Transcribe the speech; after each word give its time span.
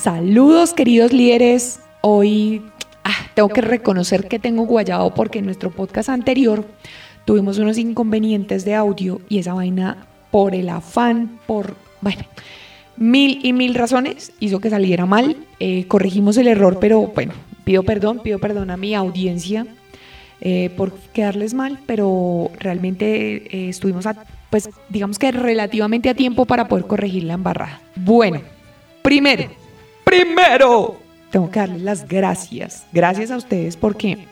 Saludos 0.00 0.72
queridos 0.72 1.12
líderes. 1.12 1.78
Hoy 2.00 2.62
ah, 3.04 3.12
tengo 3.34 3.50
que 3.50 3.60
reconocer 3.60 4.28
que 4.28 4.38
tengo 4.38 4.64
guayado 4.64 5.12
porque 5.12 5.40
en 5.40 5.44
nuestro 5.44 5.70
podcast 5.70 6.08
anterior 6.08 6.64
tuvimos 7.26 7.58
unos 7.58 7.76
inconvenientes 7.76 8.64
de 8.64 8.74
audio 8.74 9.20
y 9.28 9.40
esa 9.40 9.52
vaina 9.52 10.06
por 10.30 10.54
el 10.54 10.70
afán, 10.70 11.38
por, 11.46 11.76
bueno, 12.00 12.22
mil 12.96 13.40
y 13.42 13.52
mil 13.52 13.74
razones 13.74 14.32
hizo 14.40 14.58
que 14.58 14.70
saliera 14.70 15.04
mal. 15.04 15.36
Eh, 15.58 15.84
corregimos 15.86 16.38
el 16.38 16.48
error, 16.48 16.78
pero 16.80 17.08
bueno, 17.08 17.34
pido 17.64 17.82
perdón, 17.82 18.20
pido 18.20 18.38
perdón 18.38 18.70
a 18.70 18.78
mi 18.78 18.94
audiencia 18.94 19.66
eh, 20.40 20.70
por 20.78 20.94
quedarles 21.12 21.52
mal, 21.52 21.78
pero 21.84 22.50
realmente 22.58 23.54
eh, 23.54 23.68
estuvimos, 23.68 24.06
pues 24.48 24.70
digamos 24.88 25.18
que 25.18 25.30
relativamente 25.30 26.08
a 26.08 26.14
tiempo 26.14 26.46
para 26.46 26.68
poder 26.68 26.86
corregir 26.86 27.24
la 27.24 27.34
embarrada. 27.34 27.82
Bueno, 27.96 28.40
primero, 29.02 29.59
primero, 30.10 30.96
tengo 31.30 31.50
que 31.50 31.60
darles 31.60 31.82
las 31.82 32.08
gracias. 32.08 32.84
Gracias 32.92 33.30
a 33.30 33.36
ustedes 33.36 33.76
porque 33.76 34.26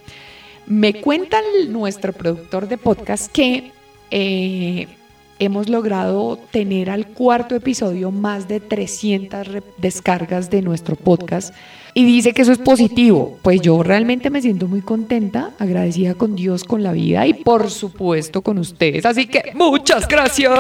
me 0.67 1.01
cuenta 1.01 1.39
nuestro 1.69 2.13
productor 2.13 2.67
de 2.67 2.79
podcast 2.79 3.31
que 3.31 3.71
eh, 4.11 4.89
hemos 5.39 5.69
logrado 5.69 6.37
tener 6.51 6.91
al 6.91 7.07
cuarto 7.07 7.55
episodio 7.55 8.11
más 8.11 8.49
de 8.49 8.59
300 8.59 9.47
descargas 9.77 10.51
de 10.51 10.63
nuestro 10.63 10.97
podcast 10.97 11.55
y 11.95 12.05
dice 12.05 12.33
que 12.33 12.43
eso 12.43 12.51
es 12.51 12.59
positivo. 12.59 13.39
Pues 13.43 13.61
yo 13.61 13.81
realmente 13.85 14.31
me 14.31 14.43
siento 14.43 14.67
muy 14.67 14.81
contenta, 14.81 15.53
agradecida 15.61 16.15
con 16.15 16.35
Dios, 16.35 16.65
con 16.65 16.83
la 16.83 16.91
vida 16.91 17.25
y 17.29 17.35
por 17.35 17.71
supuesto 17.71 18.43
con 18.43 18.59
ustedes. 18.59 19.07
Así 19.07 19.27
que 19.27 19.53
muchas 19.55 20.09
gracias. 20.09 20.51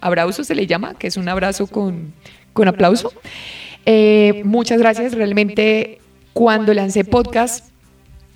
Abrazo 0.00 0.42
se 0.42 0.56
le 0.56 0.66
llama, 0.66 0.94
que 0.94 1.06
es 1.06 1.16
un 1.16 1.28
abrazo 1.28 1.68
con, 1.68 2.12
con 2.52 2.66
aplauso. 2.66 3.12
Eh, 3.86 4.42
muchas 4.44 4.78
gracias. 4.78 5.14
Realmente 5.14 5.98
cuando 6.32 6.74
lancé 6.74 7.04
podcast 7.04 7.68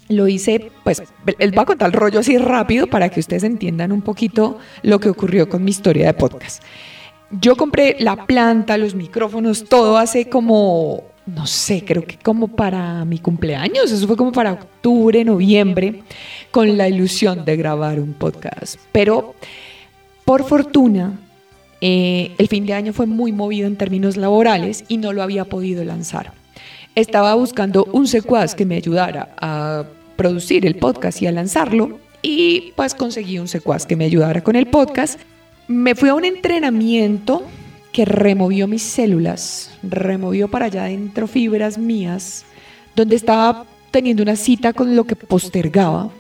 lo 0.09 0.27
hice, 0.27 0.71
pues 0.85 1.03
él 1.39 1.57
va 1.57 1.63
a 1.63 1.67
contar 1.67 1.89
el 1.89 1.93
rollo 1.93 2.21
así 2.21 2.39
rápido 2.39 2.87
para 2.87 3.09
que 3.11 3.21
ustedes 3.21 3.45
entiendan 3.45 3.93
un 3.93 4.03
poquito 4.03 4.59
lo 4.83 4.99
que 5.01 5.11
ocurrió 5.11 5.49
con 5.49 5.65
mi 5.65 5.71
historia 5.71 6.07
de 6.07 6.15
podcast. 6.15 6.63
Yo 7.31 7.57
compré 7.57 7.97
la 7.99 8.25
planta, 8.25 8.79
los 8.79 8.95
micrófonos, 8.95 9.65
todo 9.65 9.99
hace 9.99 10.31
como, 10.31 11.05
no 11.27 11.47
sé, 11.47 11.85
creo 11.85 12.05
que 12.05 12.17
como 12.17 12.49
para 12.49 13.05
mi 13.05 13.19
cumpleaños, 13.19 13.93
eso 13.93 14.07
fue 14.07 14.17
como 14.17 14.33
para 14.33 14.53
octubre, 14.53 15.23
noviembre, 15.25 16.03
con 16.51 16.79
la 16.79 16.89
ilusión 16.89 17.45
de 17.45 17.57
grabar 17.57 18.01
un 18.01 18.15
podcast. 18.15 18.77
Pero 18.93 19.35
por 20.25 20.45
fortuna, 20.45 21.19
eh, 21.81 22.35
el 22.39 22.49
fin 22.49 22.67
de 22.67 22.75
año 22.75 22.93
fue 22.93 23.07
muy 23.07 23.33
movido 23.33 23.67
en 23.67 23.77
términos 23.77 24.17
laborales 24.17 24.85
y 24.89 24.97
no 24.97 25.13
lo 25.13 25.23
había 25.23 25.45
podido 25.45 25.85
lanzar. 25.85 26.33
Estaba 26.95 27.35
buscando 27.35 27.85
un 27.93 28.07
secuaz 28.07 28.55
que 28.55 28.67
me 28.67 28.77
ayudara 28.77 29.35
a 29.41 29.85
producir 30.17 30.67
el 30.67 30.77
podcast 30.77 31.23
y 31.23 31.27
a 31.27 31.33
lanzarlo 31.33 32.01
y 32.23 32.73
pues 32.75 32.95
conseguí 32.95 33.39
un 33.39 33.49
secuaz 33.49 33.87
que 33.87 33.97
me 33.97 34.05
ayudara 34.05 34.43
con 34.43 34.57
el 34.57 34.67
podcast. 34.67 35.21
Me 35.69 35.95
fui 35.95 36.09
a 36.09 36.15
un 36.15 36.25
entrenamiento 36.25 37.43
que 37.93 38.05
removió 38.05 38.67
mis 38.67 38.83
células, 38.83 39.71
removió 39.83 40.49
para 40.49 40.67
allá 40.67 40.85
adentro 40.85 41.27
fibras 41.27 41.79
mías, 41.79 42.45
donde 42.97 43.17
estaba 43.17 43.65
teniendo 43.91 44.23
una 44.23 44.37
cita 44.37 44.73
con 44.73 44.97
lo 44.97 45.05
que 45.05 45.17
postergaba 45.17 46.11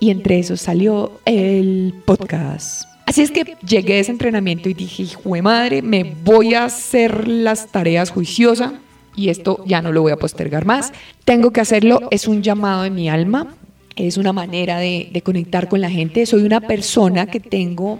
y 0.00 0.10
entre 0.10 0.38
eso 0.38 0.56
salió 0.56 1.20
el 1.24 1.94
podcast. 2.04 2.87
Así 3.08 3.22
es 3.22 3.30
que 3.30 3.56
llegué 3.66 3.94
a 3.94 4.00
ese 4.00 4.10
entrenamiento 4.10 4.68
y 4.68 4.74
dije, 4.74 5.04
hijo 5.04 5.32
de 5.32 5.40
madre, 5.40 5.80
me 5.80 6.04
voy 6.04 6.52
a 6.52 6.64
hacer 6.66 7.26
las 7.26 7.68
tareas 7.68 8.10
juiciosa 8.10 8.74
y 9.16 9.30
esto 9.30 9.64
ya 9.64 9.80
no 9.80 9.92
lo 9.92 10.02
voy 10.02 10.12
a 10.12 10.18
postergar 10.18 10.66
más. 10.66 10.92
Tengo 11.24 11.50
que 11.50 11.62
hacerlo, 11.62 12.00
es 12.10 12.28
un 12.28 12.42
llamado 12.42 12.82
de 12.82 12.90
mi 12.90 13.08
alma, 13.08 13.54
es 13.96 14.18
una 14.18 14.34
manera 14.34 14.78
de, 14.78 15.08
de 15.10 15.22
conectar 15.22 15.70
con 15.70 15.80
la 15.80 15.88
gente. 15.88 16.26
Soy 16.26 16.42
una 16.42 16.60
persona 16.60 17.28
que 17.28 17.40
tengo 17.40 17.98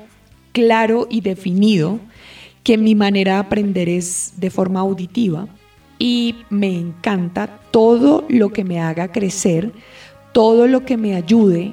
claro 0.53 1.07
y 1.09 1.23
definido 1.23 2.01
que 2.63 2.77
mi 2.77 2.95
manera 2.95 3.33
de 3.33 3.39
aprender 3.39 3.89
es 3.89 4.35
de 4.37 4.51
forma 4.51 4.81
auditiva 4.81 5.49
y 5.99 6.35
me 6.51 6.77
encanta 6.77 7.61
todo 7.71 8.27
lo 8.29 8.51
que 8.51 8.63
me 8.63 8.79
haga 8.79 9.11
crecer, 9.11 9.73
todo 10.35 10.67
lo 10.67 10.85
que 10.85 10.99
me 10.99 11.15
ayude 11.15 11.73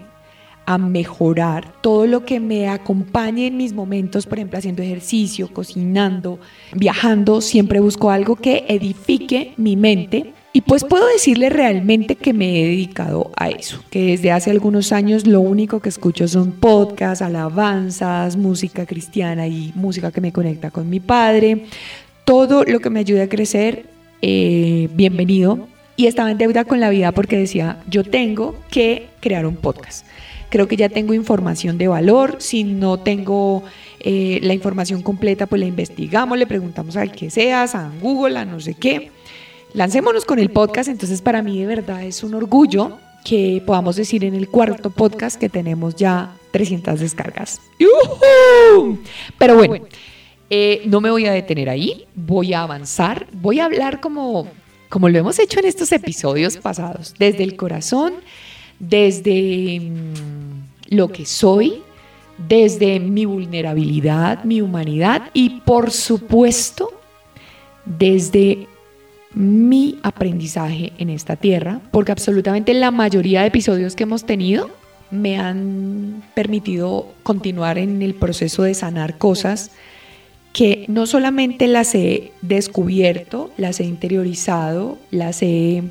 a 0.66 0.78
mejorar 0.78 1.72
todo 1.82 2.08
lo 2.08 2.26
que 2.26 2.40
me 2.40 2.68
acompañe 2.68 3.48
en 3.48 3.58
mis 3.58 3.74
momentos, 3.74 4.26
por 4.26 4.40
ejemplo, 4.40 4.58
haciendo 4.58 4.82
ejercicio, 4.82 5.50
cocinando, 5.54 6.40
viajando, 6.74 7.42
siempre 7.42 7.80
busco 7.80 8.10
algo 8.10 8.36
que 8.36 8.66
edifique 8.68 9.54
mi 9.58 9.76
mente. 9.76 10.34
Y 10.54 10.62
pues 10.62 10.86
puedo 10.86 11.06
decirle 11.08 11.50
realmente 11.50 12.16
que 12.16 12.32
me 12.32 12.62
he 12.62 12.66
dedicado 12.66 13.30
a 13.36 13.50
eso, 13.50 13.84
que 13.90 14.06
desde 14.06 14.32
hace 14.32 14.52
algunos 14.52 14.94
años 14.94 15.28
lo 15.28 15.42
único 15.42 15.82
que 15.82 15.90
escucho 15.90 16.30
son 16.30 16.54
podcasts, 16.54 17.22
alabanzas, 17.22 18.38
música 18.38 18.86
cristiana 18.86 19.48
y 19.48 19.74
música 19.76 20.12
que 20.12 20.22
me 20.22 20.32
conecta 20.32 20.72
con 20.72 20.90
mi 20.90 21.02
padre. 21.02 21.66
Todo 22.24 22.64
lo 22.64 22.80
que 22.80 22.90
me 22.90 23.02
ayude 23.02 23.24
a 23.24 23.30
crecer, 23.30 23.86
eh, 24.22 24.88
bienvenido. 24.94 25.68
Y 25.98 26.08
estaba 26.08 26.32
en 26.32 26.38
deuda 26.38 26.64
con 26.64 26.80
la 26.80 26.90
vida 26.90 27.12
porque 27.12 27.38
decía, 27.38 27.78
yo 27.90 28.04
tengo 28.04 28.56
que 28.70 29.08
crear 29.20 29.46
un 29.46 29.56
podcast 29.58 30.06
creo 30.50 30.68
que 30.68 30.76
ya 30.76 30.90
tengo 30.90 31.14
información 31.14 31.78
de 31.78 31.88
valor, 31.88 32.38
si 32.40 32.64
no 32.64 32.98
tengo 32.98 33.64
eh, 34.00 34.40
la 34.44 34.54
información 34.54 35.02
completa, 35.02 35.48
pues 35.48 35.60
la 35.60 35.66
investigamos, 35.66 36.38
le 36.38 36.48
preguntamos 36.48 36.96
al 36.96 37.12
que 37.12 37.30
seas, 37.30 37.76
a 37.76 37.92
Google, 38.02 38.38
a 38.38 38.46
no 38.46 38.60
sé 38.60 38.74
qué. 38.74 39.12
Lancémonos 39.74 40.26
con 40.26 40.40
el 40.40 40.50
podcast, 40.52 40.90
entonces 40.90 41.22
para 41.22 41.42
mí 41.42 41.60
de 41.60 41.66
verdad 41.66 42.04
es 42.04 42.24
un 42.24 42.34
orgullo 42.34 42.98
que 43.26 43.62
podamos 43.66 43.96
decir 43.96 44.24
en 44.24 44.36
el 44.36 44.48
cuarto 44.48 44.92
podcast 44.92 45.38
que 45.40 45.50
tenemos 45.50 45.96
ya 45.96 46.38
300 46.52 47.00
descargas. 47.00 47.60
Pero 49.38 49.56
bueno, 49.56 49.86
eh, 50.50 50.84
no 50.86 51.02
me 51.02 51.10
voy 51.10 51.26
a 51.26 51.32
detener 51.32 51.70
ahí, 51.70 52.06
voy 52.14 52.54
a 52.54 52.62
avanzar, 52.62 53.28
voy 53.34 53.60
a 53.60 53.66
hablar 53.66 54.00
como, 54.00 54.48
como 54.90 55.10
lo 55.10 55.18
hemos 55.18 55.40
hecho 55.40 55.60
en 55.60 55.66
estos 55.66 55.92
episodios 55.92 56.58
pasados, 56.58 57.16
desde 57.18 57.44
el 57.44 57.56
corazón, 57.56 58.14
desde 58.80 59.80
mm, 59.80 60.96
lo 60.96 61.10
que 61.10 61.26
soy, 61.26 61.82
desde 62.38 63.00
mi 63.00 63.26
vulnerabilidad, 63.26 64.44
mi 64.44 64.62
humanidad 64.62 65.30
y 65.34 65.62
por 65.62 65.92
supuesto 65.92 66.92
desde 67.86 68.68
mi 69.34 70.00
aprendizaje 70.02 70.94
en 70.98 71.10
esta 71.10 71.36
tierra, 71.36 71.82
porque 71.92 72.12
absolutamente 72.12 72.74
la 72.74 72.92
mayoría 72.92 73.42
de 73.42 73.48
episodios 73.48 73.96
que 73.96 74.04
hemos 74.04 74.26
tenido 74.26 74.70
me 75.12 75.38
han 75.38 76.24
permitido 76.34 77.08
continuar 77.24 77.78
en 77.78 78.02
el 78.02 78.16
proceso 78.16 78.64
de 78.64 78.74
sanar 78.74 79.18
cosas 79.18 79.72
que 80.54 80.86
no 80.88 81.06
solamente 81.06 81.68
las 81.68 81.94
he 81.96 82.32
descubierto, 82.42 83.52
las 83.58 83.82
he 83.82 83.84
interiorizado, 83.84 84.98
las 85.12 85.44
he 85.44 85.84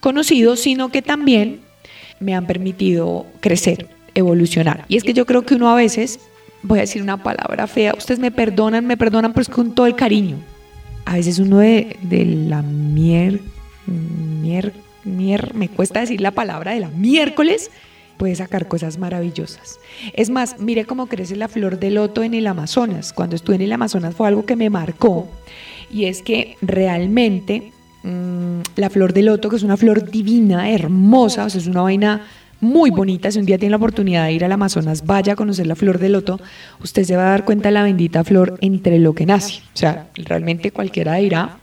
conocido, 0.00 0.56
sino 0.56 0.88
que 0.88 1.02
también 1.02 1.60
me 2.20 2.34
han 2.34 2.46
permitido 2.46 3.26
crecer, 3.40 3.88
evolucionar. 4.14 4.84
Y 4.88 4.96
es 4.96 5.04
que 5.04 5.12
yo 5.12 5.26
creo 5.26 5.42
que 5.42 5.54
uno 5.54 5.70
a 5.70 5.74
veces, 5.74 6.20
voy 6.62 6.78
a 6.78 6.82
decir 6.82 7.02
una 7.02 7.22
palabra 7.22 7.66
fea, 7.66 7.94
ustedes 7.96 8.20
me 8.20 8.30
perdonan, 8.30 8.86
me 8.86 8.96
perdonan, 8.96 9.32
pues 9.32 9.48
con 9.48 9.74
todo 9.74 9.86
el 9.86 9.94
cariño. 9.94 10.36
A 11.04 11.14
veces 11.14 11.38
uno 11.38 11.58
de, 11.58 11.96
la 12.48 12.62
mier, 12.62 13.40
mier, 13.86 14.72
mier, 15.04 15.54
me 15.54 15.68
cuesta 15.68 16.00
decir 16.00 16.20
la 16.20 16.32
palabra 16.32 16.72
de 16.72 16.80
la 16.80 16.88
miércoles, 16.88 17.70
puede 18.16 18.34
sacar 18.34 18.66
cosas 18.66 18.98
maravillosas. 18.98 19.78
Es 20.14 20.30
más, 20.30 20.58
mire 20.58 20.84
cómo 20.84 21.06
crece 21.06 21.36
la 21.36 21.48
flor 21.48 21.78
de 21.78 21.90
loto 21.90 22.22
en 22.22 22.34
el 22.34 22.46
Amazonas. 22.46 23.12
Cuando 23.12 23.36
estuve 23.36 23.56
en 23.56 23.62
el 23.62 23.72
Amazonas 23.72 24.14
fue 24.14 24.26
algo 24.26 24.46
que 24.46 24.56
me 24.56 24.70
marcó 24.70 25.28
y 25.90 26.06
es 26.06 26.22
que 26.22 26.56
realmente 26.60 27.72
Mm, 28.06 28.60
la 28.76 28.88
flor 28.88 29.12
de 29.12 29.22
loto, 29.22 29.50
que 29.50 29.56
es 29.56 29.64
una 29.64 29.76
flor 29.76 30.08
divina, 30.08 30.70
hermosa, 30.70 31.44
o 31.44 31.50
sea, 31.50 31.60
es 31.60 31.66
una 31.66 31.82
vaina 31.82 32.22
muy 32.60 32.90
bonita. 32.90 33.32
Si 33.32 33.40
un 33.40 33.46
día 33.46 33.58
tiene 33.58 33.70
la 33.70 33.78
oportunidad 33.78 34.26
de 34.26 34.32
ir 34.32 34.44
al 34.44 34.52
Amazonas, 34.52 35.04
vaya 35.04 35.32
a 35.32 35.36
conocer 35.36 35.66
la 35.66 35.74
flor 35.74 35.98
de 35.98 36.08
loto, 36.08 36.40
usted 36.80 37.02
se 37.02 37.16
va 37.16 37.26
a 37.26 37.30
dar 37.30 37.44
cuenta 37.44 37.68
de 37.68 37.72
la 37.72 37.82
bendita 37.82 38.22
flor 38.22 38.58
entre 38.60 39.00
lo 39.00 39.12
que 39.12 39.26
nace. 39.26 39.60
O 39.74 39.76
sea, 39.76 40.06
realmente 40.14 40.70
cualquiera 40.70 41.16
dirá 41.16 41.58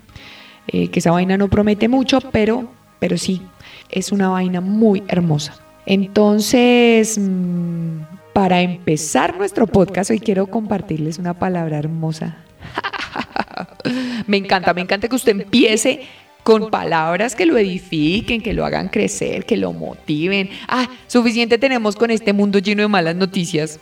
eh, 0.67 0.89
que 0.89 0.99
esa 0.99 1.11
vaina 1.11 1.37
no 1.37 1.47
promete 1.47 1.87
mucho, 1.87 2.19
pero, 2.19 2.69
pero 2.99 3.17
sí, 3.17 3.41
es 3.89 4.11
una 4.11 4.27
vaina 4.27 4.59
muy 4.59 5.01
hermosa. 5.07 5.55
Entonces, 5.85 7.17
mm, 7.17 7.99
para 8.33 8.61
empezar 8.61 9.37
nuestro 9.37 9.65
podcast, 9.65 10.11
hoy 10.11 10.19
quiero 10.19 10.47
compartirles 10.47 11.19
una 11.19 11.35
palabra 11.35 11.77
hermosa. 11.77 12.35
me 14.27 14.35
encanta, 14.35 14.73
me 14.73 14.81
encanta 14.81 15.07
que 15.07 15.15
usted 15.15 15.31
empiece 15.31 16.01
con 16.43 16.69
palabras 16.69 17.35
que 17.35 17.45
lo 17.45 17.57
edifiquen, 17.57 18.41
que 18.41 18.53
lo 18.53 18.65
hagan 18.65 18.89
crecer, 18.89 19.45
que 19.45 19.57
lo 19.57 19.73
motiven. 19.73 20.49
Ah, 20.67 20.89
suficiente 21.07 21.57
tenemos 21.57 21.95
con 21.95 22.11
este 22.11 22.33
mundo 22.33 22.59
lleno 22.59 22.81
de 22.81 22.87
malas 22.89 23.15
noticias 23.15 23.79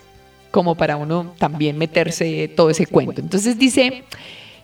como 0.52 0.76
para 0.76 0.98
uno 0.98 1.34
también 1.38 1.78
meterse 1.78 2.50
todo 2.50 2.70
ese 2.70 2.86
cuento. 2.86 3.22
Entonces 3.22 3.58
dice, 3.58 4.04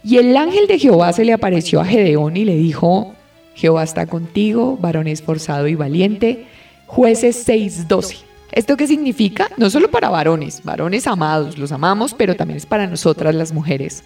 Y 0.04 0.18
el 0.18 0.36
ángel 0.38 0.68
de 0.68 0.78
Jehová 0.78 1.12
se 1.14 1.26
le 1.26 1.34
apareció 1.34 1.82
a 1.82 1.86
Gedeón 1.86 2.38
y 2.38 2.46
le 2.46 2.56
dijo, 2.56 3.16
Jehová 3.56 3.84
está 3.84 4.06
contigo, 4.06 4.78
varón 4.78 5.08
esforzado 5.08 5.68
y 5.68 5.76
valiente. 5.76 6.46
Jueces 6.86 7.48
6:12. 7.48 8.28
¿Esto 8.52 8.78
qué 8.78 8.88
significa? 8.88 9.50
No 9.58 9.70
solo 9.70 9.90
para 9.90 10.10
varones, 10.10 10.64
varones 10.64 11.06
amados, 11.08 11.58
los 11.58 11.72
amamos, 11.72 12.14
pero 12.14 12.36
también 12.36 12.58
es 12.58 12.66
para 12.66 12.88
nosotras 12.88 13.36
las 13.36 13.52
mujeres. 13.52 14.04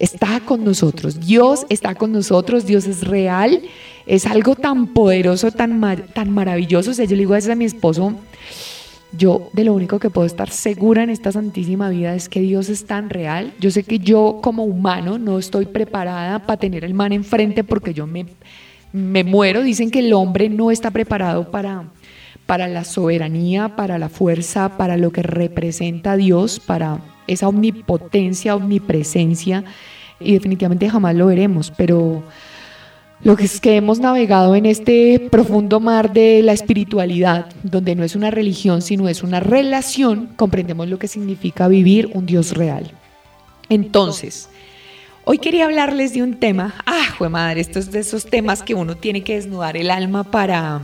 Está 0.00 0.40
con 0.40 0.64
nosotros, 0.64 1.20
Dios 1.20 1.66
está 1.68 1.94
con 1.94 2.10
nosotros, 2.10 2.66
Dios 2.66 2.86
es 2.86 3.06
real, 3.06 3.60
es 4.06 4.26
algo 4.26 4.56
tan 4.56 4.88
poderoso, 4.88 5.52
tan, 5.52 5.80
tan 6.14 6.30
maravilloso. 6.30 6.90
O 6.90 6.94
sea, 6.94 7.04
yo 7.04 7.12
le 7.12 7.18
digo 7.18 7.34
a 7.34 7.38
a 7.38 7.54
mi 7.54 7.66
esposo, 7.66 8.14
yo 9.12 9.50
de 9.52 9.64
lo 9.64 9.74
único 9.74 9.98
que 9.98 10.08
puedo 10.08 10.26
estar 10.26 10.50
segura 10.50 11.02
en 11.02 11.10
esta 11.10 11.32
santísima 11.32 11.90
vida 11.90 12.14
es 12.14 12.28
que 12.30 12.40
Dios 12.40 12.68
es 12.70 12.86
tan 12.86 13.10
real. 13.10 13.52
Yo 13.60 13.70
sé 13.70 13.82
que 13.82 13.98
yo 13.98 14.38
como 14.42 14.64
humano 14.64 15.18
no 15.18 15.38
estoy 15.38 15.66
preparada 15.66 16.46
para 16.46 16.58
tener 16.58 16.84
el 16.84 16.94
man 16.94 17.12
enfrente 17.12 17.62
porque 17.62 17.92
yo 17.92 18.06
me, 18.06 18.26
me 18.92 19.22
muero. 19.22 19.62
Dicen 19.62 19.90
que 19.90 19.98
el 19.98 20.12
hombre 20.12 20.48
no 20.48 20.70
está 20.70 20.90
preparado 20.90 21.50
para, 21.50 21.90
para 22.46 22.68
la 22.68 22.84
soberanía, 22.84 23.76
para 23.76 23.98
la 23.98 24.08
fuerza, 24.08 24.78
para 24.78 24.96
lo 24.96 25.10
que 25.10 25.22
representa 25.22 26.16
Dios, 26.16 26.58
para 26.58 27.00
esa 27.32 27.48
omnipotencia, 27.48 28.56
omnipresencia. 28.56 29.64
Y 30.18 30.34
definitivamente 30.34 30.90
jamás 30.90 31.14
lo 31.14 31.26
veremos, 31.26 31.72
pero 31.76 32.22
lo 33.22 33.36
que 33.36 33.44
es 33.44 33.60
que 33.60 33.76
hemos 33.76 34.00
navegado 34.00 34.56
en 34.56 34.64
este 34.64 35.28
profundo 35.30 35.78
mar 35.78 36.12
de 36.12 36.42
la 36.42 36.52
espiritualidad, 36.52 37.46
donde 37.62 37.94
no 37.94 38.02
es 38.02 38.16
una 38.16 38.30
religión, 38.30 38.80
sino 38.80 39.08
es 39.08 39.22
una 39.22 39.40
relación, 39.40 40.30
comprendemos 40.36 40.88
lo 40.88 40.98
que 40.98 41.06
significa 41.06 41.68
vivir 41.68 42.10
un 42.14 42.24
Dios 42.24 42.52
real. 42.52 42.92
Entonces, 43.68 44.48
hoy 45.24 45.36
quería 45.36 45.66
hablarles 45.66 46.14
de 46.14 46.22
un 46.22 46.40
tema, 46.40 46.74
ah, 46.86 47.14
fue 47.18 47.28
madre, 47.28 47.60
estos 47.60 47.90
de 47.90 48.00
esos 48.00 48.24
temas 48.24 48.62
que 48.62 48.74
uno 48.74 48.96
tiene 48.96 49.22
que 49.22 49.34
desnudar 49.34 49.76
el 49.76 49.90
alma 49.90 50.24
para, 50.24 50.80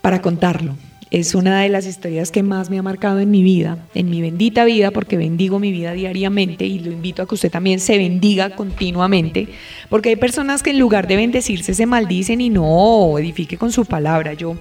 para 0.00 0.20
contarlo. 0.20 0.76
Es 1.12 1.34
una 1.34 1.60
de 1.60 1.68
las 1.68 1.86
historias 1.86 2.30
que 2.30 2.42
más 2.42 2.70
me 2.70 2.78
ha 2.78 2.82
marcado 2.82 3.20
en 3.20 3.30
mi 3.30 3.42
vida, 3.42 3.86
en 3.94 4.08
mi 4.08 4.22
bendita 4.22 4.64
vida, 4.64 4.92
porque 4.92 5.18
bendigo 5.18 5.58
mi 5.58 5.70
vida 5.70 5.92
diariamente 5.92 6.64
y 6.64 6.78
lo 6.78 6.90
invito 6.90 7.20
a 7.20 7.28
que 7.28 7.34
usted 7.34 7.50
también 7.50 7.80
se 7.80 7.98
bendiga 7.98 8.56
continuamente, 8.56 9.48
porque 9.90 10.08
hay 10.08 10.16
personas 10.16 10.62
que 10.62 10.70
en 10.70 10.78
lugar 10.78 11.06
de 11.06 11.16
bendecirse 11.16 11.74
se 11.74 11.84
maldicen 11.84 12.40
y 12.40 12.48
no 12.48 13.18
edifique 13.18 13.58
con 13.58 13.72
su 13.72 13.84
palabra. 13.84 14.32
Yo 14.32 14.56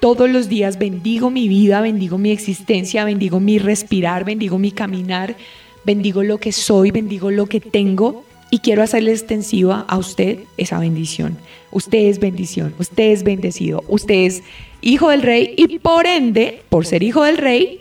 todos 0.00 0.30
los 0.30 0.48
días 0.48 0.78
bendigo 0.78 1.28
mi 1.28 1.48
vida, 1.48 1.82
bendigo 1.82 2.16
mi 2.16 2.30
existencia, 2.30 3.04
bendigo 3.04 3.38
mi 3.38 3.58
respirar, 3.58 4.24
bendigo 4.24 4.56
mi 4.56 4.72
caminar, 4.72 5.36
bendigo 5.84 6.22
lo 6.22 6.38
que 6.38 6.52
soy, 6.52 6.92
bendigo 6.92 7.30
lo 7.30 7.44
que 7.44 7.60
tengo 7.60 8.24
y 8.50 8.60
quiero 8.60 8.82
hacerle 8.82 9.12
extensiva 9.12 9.84
a 9.86 9.98
usted 9.98 10.38
esa 10.56 10.78
bendición. 10.78 11.36
Usted 11.70 12.06
es 12.06 12.20
bendición, 12.20 12.74
usted 12.78 13.12
es 13.12 13.22
bendecido, 13.22 13.84
usted 13.86 14.14
es 14.14 14.42
hijo 14.82 15.10
del 15.10 15.22
rey 15.22 15.54
y 15.56 15.78
por 15.78 16.06
ende, 16.06 16.62
por 16.68 16.86
ser 16.86 17.02
hijo 17.02 17.22
del 17.24 17.38
rey, 17.38 17.80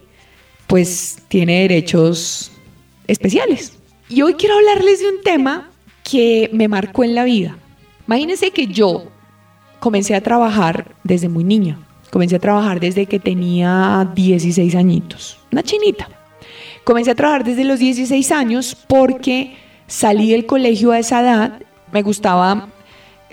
pues 0.68 1.19
tiene 1.28 1.62
derechos 1.62 2.51
especiales. 3.07 3.78
Y 4.07 4.22
hoy 4.22 4.34
quiero 4.34 4.56
hablarles 4.56 5.00
de 5.00 5.10
un 5.10 5.22
tema 5.24 5.69
que 6.04 6.50
me 6.54 6.68
marcó 6.68 7.04
en 7.04 7.16
la 7.16 7.24
vida. 7.24 7.57
Imagínense 8.07 8.51
que 8.51 8.68
yo 8.68 9.06
comencé 9.80 10.16
a 10.16 10.22
trabajar 10.22 10.96
desde 11.04 11.30
muy 11.30 11.44
niña. 11.44 11.80
Comencé 12.12 12.38
a 12.38 12.40
trabajar 12.40 12.80
desde 12.80 13.06
que 13.06 13.19
tenía 13.19 14.12
16 14.16 14.75
añitos, 14.75 15.40
una 15.52 15.62
chinita. 15.62 16.10
Comencé 16.84 17.12
a 17.12 17.16
trabajar 17.16 17.44
desde 17.44 17.63
los 17.63 17.80
16 17.80 18.31
años 18.31 18.75
porque 18.88 19.56
salí 19.86 20.31
del 20.31 20.48
colegio 20.48 20.92
a 20.92 21.00
esa 21.00 21.22
edad, 21.22 21.62
me 21.92 22.02
gustaba 22.02 22.69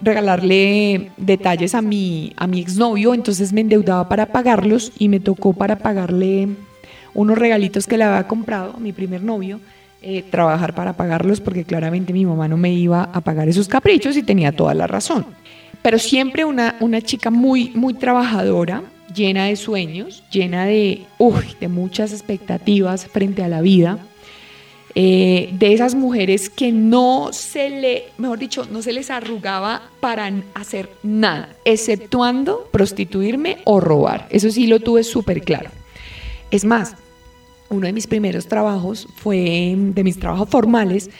regalarle 0.00 1.10
detalles 1.16 1.74
a 1.74 1.82
mi, 1.82 2.32
a 2.36 2.46
mi 2.46 2.60
exnovio, 2.60 3.14
entonces 3.14 3.52
me 3.52 3.62
endeudaba 3.62 4.08
para 4.08 4.26
pagarlos 4.26 4.92
y 4.98 5.08
me 5.08 5.20
tocó 5.20 5.52
para 5.52 5.78
pagarle 5.78 6.48
unos 7.14 7.38
regalitos 7.38 7.86
que 7.86 7.96
le 7.96 8.04
había 8.04 8.28
comprado 8.28 8.74
a 8.76 8.80
mi 8.80 8.92
primer 8.92 9.22
novio, 9.22 9.60
eh, 10.02 10.22
trabajar 10.30 10.74
para 10.74 10.92
pagarlos 10.92 11.40
porque 11.40 11.64
claramente 11.64 12.12
mi 12.12 12.26
mamá 12.26 12.46
no 12.46 12.56
me 12.56 12.72
iba 12.72 13.04
a 13.04 13.20
pagar 13.22 13.48
esos 13.48 13.68
caprichos 13.68 14.16
y 14.16 14.22
tenía 14.22 14.52
toda 14.52 14.74
la 14.74 14.86
razón. 14.86 15.26
Pero 15.82 15.98
siempre 15.98 16.44
una, 16.44 16.76
una 16.80 17.00
chica 17.00 17.30
muy, 17.30 17.70
muy 17.74 17.94
trabajadora, 17.94 18.82
llena 19.14 19.46
de 19.46 19.56
sueños, 19.56 20.22
llena 20.30 20.66
de, 20.66 21.06
de 21.60 21.68
muchas 21.68 22.12
expectativas 22.12 23.06
frente 23.06 23.42
a 23.42 23.48
la 23.48 23.62
vida. 23.62 23.98
Eh, 24.98 25.50
de 25.52 25.74
esas 25.74 25.94
mujeres 25.94 26.48
que 26.48 26.72
no 26.72 27.28
se 27.30 27.68
le, 27.68 28.04
mejor 28.16 28.38
dicho, 28.38 28.66
no 28.70 28.80
se 28.80 28.94
les 28.94 29.10
arrugaba 29.10 29.90
para 30.00 30.32
hacer 30.54 30.88
nada, 31.02 31.54
exceptuando 31.66 32.66
prostituirme 32.72 33.58
o 33.64 33.78
robar. 33.78 34.26
Eso 34.30 34.50
sí 34.50 34.66
lo 34.66 34.80
tuve 34.80 35.04
súper 35.04 35.42
claro. 35.42 35.68
Es 36.50 36.64
más, 36.64 36.94
uno 37.68 37.86
de 37.86 37.92
mis 37.92 38.06
primeros 38.06 38.46
trabajos 38.46 39.06
fue, 39.16 39.74
de 39.76 40.02
mis 40.02 40.18
trabajos 40.18 40.48
formales, 40.48 41.10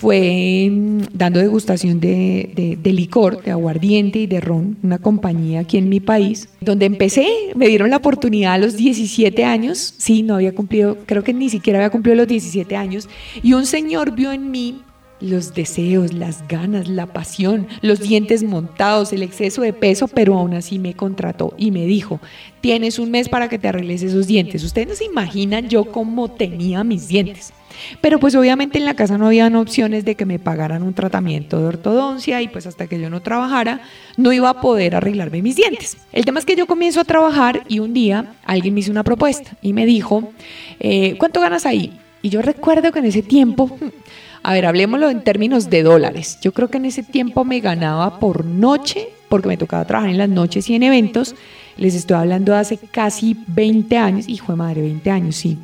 fue 0.00 0.68
mm, 0.70 1.02
dando 1.12 1.40
degustación 1.40 2.00
de, 2.00 2.78
licor, 2.84 3.42
de 3.42 3.50
aguardiente 3.50 4.20
y 4.20 4.26
de 4.26 4.40
ron, 4.40 4.78
una 4.82 4.98
compañía 4.98 5.60
aquí 5.60 5.76
en 5.76 5.90
mi 5.90 6.00
país, 6.00 6.48
donde 6.62 6.86
empecé, 6.86 7.26
me 7.54 7.68
dieron 7.68 7.90
la 7.90 7.98
oportunidad 7.98 8.54
a 8.54 8.58
los 8.58 8.76
17 8.78 9.44
años, 9.44 9.94
sí, 9.98 10.22
no 10.22 10.36
había 10.36 10.54
cumplido, 10.54 10.96
creo 11.04 11.22
que 11.22 11.34
ni 11.34 11.50
siquiera 11.50 11.80
había 11.80 11.90
cumplido 11.90 12.16
los 12.16 12.28
17 12.28 12.76
años, 12.76 13.10
y 13.42 13.52
un 13.52 13.66
señor 13.66 14.14
vio 14.14 14.32
en 14.32 14.50
mí 14.50 14.80
los 15.20 15.52
deseos, 15.52 16.14
las 16.14 16.48
ganas, 16.48 16.88
la 16.88 17.04
pasión, 17.04 17.68
los 17.82 18.00
dientes 18.00 18.42
montados, 18.42 19.12
el 19.12 19.22
exceso 19.22 19.60
de 19.60 19.74
peso, 19.74 20.08
pero 20.08 20.38
aún 20.38 20.54
así 20.54 20.78
me 20.78 20.94
contrató 20.94 21.52
y 21.58 21.72
me 21.72 21.84
dijo, 21.84 22.20
tienes 22.62 22.98
un 22.98 23.10
mes 23.10 23.28
para 23.28 23.50
que 23.50 23.58
te 23.58 23.68
arregles 23.68 24.02
esos 24.02 24.26
dientes. 24.26 24.64
Ustedes 24.64 24.88
no 24.88 24.94
se 24.94 25.04
imaginan 25.04 25.68
yo 25.68 25.84
cómo 25.92 26.30
tenía 26.30 26.84
mis 26.84 27.06
dientes. 27.06 27.52
Pero 28.00 28.18
pues 28.18 28.34
obviamente 28.34 28.78
en 28.78 28.84
la 28.84 28.94
casa 28.94 29.18
no 29.18 29.26
habían 29.26 29.56
opciones 29.56 30.04
de 30.04 30.14
que 30.14 30.26
me 30.26 30.38
pagaran 30.38 30.82
un 30.82 30.94
tratamiento 30.94 31.58
de 31.58 31.66
ortodoncia 31.66 32.42
y 32.42 32.48
pues 32.48 32.66
hasta 32.66 32.86
que 32.86 33.00
yo 33.00 33.10
no 33.10 33.20
trabajara 33.20 33.80
no 34.16 34.32
iba 34.32 34.50
a 34.50 34.60
poder 34.60 34.96
arreglarme 34.96 35.42
mis 35.42 35.56
dientes. 35.56 35.96
El 36.12 36.24
tema 36.24 36.38
es 36.40 36.46
que 36.46 36.56
yo 36.56 36.66
comienzo 36.66 37.00
a 37.00 37.04
trabajar 37.04 37.62
y 37.68 37.78
un 37.78 37.94
día 37.94 38.34
alguien 38.44 38.74
me 38.74 38.80
hizo 38.80 38.90
una 38.90 39.04
propuesta 39.04 39.52
y 39.62 39.72
me 39.72 39.86
dijo, 39.86 40.32
eh, 40.78 41.16
¿cuánto 41.18 41.40
ganas 41.40 41.66
ahí? 41.66 41.98
Y 42.22 42.28
yo 42.28 42.42
recuerdo 42.42 42.92
que 42.92 42.98
en 42.98 43.06
ese 43.06 43.22
tiempo, 43.22 43.78
a 44.42 44.52
ver, 44.52 44.66
hablemoslo 44.66 45.10
en 45.10 45.22
términos 45.22 45.70
de 45.70 45.82
dólares. 45.82 46.38
Yo 46.42 46.52
creo 46.52 46.68
que 46.68 46.78
en 46.78 46.86
ese 46.86 47.02
tiempo 47.02 47.44
me 47.44 47.60
ganaba 47.60 48.18
por 48.20 48.44
noche, 48.44 49.08
porque 49.28 49.48
me 49.48 49.56
tocaba 49.56 49.84
trabajar 49.84 50.10
en 50.10 50.18
las 50.18 50.28
noches 50.28 50.68
y 50.68 50.74
en 50.74 50.82
eventos. 50.82 51.34
Les 51.76 51.94
estoy 51.94 52.16
hablando 52.16 52.52
de 52.52 52.58
hace 52.58 52.76
casi 52.76 53.36
20 53.46 53.96
años, 53.96 54.28
hijo 54.28 54.52
de 54.52 54.56
madre, 54.56 54.82
20 54.82 55.10
años, 55.10 55.36
sí. 55.36 55.58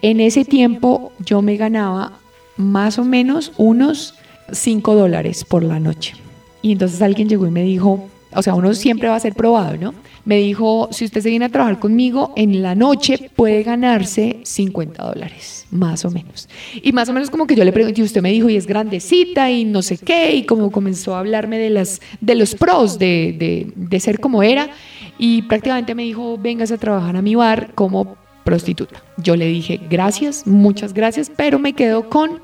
En 0.00 0.20
ese 0.20 0.44
tiempo 0.44 1.12
yo 1.24 1.42
me 1.42 1.56
ganaba 1.56 2.18
más 2.56 2.98
o 2.98 3.04
menos 3.04 3.52
unos 3.56 4.14
5 4.50 4.94
dólares 4.94 5.44
por 5.44 5.62
la 5.62 5.80
noche. 5.80 6.14
Y 6.62 6.72
entonces 6.72 7.02
alguien 7.02 7.28
llegó 7.28 7.46
y 7.46 7.50
me 7.50 7.62
dijo, 7.62 8.08
o 8.34 8.42
sea, 8.42 8.54
uno 8.54 8.72
siempre 8.74 9.08
va 9.08 9.16
a 9.16 9.20
ser 9.20 9.34
probado, 9.34 9.76
¿no? 9.76 9.94
Me 10.24 10.36
dijo, 10.36 10.88
si 10.92 11.04
usted 11.04 11.20
se 11.20 11.30
viene 11.30 11.46
a 11.46 11.48
trabajar 11.48 11.80
conmigo, 11.80 12.32
en 12.36 12.62
la 12.62 12.74
noche 12.74 13.30
puede 13.34 13.62
ganarse 13.62 14.38
50 14.44 15.04
dólares, 15.04 15.66
más 15.70 16.04
o 16.04 16.10
menos. 16.10 16.48
Y 16.80 16.92
más 16.92 17.08
o 17.08 17.12
menos 17.12 17.28
como 17.28 17.46
que 17.46 17.56
yo 17.56 17.64
le 17.64 17.72
pregunté, 17.72 18.00
y 18.00 18.04
usted 18.04 18.22
me 18.22 18.30
dijo, 18.30 18.48
y 18.48 18.56
es 18.56 18.66
grandecita 18.66 19.50
y 19.50 19.64
no 19.64 19.82
sé 19.82 19.98
qué, 19.98 20.34
y 20.34 20.46
como 20.46 20.70
comenzó 20.70 21.16
a 21.16 21.18
hablarme 21.18 21.58
de, 21.58 21.70
las, 21.70 22.00
de 22.20 22.36
los 22.36 22.54
pros 22.54 22.98
de, 22.98 23.34
de, 23.36 23.72
de 23.74 24.00
ser 24.00 24.20
como 24.20 24.42
era, 24.44 24.70
y 25.18 25.42
prácticamente 25.42 25.94
me 25.94 26.04
dijo, 26.04 26.38
vengas 26.38 26.70
a 26.70 26.78
trabajar 26.78 27.16
a 27.16 27.22
mi 27.22 27.34
bar 27.34 27.72
como 27.74 28.16
prostituta. 28.44 29.02
Yo 29.16 29.36
le 29.36 29.46
dije, 29.46 29.80
gracias, 29.88 30.46
muchas 30.46 30.94
gracias, 30.94 31.30
pero 31.34 31.58
me 31.58 31.72
quedo 31.72 32.08
con 32.08 32.40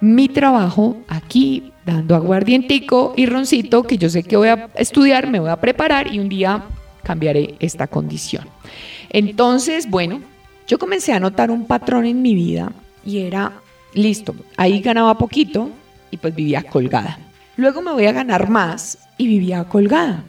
mi 0.00 0.28
trabajo 0.28 0.96
aquí 1.08 1.72
dando 1.84 2.14
aguardientico 2.14 3.14
y 3.16 3.26
roncito, 3.26 3.82
que 3.82 3.98
yo 3.98 4.10
sé 4.10 4.22
que 4.22 4.36
voy 4.36 4.48
a 4.48 4.68
estudiar, 4.76 5.28
me 5.28 5.40
voy 5.40 5.50
a 5.50 5.56
preparar 5.56 6.12
y 6.12 6.18
un 6.18 6.28
día 6.28 6.64
cambiaré 7.02 7.54
esta 7.60 7.86
condición. 7.86 8.46
Entonces, 9.08 9.88
bueno, 9.88 10.20
yo 10.66 10.78
comencé 10.78 11.12
a 11.14 11.20
notar 11.20 11.50
un 11.50 11.66
patrón 11.66 12.04
en 12.04 12.20
mi 12.20 12.34
vida 12.34 12.72
y 13.04 13.20
era, 13.20 13.52
listo, 13.94 14.34
ahí 14.56 14.80
ganaba 14.80 15.16
poquito 15.16 15.70
y 16.10 16.18
pues 16.18 16.34
vivía 16.34 16.62
colgada. 16.62 17.18
Luego 17.56 17.80
me 17.80 17.92
voy 17.92 18.04
a 18.04 18.12
ganar 18.12 18.50
más 18.50 18.98
y 19.16 19.26
vivía 19.26 19.64
colgada. 19.64 20.24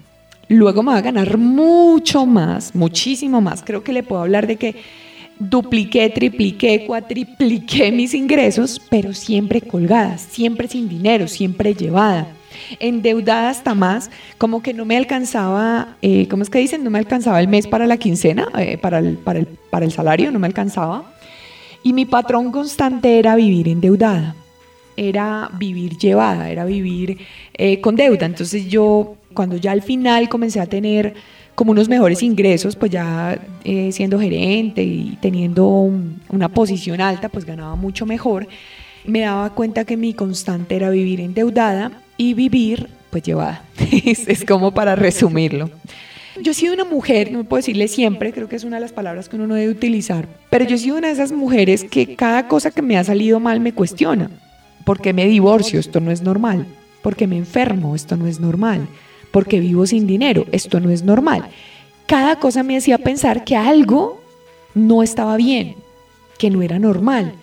Luego 0.47 0.81
me 0.81 0.91
voy 0.91 0.99
a 0.99 1.03
ganar 1.03 1.37
mucho 1.37 2.25
más, 2.25 2.73
muchísimo 2.73 3.41
más. 3.41 3.61
Creo 3.63 3.83
que 3.83 3.93
le 3.93 4.01
puedo 4.01 4.21
hablar 4.21 4.47
de 4.47 4.55
que 4.55 4.75
dupliqué, 5.39 6.09
tripliqué, 6.09 6.85
cuatripliqué 6.85 7.91
mis 7.91 8.13
ingresos, 8.13 8.81
pero 8.89 9.13
siempre 9.13 9.61
colgada, 9.61 10.17
siempre 10.17 10.67
sin 10.67 10.89
dinero, 10.89 11.27
siempre 11.27 11.73
llevada. 11.73 12.27
Endeudada 12.79 13.49
hasta 13.49 13.73
más, 13.73 14.11
como 14.37 14.61
que 14.61 14.73
no 14.73 14.83
me 14.85 14.97
alcanzaba, 14.97 15.95
eh, 16.01 16.27
¿cómo 16.27 16.43
es 16.43 16.49
que 16.49 16.59
dicen? 16.59 16.83
No 16.83 16.89
me 16.89 16.99
alcanzaba 16.99 17.39
el 17.39 17.47
mes 17.47 17.67
para 17.67 17.87
la 17.87 17.97
quincena, 17.97 18.49
eh, 18.57 18.77
para, 18.77 18.99
el, 18.99 19.17
para, 19.17 19.85
el, 19.85 19.91
salario, 19.91 20.31
no 20.31 20.39
me 20.39 20.47
alcanzaba. 20.47 21.13
Y 21.83 21.93
mi 21.93 22.05
patrón 22.05 22.51
constante 22.51 23.17
era 23.17 23.35
vivir 23.35 23.69
endeudada. 23.69 24.35
era 24.97 25.49
vivir 25.57 25.97
llevada, 25.97 26.49
era 26.49 26.65
vivir 26.65 27.19
eh, 27.53 27.79
con 27.79 27.95
deuda. 27.95 28.25
Entonces 28.25 28.67
yo, 28.67 29.15
cuando 29.33 29.55
ya 29.55 29.71
al 29.71 29.81
final 29.81 30.27
comencé 30.27 30.59
a 30.59 30.65
tener 30.65 31.13
como 31.59 31.73
unos 31.73 31.89
mejores 31.89 32.23
ingresos, 32.23 32.77
pues 32.77 32.89
ya 32.89 33.37
eh, 33.65 33.91
siendo 33.91 34.17
gerente 34.17 34.81
y 34.81 35.17
teniendo 35.19 35.91
una 36.29 36.47
posición 36.47 37.01
alta, 37.01 37.27
pues 37.27 37.43
ganaba 37.43 37.75
mucho 37.75 38.05
mejor. 38.05 38.47
Me 39.03 39.19
daba 39.19 39.49
cuenta 39.49 39.83
que 39.83 39.97
mi 39.97 40.13
constante 40.13 40.77
era 40.77 40.89
vivir 40.89 41.19
endeudada 41.19 41.91
y 42.15 42.33
vivir 42.33 42.87
pues 43.09 43.23
llevada. 43.23 43.65
es, 44.05 44.45
como 44.45 44.73
para 44.73 44.95
resumirlo. 44.95 45.69
Yo 46.41 46.51
he 46.51 46.55
sido 46.55 46.73
una 46.73 46.85
mujer, 46.85 47.29
no 47.33 47.43
puedo 47.43 47.59
decirle 47.59 47.89
siempre, 47.89 48.31
creo 48.31 48.47
que 48.47 48.55
es 48.55 48.63
una 48.63 48.77
de 48.77 48.81
las 48.83 48.93
palabras 48.93 49.27
que 49.27 49.35
uno 49.35 49.45
no 49.45 49.55
debe 49.55 49.69
utilizar, 49.69 50.29
pero 50.49 50.63
yo 50.63 50.75
he 50.75 50.79
sido 50.79 50.95
una 50.95 51.07
de 51.07 51.13
esas 51.13 51.33
mujeres 51.33 51.83
que 51.83 52.15
cada 52.15 52.47
cosa 52.47 52.71
que 52.71 52.81
me 52.81 52.97
ha 52.97 53.03
salido 53.03 53.41
mal 53.41 53.59
me 53.59 53.73
cuestiona. 53.73 54.31
¿Por 54.85 55.01
qué 55.01 55.11
me 55.11 55.27
divorcio? 55.27 55.81
Esto 55.81 55.99
no 55.99 56.11
es 56.11 56.21
normal. 56.21 56.65
¿Por 57.01 57.17
qué 57.17 57.27
me 57.27 57.35
enfermo? 57.35 57.97
Esto 57.97 58.15
no 58.15 58.27
es 58.27 58.39
normal 58.39 58.87
porque 59.31 59.59
vivo 59.59 59.85
sin 59.85 60.07
dinero. 60.07 60.45
Esto 60.51 60.79
no 60.79 60.89
es 60.89 61.03
normal. 61.03 61.49
Cada 62.05 62.37
cosa 62.39 62.63
me 62.63 62.77
hacía 62.77 62.97
pensar 62.97 63.43
que 63.43 63.55
algo 63.55 64.21
no 64.73 65.03
estaba 65.03 65.37
bien, 65.37 65.75
que 66.37 66.49
no 66.49 66.61
era 66.61 66.79
normal. 66.79 67.33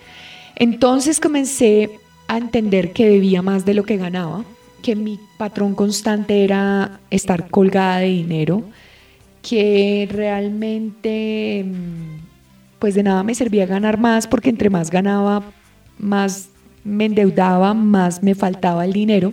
Entonces 0.56 1.20
comencé 1.20 1.90
a 2.28 2.38
entender 2.38 2.92
que 2.92 3.08
debía 3.08 3.42
más 3.42 3.64
de 3.64 3.74
lo 3.74 3.84
que 3.84 3.96
ganaba, 3.96 4.44
que 4.82 4.96
mi 4.96 5.20
patrón 5.38 5.74
constante 5.74 6.44
era 6.44 7.00
estar 7.10 7.48
colgada 7.48 7.98
de 7.98 8.06
dinero, 8.06 8.64
que 9.42 10.08
realmente 10.10 11.64
pues 12.78 12.94
de 12.94 13.02
nada 13.02 13.22
me 13.22 13.34
servía 13.34 13.66
ganar 13.66 13.98
más 13.98 14.26
porque 14.26 14.50
entre 14.50 14.70
más 14.70 14.90
ganaba, 14.90 15.42
más 15.98 16.50
me 16.84 17.06
endeudaba, 17.06 17.74
más 17.74 18.22
me 18.22 18.34
faltaba 18.34 18.84
el 18.84 18.92
dinero 18.92 19.32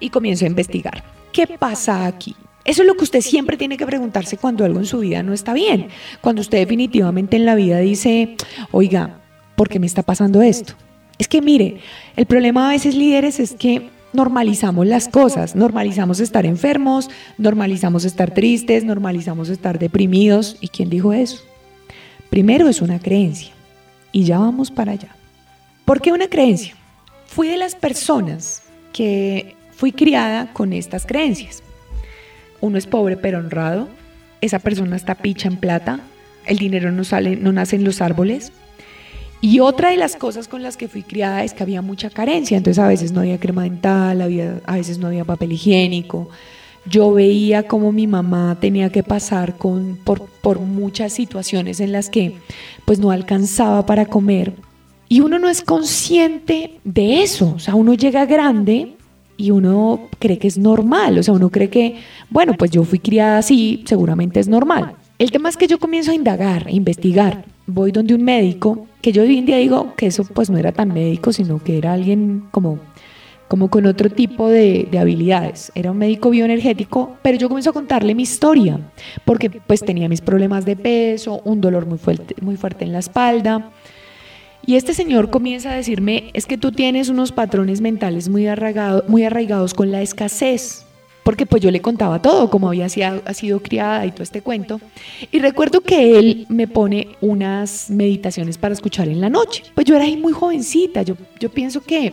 y 0.00 0.10
comienzo 0.10 0.44
a 0.44 0.48
investigar. 0.48 1.13
¿Qué 1.34 1.48
pasa 1.48 2.06
aquí? 2.06 2.36
Eso 2.64 2.82
es 2.82 2.86
lo 2.86 2.94
que 2.94 3.02
usted 3.02 3.20
siempre 3.20 3.56
tiene 3.56 3.76
que 3.76 3.84
preguntarse 3.84 4.36
cuando 4.36 4.64
algo 4.64 4.78
en 4.78 4.86
su 4.86 5.00
vida 5.00 5.20
no 5.24 5.32
está 5.32 5.52
bien. 5.52 5.88
Cuando 6.20 6.40
usted 6.40 6.58
definitivamente 6.58 7.34
en 7.34 7.44
la 7.44 7.56
vida 7.56 7.78
dice, 7.78 8.36
oiga, 8.70 9.20
¿por 9.56 9.68
qué 9.68 9.80
me 9.80 9.86
está 9.86 10.04
pasando 10.04 10.42
esto? 10.42 10.74
Es 11.18 11.26
que 11.26 11.42
mire, 11.42 11.80
el 12.14 12.26
problema 12.26 12.68
a 12.68 12.70
veces 12.70 12.94
líderes 12.94 13.40
es 13.40 13.54
que 13.54 13.90
normalizamos 14.12 14.86
las 14.86 15.08
cosas, 15.08 15.56
normalizamos 15.56 16.20
estar 16.20 16.46
enfermos, 16.46 17.10
normalizamos 17.36 18.04
estar 18.04 18.32
tristes, 18.32 18.84
normalizamos 18.84 19.48
estar 19.48 19.80
deprimidos. 19.80 20.56
¿Y 20.60 20.68
quién 20.68 20.88
dijo 20.88 21.12
eso? 21.12 21.42
Primero 22.30 22.68
es 22.68 22.80
una 22.80 23.00
creencia 23.00 23.52
y 24.12 24.22
ya 24.22 24.38
vamos 24.38 24.70
para 24.70 24.92
allá. 24.92 25.16
¿Por 25.84 26.00
qué 26.00 26.12
una 26.12 26.28
creencia? 26.28 26.76
Fui 27.26 27.48
de 27.48 27.56
las 27.56 27.74
personas 27.74 28.62
que 28.92 29.56
Fui 29.76 29.92
criada 29.92 30.52
con 30.52 30.72
estas 30.72 31.06
creencias. 31.06 31.62
Uno 32.60 32.78
es 32.78 32.86
pobre 32.86 33.16
pero 33.16 33.38
honrado, 33.38 33.88
esa 34.40 34.58
persona 34.58 34.96
está 34.96 35.16
picha 35.16 35.48
en 35.48 35.56
plata, 35.56 36.00
el 36.46 36.58
dinero 36.58 36.92
no 36.92 37.04
sale, 37.04 37.36
no 37.36 37.52
nace 37.52 37.76
en 37.76 37.84
los 37.84 38.00
árboles. 38.00 38.52
Y 39.40 39.60
otra 39.60 39.90
de 39.90 39.96
las 39.96 40.16
cosas 40.16 40.48
con 40.48 40.62
las 40.62 40.76
que 40.76 40.88
fui 40.88 41.02
criada 41.02 41.44
es 41.44 41.52
que 41.52 41.62
había 41.62 41.82
mucha 41.82 42.08
carencia, 42.08 42.56
entonces 42.56 42.82
a 42.82 42.88
veces 42.88 43.12
no 43.12 43.20
había 43.20 43.38
crema 43.38 43.64
dental, 43.64 44.22
a 44.64 44.74
veces 44.74 44.98
no 44.98 45.08
había 45.08 45.24
papel 45.24 45.52
higiénico. 45.52 46.30
Yo 46.86 47.12
veía 47.12 47.66
cómo 47.66 47.92
mi 47.92 48.06
mamá 48.06 48.56
tenía 48.60 48.90
que 48.90 49.02
pasar 49.02 49.56
con, 49.56 49.98
por, 50.02 50.26
por 50.26 50.60
muchas 50.60 51.12
situaciones 51.12 51.80
en 51.80 51.92
las 51.92 52.08
que 52.08 52.36
pues 52.84 52.98
no 52.98 53.10
alcanzaba 53.10 53.84
para 53.84 54.06
comer. 54.06 54.54
Y 55.08 55.20
uno 55.20 55.38
no 55.38 55.48
es 55.48 55.60
consciente 55.62 56.78
de 56.84 57.22
eso, 57.22 57.54
o 57.56 57.58
sea, 57.58 57.74
uno 57.74 57.94
llega 57.94 58.24
grande 58.24 58.94
y 59.36 59.50
uno 59.50 60.08
cree 60.18 60.38
que 60.38 60.48
es 60.48 60.58
normal, 60.58 61.18
o 61.18 61.22
sea, 61.22 61.34
uno 61.34 61.50
cree 61.50 61.68
que, 61.68 61.96
bueno, 62.30 62.54
pues 62.54 62.70
yo 62.70 62.84
fui 62.84 62.98
criada 62.98 63.38
así, 63.38 63.82
seguramente 63.86 64.40
es 64.40 64.48
normal. 64.48 64.94
El 65.18 65.30
tema 65.30 65.48
es 65.48 65.56
que 65.56 65.66
yo 65.66 65.78
comienzo 65.78 66.10
a 66.10 66.14
indagar, 66.14 66.66
a 66.66 66.70
investigar. 66.70 67.44
Voy 67.66 67.92
donde 67.92 68.14
un 68.14 68.22
médico, 68.24 68.86
que 69.00 69.12
yo 69.12 69.22
hoy 69.22 69.38
en 69.38 69.46
día 69.46 69.56
digo 69.58 69.94
que 69.96 70.06
eso 70.06 70.24
pues 70.24 70.50
no 70.50 70.58
era 70.58 70.72
tan 70.72 70.92
médico, 70.92 71.32
sino 71.32 71.62
que 71.62 71.78
era 71.78 71.92
alguien 71.92 72.44
como, 72.50 72.78
como 73.48 73.68
con 73.70 73.86
otro 73.86 74.10
tipo 74.10 74.48
de, 74.48 74.88
de 74.90 74.98
habilidades. 74.98 75.70
Era 75.74 75.92
un 75.92 75.98
médico 75.98 76.30
bioenergético, 76.30 77.16
pero 77.22 77.38
yo 77.38 77.48
comienzo 77.48 77.70
a 77.70 77.74
contarle 77.74 78.14
mi 78.14 78.24
historia, 78.24 78.80
porque 79.24 79.50
pues 79.50 79.80
tenía 79.80 80.08
mis 80.08 80.20
problemas 80.20 80.64
de 80.64 80.76
peso, 80.76 81.40
un 81.44 81.60
dolor 81.60 81.86
muy 81.86 81.98
fuerte, 81.98 82.34
muy 82.40 82.56
fuerte 82.56 82.84
en 82.84 82.92
la 82.92 82.98
espalda, 82.98 83.70
y 84.66 84.76
este 84.76 84.94
señor 84.94 85.30
comienza 85.30 85.72
a 85.72 85.76
decirme, 85.76 86.30
es 86.32 86.46
que 86.46 86.58
tú 86.58 86.72
tienes 86.72 87.08
unos 87.08 87.32
patrones 87.32 87.80
mentales 87.80 88.28
muy, 88.28 88.46
arraigados, 88.46 89.08
muy 89.08 89.24
arraigados 89.24 89.74
con 89.74 89.90
la 89.90 90.02
escasez, 90.02 90.84
porque 91.22 91.46
pues 91.46 91.62
yo 91.62 91.70
le 91.70 91.80
contaba 91.80 92.20
todo, 92.20 92.50
como 92.50 92.68
había 92.68 92.88
sido, 92.88 93.22
ha 93.24 93.32
sido 93.32 93.60
criada 93.60 94.04
y 94.04 94.10
todo 94.10 94.22
este 94.22 94.42
cuento. 94.42 94.80
Y 95.32 95.38
recuerdo 95.38 95.80
que 95.80 96.18
él 96.18 96.46
me 96.50 96.68
pone 96.68 97.16
unas 97.22 97.88
meditaciones 97.88 98.58
para 98.58 98.74
escuchar 98.74 99.08
en 99.08 99.20
la 99.22 99.30
noche. 99.30 99.62
Pues 99.74 99.86
yo 99.86 99.96
era 99.96 100.04
ahí 100.04 100.18
muy 100.18 100.34
jovencita, 100.34 101.00
yo, 101.02 101.16
yo 101.40 101.48
pienso 101.50 101.80
que 101.80 102.12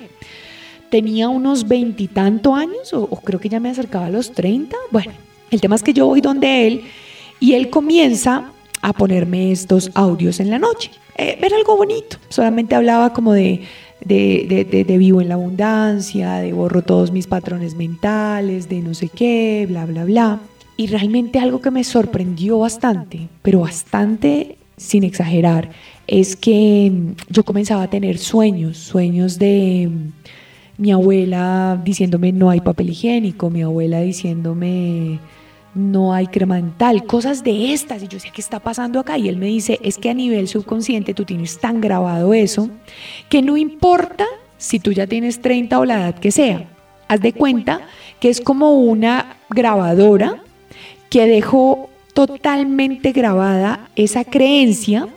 tenía 0.89 1.27
unos 1.27 1.67
veintitantos 1.67 2.57
años, 2.57 2.93
o, 2.93 3.03
o 3.03 3.17
creo 3.21 3.39
que 3.39 3.49
ya 3.49 3.59
me 3.59 3.69
acercaba 3.69 4.05
a 4.05 4.09
los 4.09 4.31
treinta. 4.31 4.77
Bueno, 4.91 5.11
el 5.49 5.59
tema 5.59 5.75
es 5.75 5.83
que 5.83 5.93
yo 5.93 6.07
voy 6.07 6.21
donde 6.21 6.67
él 6.67 6.83
y 7.41 7.53
él 7.53 7.69
comienza 7.69 8.51
a 8.81 8.93
ponerme 8.93 9.51
estos 9.51 9.91
audios 9.93 10.39
en 10.39 10.49
la 10.49 10.59
noche. 10.59 10.91
Eh, 11.17 11.37
ver 11.41 11.53
algo 11.53 11.77
bonito. 11.77 12.17
Solamente 12.29 12.75
hablaba 12.75 13.13
como 13.13 13.33
de, 13.33 13.61
de, 14.03 14.85
de, 14.87 14.97
vivo 14.97 15.21
en 15.21 15.29
la 15.29 15.35
abundancia, 15.35 16.35
de 16.35 16.53
borro 16.53 16.81
todos 16.81 17.11
mis 17.11 17.27
patrones 17.27 17.75
mentales, 17.75 18.69
de 18.69 18.81
no 18.81 18.93
sé 18.93 19.09
qué, 19.09 19.65
bla, 19.69 19.85
bla, 19.85 20.05
bla. 20.05 20.39
Y 20.77 20.87
realmente 20.87 21.39
algo 21.39 21.61
que 21.61 21.69
me 21.69 21.83
sorprendió 21.83 22.59
bastante, 22.59 23.27
pero 23.41 23.61
bastante 23.61 24.57
sin 24.77 25.03
exagerar, 25.03 25.69
es 26.07 26.35
que 26.35 26.91
mm, 26.91 27.11
yo 27.29 27.43
comenzaba 27.43 27.83
a 27.83 27.89
tener 27.89 28.17
sueños, 28.17 28.77
sueños 28.77 29.37
de 29.37 29.89
mm, 29.91 30.81
mi 30.81 30.91
abuela 30.91 31.79
diciéndome 31.83 32.31
no 32.31 32.49
hay 32.49 32.61
papel 32.61 32.89
higiénico, 32.89 33.51
mi 33.51 33.61
abuela 33.61 34.01
diciéndome 34.01 35.19
no 35.73 36.13
hay 36.13 36.27
crema 36.27 36.55
dental, 36.55 37.05
cosas 37.05 37.43
de 37.43 37.73
estas. 37.73 38.03
Y 38.03 38.07
yo 38.07 38.19
sé, 38.19 38.29
¿qué 38.33 38.41
está 38.41 38.59
pasando 38.59 38.99
acá? 38.99 39.17
Y 39.17 39.29
él 39.29 39.37
me 39.37 39.47
dice, 39.47 39.79
es 39.83 39.97
que 39.97 40.09
a 40.09 40.13
nivel 40.13 40.47
subconsciente 40.47 41.13
tú 41.13 41.25
tienes 41.25 41.59
tan 41.59 41.81
grabado 41.81 42.33
eso 42.33 42.69
que 43.29 43.41
no 43.41 43.57
importa 43.57 44.25
si 44.57 44.79
tú 44.79 44.91
ya 44.91 45.07
tienes 45.07 45.41
30 45.41 45.79
o 45.79 45.85
la 45.85 46.01
edad 46.01 46.15
que 46.15 46.31
sea. 46.31 46.69
Haz 47.07 47.21
de 47.21 47.33
cuenta 47.33 47.81
que 48.19 48.29
es 48.29 48.41
como 48.41 48.73
una 48.73 49.37
grabadora 49.49 50.41
que 51.09 51.25
dejó 51.27 51.89
totalmente 52.13 53.11
grabada 53.11 53.89
esa 53.95 54.23
creencia 54.23 55.07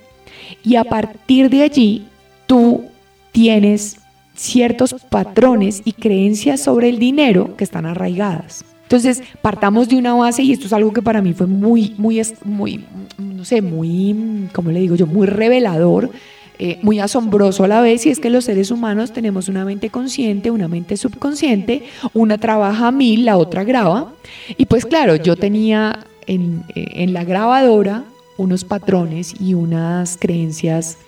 y 0.62 0.76
a 0.76 0.84
partir 0.84 1.50
de 1.50 1.62
allí 1.62 2.06
tú 2.46 2.86
tienes 3.32 3.98
ciertos 4.34 4.94
patrones 5.10 5.82
y 5.84 5.92
creencias 5.92 6.60
sobre 6.60 6.88
el 6.88 6.98
dinero 6.98 7.56
que 7.56 7.64
están 7.64 7.86
arraigadas. 7.86 8.64
Entonces, 8.84 9.22
partamos 9.42 9.88
de 9.88 9.96
una 9.96 10.14
base 10.14 10.42
y 10.42 10.52
esto 10.52 10.66
es 10.66 10.72
algo 10.72 10.92
que 10.92 11.02
para 11.02 11.20
mí 11.20 11.32
fue 11.32 11.46
muy, 11.46 11.94
muy, 11.98 12.22
muy, 12.44 12.84
no 13.18 13.44
sé, 13.44 13.60
muy, 13.60 14.48
¿cómo 14.52 14.70
le 14.70 14.80
digo 14.80 14.94
yo? 14.94 15.06
Muy 15.06 15.26
revelador, 15.26 16.10
eh, 16.58 16.78
muy 16.82 17.00
asombroso 17.00 17.64
a 17.64 17.68
la 17.68 17.80
vez, 17.80 18.06
y 18.06 18.10
es 18.10 18.20
que 18.20 18.30
los 18.30 18.44
seres 18.44 18.70
humanos 18.70 19.12
tenemos 19.12 19.48
una 19.48 19.64
mente 19.64 19.90
consciente, 19.90 20.50
una 20.50 20.68
mente 20.68 20.96
subconsciente, 20.96 21.82
una 22.12 22.38
trabaja 22.38 22.88
a 22.88 22.92
mil, 22.92 23.24
la 23.24 23.38
otra 23.38 23.64
graba. 23.64 24.12
Y 24.56 24.66
pues 24.66 24.84
claro, 24.84 25.16
yo 25.16 25.34
tenía 25.34 26.06
en, 26.26 26.62
en 26.74 27.12
la 27.12 27.24
grabadora 27.24 28.04
unos 28.36 28.64
patrones 28.64 29.34
y 29.40 29.54
unas 29.54 30.16
creencias 30.18 30.98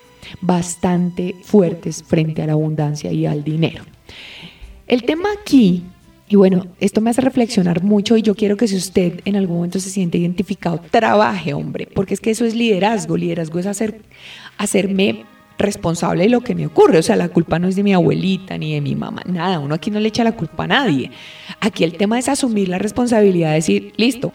bastante 0.41 1.37
fuertes 1.43 2.03
frente 2.03 2.43
a 2.43 2.47
la 2.47 2.53
abundancia 2.53 3.13
y 3.13 3.27
al 3.27 3.45
dinero. 3.45 3.85
El 4.89 5.03
tema 5.03 5.29
aquí 5.41 5.83
y 6.29 6.37
bueno, 6.37 6.67
esto 6.81 7.01
me 7.01 7.11
hace 7.11 7.21
reflexionar 7.21 7.85
mucho 7.85 8.17
y 8.17 8.23
yo 8.23 8.35
quiero 8.35 8.57
que 8.57 8.67
si 8.67 8.77
usted 8.77 9.21
en 9.25 9.37
algún 9.37 9.57
momento 9.59 9.79
se 9.79 9.91
siente 9.91 10.19
identificado, 10.19 10.81
trabaje, 10.91 11.55
hombre, 11.55 11.87
porque 11.95 12.15
es 12.15 12.21
que 12.21 12.31
eso 12.31 12.45
es 12.45 12.55
liderazgo. 12.55 13.17
Liderazgo 13.17 13.61
es 13.61 13.67
hacer, 13.67 14.01
hacerme 14.59 15.25
responsable 15.57 16.25
de 16.25 16.29
lo 16.29 16.41
que 16.41 16.57
me 16.57 16.67
ocurre. 16.67 16.99
O 16.99 17.03
sea, 17.03 17.15
la 17.15 17.29
culpa 17.29 17.61
no 17.61 17.69
es 17.69 17.77
de 17.77 17.85
mi 17.85 17.95
abuelita 17.95 18.59
ni 18.59 18.75
de 18.75 18.81
mi 18.81 18.97
mamá, 18.97 19.23
nada, 19.25 19.61
uno 19.61 19.75
aquí 19.77 19.91
no 19.91 20.01
le 20.01 20.09
echa 20.09 20.25
la 20.25 20.33
culpa 20.33 20.65
a 20.65 20.67
nadie. 20.67 21.13
Aquí 21.61 21.85
el 21.85 21.97
tema 21.97 22.19
es 22.19 22.29
asumir 22.29 22.69
la 22.69 22.79
responsabilidad, 22.79 23.51
de 23.51 23.55
decir, 23.57 23.93
listo, 23.97 24.33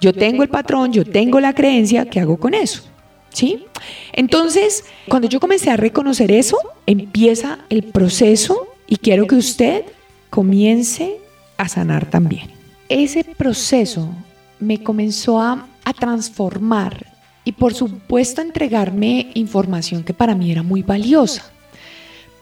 yo 0.00 0.12
tengo 0.12 0.44
el 0.44 0.48
patrón, 0.48 0.92
yo 0.92 1.04
tengo 1.04 1.40
la 1.40 1.54
creencia, 1.54 2.04
¿qué 2.06 2.20
hago 2.20 2.36
con 2.38 2.54
eso? 2.54 2.84
¿Sí? 3.30 3.64
Entonces, 4.12 4.84
cuando 5.08 5.28
yo 5.28 5.40
comencé 5.40 5.70
a 5.70 5.76
reconocer 5.76 6.30
eso, 6.30 6.56
empieza 6.86 7.60
el 7.68 7.82
proceso 7.82 8.68
y 8.86 8.96
quiero 8.96 9.26
que 9.26 9.36
usted 9.36 9.84
comience 10.30 11.16
a 11.62 11.68
sanar 11.68 12.10
también. 12.10 12.50
Ese 12.88 13.24
proceso 13.24 14.10
me 14.58 14.82
comenzó 14.82 15.40
a, 15.40 15.68
transformar 15.98 17.06
y 17.44 17.52
por 17.52 17.74
supuesto 17.74 18.40
a 18.40 18.44
entregarme 18.44 19.30
información 19.34 20.02
que 20.02 20.14
para 20.14 20.34
mí 20.34 20.50
era 20.50 20.62
muy 20.62 20.82
valiosa. 20.82 21.52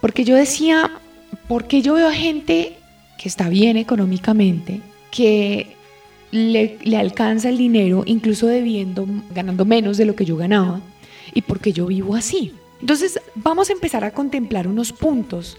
Porque 0.00 0.24
yo 0.24 0.36
decía, 0.36 0.90
porque 1.48 1.82
yo 1.82 1.94
veo 1.94 2.08
a 2.08 2.12
gente 2.12 2.76
que 3.18 3.28
está 3.28 3.48
bien 3.48 3.76
económicamente, 3.76 4.80
que 5.10 5.74
le, 6.30 6.78
le, 6.84 6.96
alcanza 6.96 7.48
el 7.48 7.58
dinero, 7.58 8.04
incluso 8.06 8.46
debiendo, 8.46 9.06
ganando 9.34 9.64
menos 9.64 9.96
de 9.96 10.04
lo 10.04 10.14
que 10.14 10.24
yo 10.24 10.36
ganaba, 10.36 10.80
y 11.34 11.42
porque 11.42 11.72
yo 11.72 11.86
vivo 11.86 12.14
así. 12.14 12.52
Entonces 12.80 13.20
vamos 13.34 13.68
a 13.68 13.72
empezar 13.72 14.04
a 14.04 14.12
contemplar 14.12 14.68
unos 14.68 14.92
puntos 14.92 15.58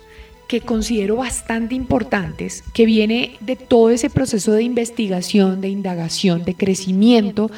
que 0.51 0.59
considero 0.59 1.15
bastante 1.15 1.75
importantes, 1.75 2.61
que 2.73 2.85
viene 2.85 3.37
de 3.39 3.55
todo 3.55 3.89
ese 3.89 4.09
proceso 4.09 4.51
de 4.51 4.63
investigación, 4.63 5.61
de 5.61 5.69
indagación, 5.69 6.43
de 6.43 6.55
crecimiento, 6.55 7.49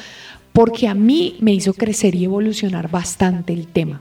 porque 0.52 0.86
a 0.86 0.94
mí 0.94 1.34
me 1.40 1.52
hizo 1.52 1.74
crecer 1.74 2.14
y 2.14 2.22
evolucionar 2.22 2.88
bastante 2.88 3.52
el 3.52 3.66
tema. 3.66 4.00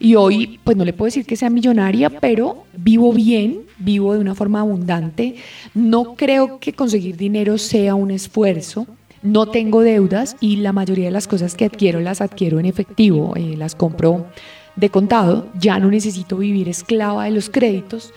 Y 0.00 0.14
hoy, 0.14 0.58
pues 0.64 0.74
no 0.74 0.86
le 0.86 0.94
puedo 0.94 1.08
decir 1.08 1.26
que 1.26 1.36
sea 1.36 1.50
millonaria, 1.50 2.08
pero 2.08 2.64
vivo 2.74 3.12
bien, 3.12 3.58
vivo 3.76 4.14
de 4.14 4.20
una 4.20 4.34
forma 4.34 4.60
abundante. 4.60 5.34
No 5.74 6.14
creo 6.14 6.58
que 6.60 6.72
conseguir 6.72 7.18
dinero 7.18 7.58
sea 7.58 7.94
un 7.94 8.10
esfuerzo. 8.10 8.86
No 9.22 9.50
tengo 9.50 9.82
deudas 9.82 10.34
y 10.40 10.56
la 10.56 10.72
mayoría 10.72 11.04
de 11.04 11.10
las 11.10 11.28
cosas 11.28 11.54
que 11.54 11.66
adquiero 11.66 12.00
las 12.00 12.22
adquiero 12.22 12.58
en 12.58 12.64
efectivo, 12.64 13.34
eh, 13.36 13.54
las 13.58 13.74
compro 13.74 14.24
de 14.76 14.90
contado. 14.90 15.48
Ya 15.58 15.78
no 15.78 15.90
necesito 15.90 16.36
vivir 16.36 16.68
esclava 16.68 17.24
de 17.24 17.30
los 17.30 17.50
créditos 17.50 18.12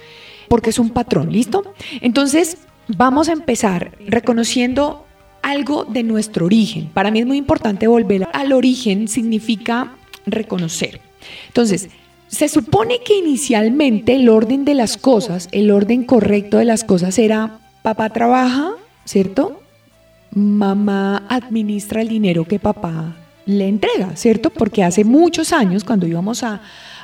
porque 0.47 0.69
es 0.69 0.79
un 0.79 0.89
patrón, 0.91 1.31
¿listo? 1.31 1.73
Entonces, 2.01 2.57
vamos 2.87 3.29
a 3.29 3.33
empezar 3.33 3.91
reconociendo 4.07 5.05
algo 5.41 5.85
de 5.85 6.03
nuestro 6.03 6.45
origen. 6.45 6.89
Para 6.93 7.11
mí 7.11 7.19
es 7.19 7.25
muy 7.25 7.37
importante 7.37 7.87
volver 7.87 8.27
al 8.33 8.53
origen, 8.53 9.07
significa 9.07 9.93
reconocer. 10.25 11.01
Entonces, 11.47 11.89
se 12.27 12.49
supone 12.49 12.99
que 13.05 13.17
inicialmente 13.17 14.15
el 14.15 14.29
orden 14.29 14.65
de 14.65 14.73
las 14.73 14.97
cosas, 14.97 15.47
el 15.51 15.71
orden 15.71 16.03
correcto 16.03 16.57
de 16.57 16.65
las 16.65 16.83
cosas 16.83 17.17
era 17.19 17.59
papá 17.81 18.09
trabaja, 18.09 18.71
¿cierto? 19.05 19.61
Mamá 20.31 21.25
administra 21.29 22.01
el 22.01 22.09
dinero 22.09 22.45
que 22.45 22.59
papá 22.59 23.15
le 23.47 23.67
entrega, 23.67 24.15
¿cierto? 24.15 24.51
Porque 24.51 24.83
hace 24.83 25.03
muchos 25.03 25.51
años, 25.53 25.83
cuando 25.83 26.05
íbamos 26.05 26.43
a, 26.43 26.61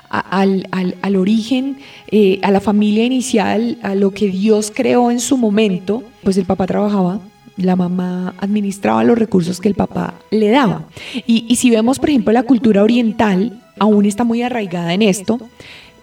al, 0.09 1.15
origen, 1.15 1.77
eh, 2.11 2.39
a 2.43 2.51
la 2.51 2.59
familia 2.59 3.03
inicial, 3.03 3.79
a 3.81 3.95
lo 3.95 4.11
que 4.11 4.27
Dios 4.27 4.71
creó 4.73 5.09
en 5.09 5.19
su 5.19 5.37
momento, 5.37 6.03
pues 6.21 6.37
el 6.37 6.45
papá 6.45 6.67
trabajaba, 6.67 7.19
la 7.57 7.75
mamá 7.75 8.35
administraba 8.39 9.03
los 9.03 9.17
recursos 9.17 9.59
que 9.59 9.69
el 9.69 9.75
papá 9.75 10.15
le 10.29 10.49
daba. 10.49 10.85
Y 11.25 11.55
si 11.55 11.71
vemos, 11.71 11.97
por 11.97 12.09
ejemplo, 12.09 12.31
la 12.31 12.43
cultura 12.43 12.83
oriental, 12.83 13.59
aún 13.79 14.05
está 14.05 14.23
muy 14.23 14.41
arraigada 14.41 14.93
en 14.93 15.01
esto. 15.01 15.39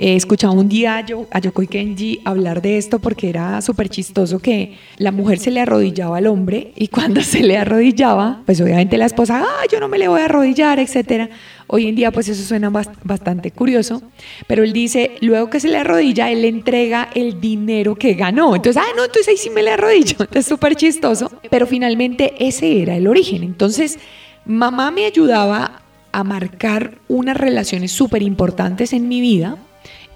He 0.02 0.16
escuchado 0.16 0.54
un 0.54 0.66
día 0.66 0.96
a, 0.96 1.04
Yo, 1.04 1.26
a 1.30 1.40
Yokoi 1.40 1.66
Kenji 1.66 2.22
hablar 2.24 2.62
de 2.62 2.78
esto 2.78 3.00
porque 3.00 3.28
era 3.28 3.60
súper 3.60 3.90
chistoso 3.90 4.38
que 4.38 4.78
la 4.96 5.12
mujer 5.12 5.38
se 5.38 5.50
le 5.50 5.60
arrodillaba 5.60 6.16
al 6.16 6.26
hombre 6.26 6.72
y 6.74 6.88
cuando 6.88 7.20
se 7.22 7.42
le 7.42 7.58
arrodillaba, 7.58 8.40
pues 8.46 8.62
obviamente 8.62 8.96
la 8.96 9.04
esposa, 9.04 9.44
ah, 9.44 9.66
yo 9.70 9.78
no 9.78 9.88
me 9.88 9.98
le 9.98 10.08
voy 10.08 10.22
a 10.22 10.24
arrodillar, 10.24 10.78
etcétera. 10.78 11.28
Hoy 11.66 11.86
en 11.86 11.96
día 11.96 12.12
pues 12.12 12.30
eso 12.30 12.42
suena 12.42 12.70
bastante 12.70 13.50
curioso, 13.50 14.02
pero 14.46 14.64
él 14.64 14.72
dice, 14.72 15.18
luego 15.20 15.50
que 15.50 15.60
se 15.60 15.68
le 15.68 15.76
arrodilla, 15.76 16.30
él 16.30 16.40
le 16.40 16.48
entrega 16.48 17.10
el 17.14 17.38
dinero 17.38 17.94
que 17.94 18.14
ganó. 18.14 18.56
Entonces, 18.56 18.82
ah, 18.82 18.92
no, 18.96 19.04
entonces 19.04 19.28
ahí 19.28 19.36
sí 19.36 19.50
me 19.50 19.62
le 19.62 19.72
arrodillo. 19.72 20.16
Entonces 20.20 20.46
súper 20.46 20.76
chistoso, 20.76 21.30
pero 21.50 21.66
finalmente 21.66 22.32
ese 22.38 22.80
era 22.80 22.96
el 22.96 23.06
origen. 23.06 23.42
Entonces, 23.42 23.98
mamá 24.46 24.90
me 24.90 25.04
ayudaba 25.04 25.82
a 26.10 26.24
marcar 26.24 26.96
unas 27.06 27.36
relaciones 27.36 27.92
súper 27.92 28.22
importantes 28.22 28.94
en 28.94 29.06
mi 29.06 29.20
vida 29.20 29.58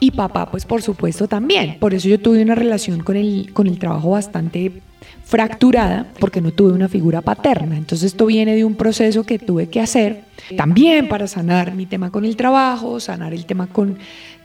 y 0.00 0.10
papá, 0.10 0.50
pues 0.50 0.64
por 0.64 0.82
supuesto 0.82 1.28
también. 1.28 1.78
Por 1.78 1.94
eso 1.94 2.08
yo 2.08 2.20
tuve 2.20 2.42
una 2.42 2.54
relación 2.54 3.02
con 3.02 3.16
el, 3.16 3.50
con 3.52 3.66
el 3.66 3.78
trabajo 3.78 4.10
bastante 4.10 4.72
fracturada 5.24 6.12
porque 6.20 6.40
no 6.40 6.52
tuve 6.52 6.72
una 6.72 6.88
figura 6.88 7.22
paterna. 7.22 7.76
Entonces 7.76 8.12
esto 8.12 8.26
viene 8.26 8.54
de 8.54 8.64
un 8.64 8.74
proceso 8.74 9.24
que 9.24 9.38
tuve 9.38 9.68
que 9.68 9.80
hacer 9.80 10.24
también 10.56 11.08
para 11.08 11.26
sanar 11.26 11.74
mi 11.74 11.86
tema 11.86 12.10
con 12.10 12.24
el 12.24 12.36
trabajo, 12.36 13.00
sanar 13.00 13.32
el 13.32 13.46
tema 13.46 13.66
con, 13.66 13.98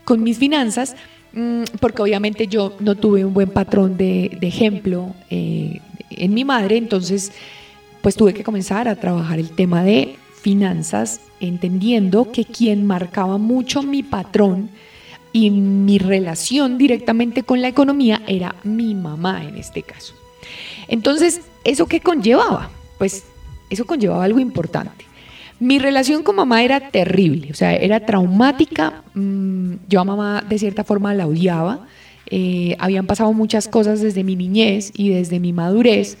con 0.04 0.22
mis 0.22 0.38
finanzas, 0.38 0.96
mm, 1.32 1.64
porque 1.80 2.02
obviamente 2.02 2.46
yo 2.46 2.74
no 2.80 2.94
tuve 2.94 3.24
un 3.24 3.34
buen 3.34 3.50
patrón 3.50 3.96
de, 3.96 4.38
ejemplo 4.40 5.14
eh, 5.28 5.80
en 6.10 6.34
mi 6.34 6.44
madre, 6.44 6.76
entonces 6.76 7.32
pues 8.00 8.14
tuve 8.14 8.32
que 8.32 8.42
comenzar 8.42 8.88
a 8.88 8.96
trabajar 8.96 9.38
el 9.38 9.50
tema 9.50 9.84
de 9.84 10.16
finanzas, 10.40 11.20
entendiendo 11.40 12.32
que 12.32 12.46
quien 12.46 12.86
marcaba 12.86 13.36
mucho 13.36 13.82
mi 13.82 14.02
patrón 14.02 14.70
y 15.32 15.50
mi 15.50 15.98
relación 15.98 16.78
directamente 16.78 17.42
con 17.42 17.62
la 17.62 17.68
economía 17.68 18.22
era 18.26 18.54
mi 18.64 18.94
mamá 18.94 19.44
en 19.44 19.56
este 19.56 19.82
caso. 19.82 20.14
Entonces, 20.88 21.42
¿eso 21.64 21.86
qué 21.86 22.00
conllevaba? 22.00 22.70
Pues 22.98 23.24
eso 23.68 23.86
conllevaba 23.86 24.24
algo 24.24 24.40
importante. 24.40 25.04
Mi 25.60 25.78
relación 25.78 26.22
con 26.22 26.36
mamá 26.36 26.62
era 26.62 26.90
terrible, 26.90 27.50
o 27.50 27.54
sea, 27.54 27.74
era 27.74 28.00
traumática. 28.00 29.02
Mm, 29.14 29.74
yo 29.88 30.00
a 30.00 30.04
mamá 30.04 30.44
de 30.48 30.58
cierta 30.58 30.84
forma 30.84 31.14
la 31.14 31.26
odiaba. 31.26 31.86
Eh, 32.30 32.76
habían 32.78 33.06
pasado 33.06 33.32
muchas 33.32 33.68
cosas 33.68 34.00
desde 34.00 34.24
mi 34.24 34.36
niñez 34.36 34.92
y 34.94 35.10
desde 35.10 35.40
mi 35.40 35.52
madurez 35.52 36.16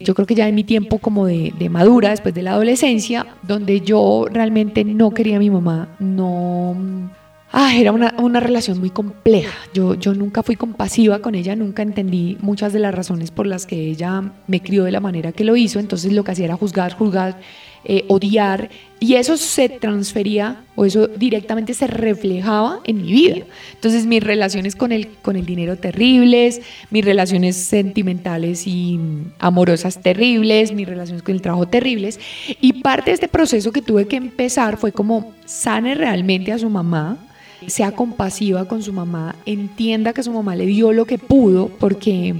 yo 0.00 0.14
creo 0.14 0.26
que 0.26 0.34
ya 0.34 0.48
en 0.48 0.54
mi 0.54 0.64
tiempo 0.64 0.98
como 0.98 1.26
de, 1.26 1.52
madura, 1.70 2.10
después 2.10 2.34
de 2.34 2.42
la 2.42 2.52
adolescencia, 2.52 3.26
donde 3.42 3.80
yo 3.80 4.26
realmente 4.30 4.84
no 4.84 5.10
quería 5.10 5.36
a 5.36 5.40
mi 5.40 5.50
mamá, 5.50 5.88
no... 5.98 7.10
Ah, 7.52 7.76
era 7.76 7.92
una, 7.92 8.14
una, 8.18 8.40
relación 8.40 8.80
muy 8.80 8.90
compleja. 8.90 9.52
Yo, 9.74 9.94
yo 9.94 10.14
nunca 10.14 10.42
fui 10.42 10.56
compasiva 10.56 11.18
con 11.20 11.34
ella, 11.34 11.54
nunca 11.54 11.82
entendí 11.82 12.38
muchas 12.40 12.72
de 12.72 12.78
las 12.78 12.94
razones 12.94 13.30
por 13.30 13.46
las 13.46 13.66
que 13.66 13.76
ella 13.76 14.32
me 14.46 14.62
crió 14.62 14.84
de 14.84 14.90
la 14.90 15.00
manera 15.00 15.32
que 15.32 15.44
lo 15.44 15.54
hizo. 15.54 15.78
Entonces 15.78 16.12
lo 16.12 16.24
que 16.24 16.32
hacía 16.32 16.46
era 16.46 16.56
juzgar, 16.56 16.94
juzgar 16.94 17.38
eh, 17.84 18.04
odiar, 18.06 18.70
y 19.00 19.14
eso 19.14 19.36
se 19.36 19.68
transfería 19.68 20.62
o 20.76 20.84
eso 20.84 21.08
directamente 21.08 21.74
se 21.74 21.88
reflejaba 21.88 22.78
en 22.84 23.02
mi 23.02 23.10
vida. 23.10 23.38
Entonces 23.74 24.06
mis 24.06 24.22
relaciones 24.22 24.76
con 24.76 24.92
el, 24.92 25.08
con 25.20 25.34
el 25.34 25.44
dinero 25.44 25.76
terribles, 25.76 26.60
mis 26.90 27.04
relaciones 27.04 27.56
sentimentales 27.56 28.68
y 28.68 29.00
amorosas 29.40 30.00
terribles, 30.00 30.72
mis 30.72 30.86
relaciones 30.86 31.24
con 31.24 31.34
el 31.34 31.42
trabajo 31.42 31.66
terribles, 31.66 32.20
y 32.60 32.74
parte 32.74 33.10
de 33.10 33.14
este 33.14 33.26
proceso 33.26 33.72
que 33.72 33.82
tuve 33.82 34.06
que 34.06 34.14
empezar 34.14 34.76
fue 34.76 34.92
como 34.92 35.32
sane 35.44 35.96
realmente 35.96 36.52
a 36.52 36.58
su 36.58 36.70
mamá, 36.70 37.18
sea 37.66 37.92
compasiva 37.92 38.66
con 38.66 38.82
su 38.82 38.92
mamá, 38.92 39.36
entienda 39.46 40.12
que 40.12 40.22
su 40.22 40.32
mamá 40.32 40.56
le 40.56 40.66
dio 40.66 40.92
lo 40.92 41.04
que 41.04 41.18
pudo, 41.18 41.68
porque 41.68 42.34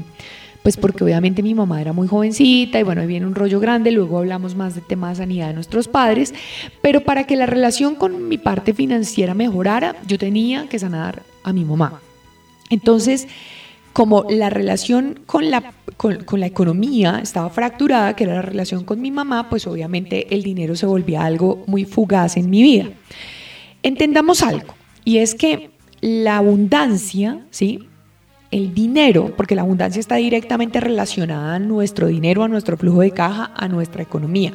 pues 0.63 0.77
porque 0.77 1.03
obviamente 1.03 1.43
mi 1.43 1.55
mamá 1.55 1.81
era 1.81 1.93
muy 1.93 2.07
jovencita 2.07 2.79
y 2.79 2.83
bueno, 2.83 3.01
ahí 3.01 3.07
viene 3.07 3.27
un 3.27 3.35
rollo 3.35 3.59
grande, 3.59 3.91
luego 3.91 4.19
hablamos 4.19 4.55
más 4.55 4.75
de 4.75 4.81
temas 4.81 5.19
de 5.19 5.25
sanidad 5.25 5.49
de 5.49 5.55
nuestros 5.55 5.89
padres, 5.89 6.33
pero 6.81 7.01
para 7.01 7.25
que 7.25 7.37
la 7.37 7.47
relación 7.47 7.97
con 7.97 8.29
mi 8.29 8.39
parte 8.39 8.73
financiera 8.73 9.35
mejorara, 9.35 9.97
yo 10.07 10.19
tenía 10.19 10.69
que 10.69 10.79
sanar 10.79 11.23
a 11.43 11.53
mi 11.53 11.65
mamá. 11.65 12.01
Entonces, 12.71 13.27
como 13.93 14.25
la 14.31 14.51
relación 14.51 15.21
con 15.27 15.51
la, 15.51 15.73
con 15.97 16.41
la 16.41 16.47
economía 16.47 17.21
estaba 17.23 17.51
fracturada, 17.51 18.17
que 18.17 18.25
era 18.25 18.35
la 18.37 18.43
relación 18.43 18.85
con 18.85 19.01
mi 19.01 19.11
mamá, 19.11 19.51
pues 19.51 19.67
obviamente 19.67 20.33
el 20.35 20.43
dinero 20.43 20.77
se 20.77 20.87
volvía 20.87 21.25
algo 21.25 21.65
muy 21.67 21.85
fugaz 21.85 22.37
en 22.37 22.49
mi 22.49 22.63
vida. 22.63 22.89
Entendamos 23.83 24.43
algo, 24.43 24.75
y 25.05 25.19
es 25.19 25.35
que 25.35 25.71
la 26.01 26.39
abundancia, 26.39 27.45
¿sí? 27.51 27.89
el 28.51 28.75
dinero, 28.75 29.33
porque 29.37 29.55
la 29.55 29.63
abundancia 29.63 29.99
está 29.99 30.17
directamente 30.17 30.79
relacionada 30.79 31.55
a 31.55 31.59
nuestro 31.59 32.07
dinero, 32.07 32.45
a 32.45 32.49
nuestro 32.49 32.77
flujo 32.77 33.01
de 33.01 33.11
caja, 33.11 33.51
a 33.57 33.67
nuestra 33.67 34.03
economía. 34.03 34.53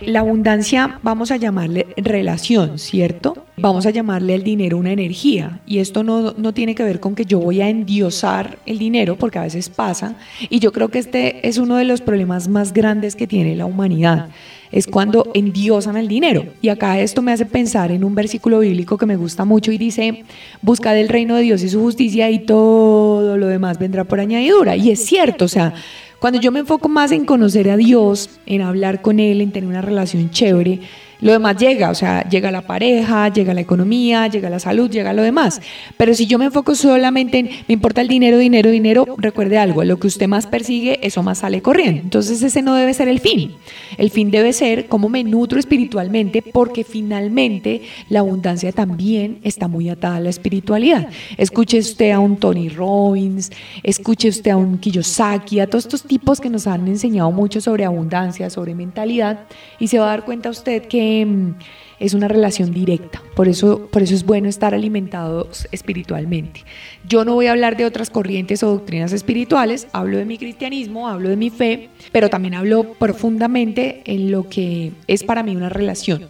La 0.00 0.20
abundancia 0.20 1.00
vamos 1.02 1.30
a 1.30 1.36
llamarle 1.36 1.86
relación, 1.96 2.78
¿cierto? 2.78 3.46
Vamos 3.56 3.86
a 3.86 3.90
llamarle 3.90 4.34
al 4.34 4.44
dinero 4.44 4.78
una 4.78 4.92
energía. 4.92 5.60
Y 5.66 5.78
esto 5.78 6.04
no, 6.04 6.34
no, 6.36 6.54
tiene 6.54 6.74
que 6.74 6.84
ver 6.84 7.00
con 7.00 7.14
que 7.14 7.24
yo 7.24 7.40
voy 7.40 7.60
a 7.60 7.68
endiosar 7.68 8.58
el 8.64 8.78
dinero, 8.78 9.16
porque 9.16 9.38
a 9.38 9.42
veces 9.42 9.68
pasa. 9.68 10.14
Y 10.48 10.60
yo 10.60 10.72
creo 10.72 10.88
que 10.88 11.00
este 11.00 11.46
es 11.48 11.58
uno 11.58 11.76
de 11.76 11.84
los 11.84 12.00
problemas 12.00 12.48
más 12.48 12.72
grandes 12.72 13.16
que 13.16 13.26
tiene 13.26 13.56
la 13.56 13.66
humanidad 13.66 14.28
es 14.70 14.86
cuando 14.86 15.30
endiosan 15.34 15.96
el 15.96 16.08
dinero. 16.08 16.44
Y 16.60 16.68
acá 16.68 17.00
esto 17.00 17.22
me 17.22 17.32
hace 17.32 17.46
pensar 17.46 17.90
en 17.90 18.04
un 18.04 18.14
versículo 18.14 18.60
bíblico 18.60 18.98
que 18.98 19.06
me 19.06 19.16
gusta 19.16 19.44
mucho 19.44 19.72
y 19.72 19.78
dice, 19.78 20.24
buscad 20.62 20.96
el 20.98 21.08
reino 21.08 21.36
de 21.36 21.42
Dios 21.42 21.62
y 21.62 21.68
su 21.68 21.80
justicia 21.80 22.30
y 22.30 22.40
todo 22.40 23.36
lo 23.36 23.46
demás 23.46 23.78
vendrá 23.78 24.04
por 24.04 24.20
añadidura. 24.20 24.76
Y 24.76 24.90
es 24.90 25.04
cierto, 25.04 25.46
o 25.46 25.48
sea, 25.48 25.74
cuando 26.18 26.40
yo 26.40 26.50
me 26.50 26.60
enfoco 26.60 26.88
más 26.88 27.12
en 27.12 27.24
conocer 27.24 27.70
a 27.70 27.76
Dios, 27.76 28.40
en 28.46 28.62
hablar 28.62 29.02
con 29.02 29.20
Él, 29.20 29.40
en 29.40 29.52
tener 29.52 29.68
una 29.68 29.82
relación 29.82 30.30
chévere, 30.30 30.80
lo 31.20 31.32
demás 31.32 31.56
llega, 31.56 31.90
o 31.90 31.94
sea, 31.94 32.28
llega 32.28 32.50
la 32.50 32.62
pareja, 32.62 33.28
llega 33.28 33.52
la 33.52 33.60
economía, 33.60 34.28
llega 34.28 34.48
la 34.48 34.60
salud, 34.60 34.88
llega 34.88 35.12
lo 35.12 35.22
demás. 35.22 35.60
Pero 35.96 36.14
si 36.14 36.26
yo 36.26 36.38
me 36.38 36.44
enfoco 36.46 36.74
solamente 36.74 37.38
en, 37.38 37.46
me 37.66 37.74
importa 37.74 38.00
el 38.00 38.08
dinero, 38.08 38.38
dinero, 38.38 38.70
dinero, 38.70 39.04
recuerde 39.18 39.58
algo, 39.58 39.82
lo 39.82 39.98
que 39.98 40.06
usted 40.06 40.28
más 40.28 40.46
persigue, 40.46 41.00
eso 41.02 41.22
más 41.22 41.38
sale 41.38 41.60
corriendo. 41.60 42.02
Entonces 42.02 42.42
ese 42.42 42.62
no 42.62 42.74
debe 42.74 42.94
ser 42.94 43.08
el 43.08 43.18
fin. 43.18 43.56
El 43.96 44.10
fin 44.10 44.30
debe 44.30 44.52
ser 44.52 44.86
cómo 44.86 45.08
me 45.08 45.24
nutro 45.24 45.58
espiritualmente, 45.58 46.42
porque 46.42 46.84
finalmente 46.84 47.82
la 48.08 48.20
abundancia 48.20 48.70
también 48.70 49.38
está 49.42 49.66
muy 49.66 49.88
atada 49.88 50.16
a 50.16 50.20
la 50.20 50.30
espiritualidad. 50.30 51.08
Escuche 51.36 51.78
usted 51.78 52.12
a 52.12 52.20
un 52.20 52.36
Tony 52.36 52.68
Robbins, 52.68 53.50
escuche 53.82 54.28
usted 54.28 54.52
a 54.52 54.56
un 54.56 54.78
Kiyosaki, 54.78 55.58
a 55.58 55.66
todos 55.66 55.86
estos 55.86 56.04
tipos 56.04 56.40
que 56.40 56.50
nos 56.50 56.66
han 56.66 56.86
enseñado 56.86 57.32
mucho 57.32 57.60
sobre 57.60 57.84
abundancia, 57.84 58.50
sobre 58.50 58.74
mentalidad, 58.74 59.40
y 59.80 59.88
se 59.88 59.98
va 59.98 60.06
a 60.06 60.08
dar 60.10 60.24
cuenta 60.24 60.50
usted 60.50 60.86
que 60.86 61.07
Em, 61.10 61.54
es 62.00 62.12
una 62.12 62.28
relación 62.28 62.70
directa. 62.70 63.22
Por 63.34 63.48
eso, 63.48 63.88
por 63.90 64.02
eso 64.02 64.14
es 64.14 64.24
bueno 64.24 64.46
estar 64.46 64.74
alimentados 64.74 65.66
espiritualmente. 65.72 66.64
Yo 67.08 67.24
no 67.24 67.34
voy 67.34 67.46
a 67.46 67.52
hablar 67.52 67.78
de 67.78 67.86
otras 67.86 68.10
corrientes 68.10 68.62
o 68.62 68.68
doctrinas 68.68 69.14
espirituales, 69.14 69.88
hablo 69.92 70.18
de 70.18 70.26
mi 70.26 70.36
cristianismo, 70.36 71.08
hablo 71.08 71.30
de 71.30 71.36
mi 71.36 71.48
fe, 71.48 71.88
pero 72.12 72.28
también 72.28 72.54
hablo 72.54 72.92
profundamente 72.98 74.02
en 74.04 74.30
lo 74.30 74.50
que 74.50 74.92
es 75.06 75.24
para 75.24 75.42
mí 75.42 75.56
una 75.56 75.70
relación. 75.70 76.28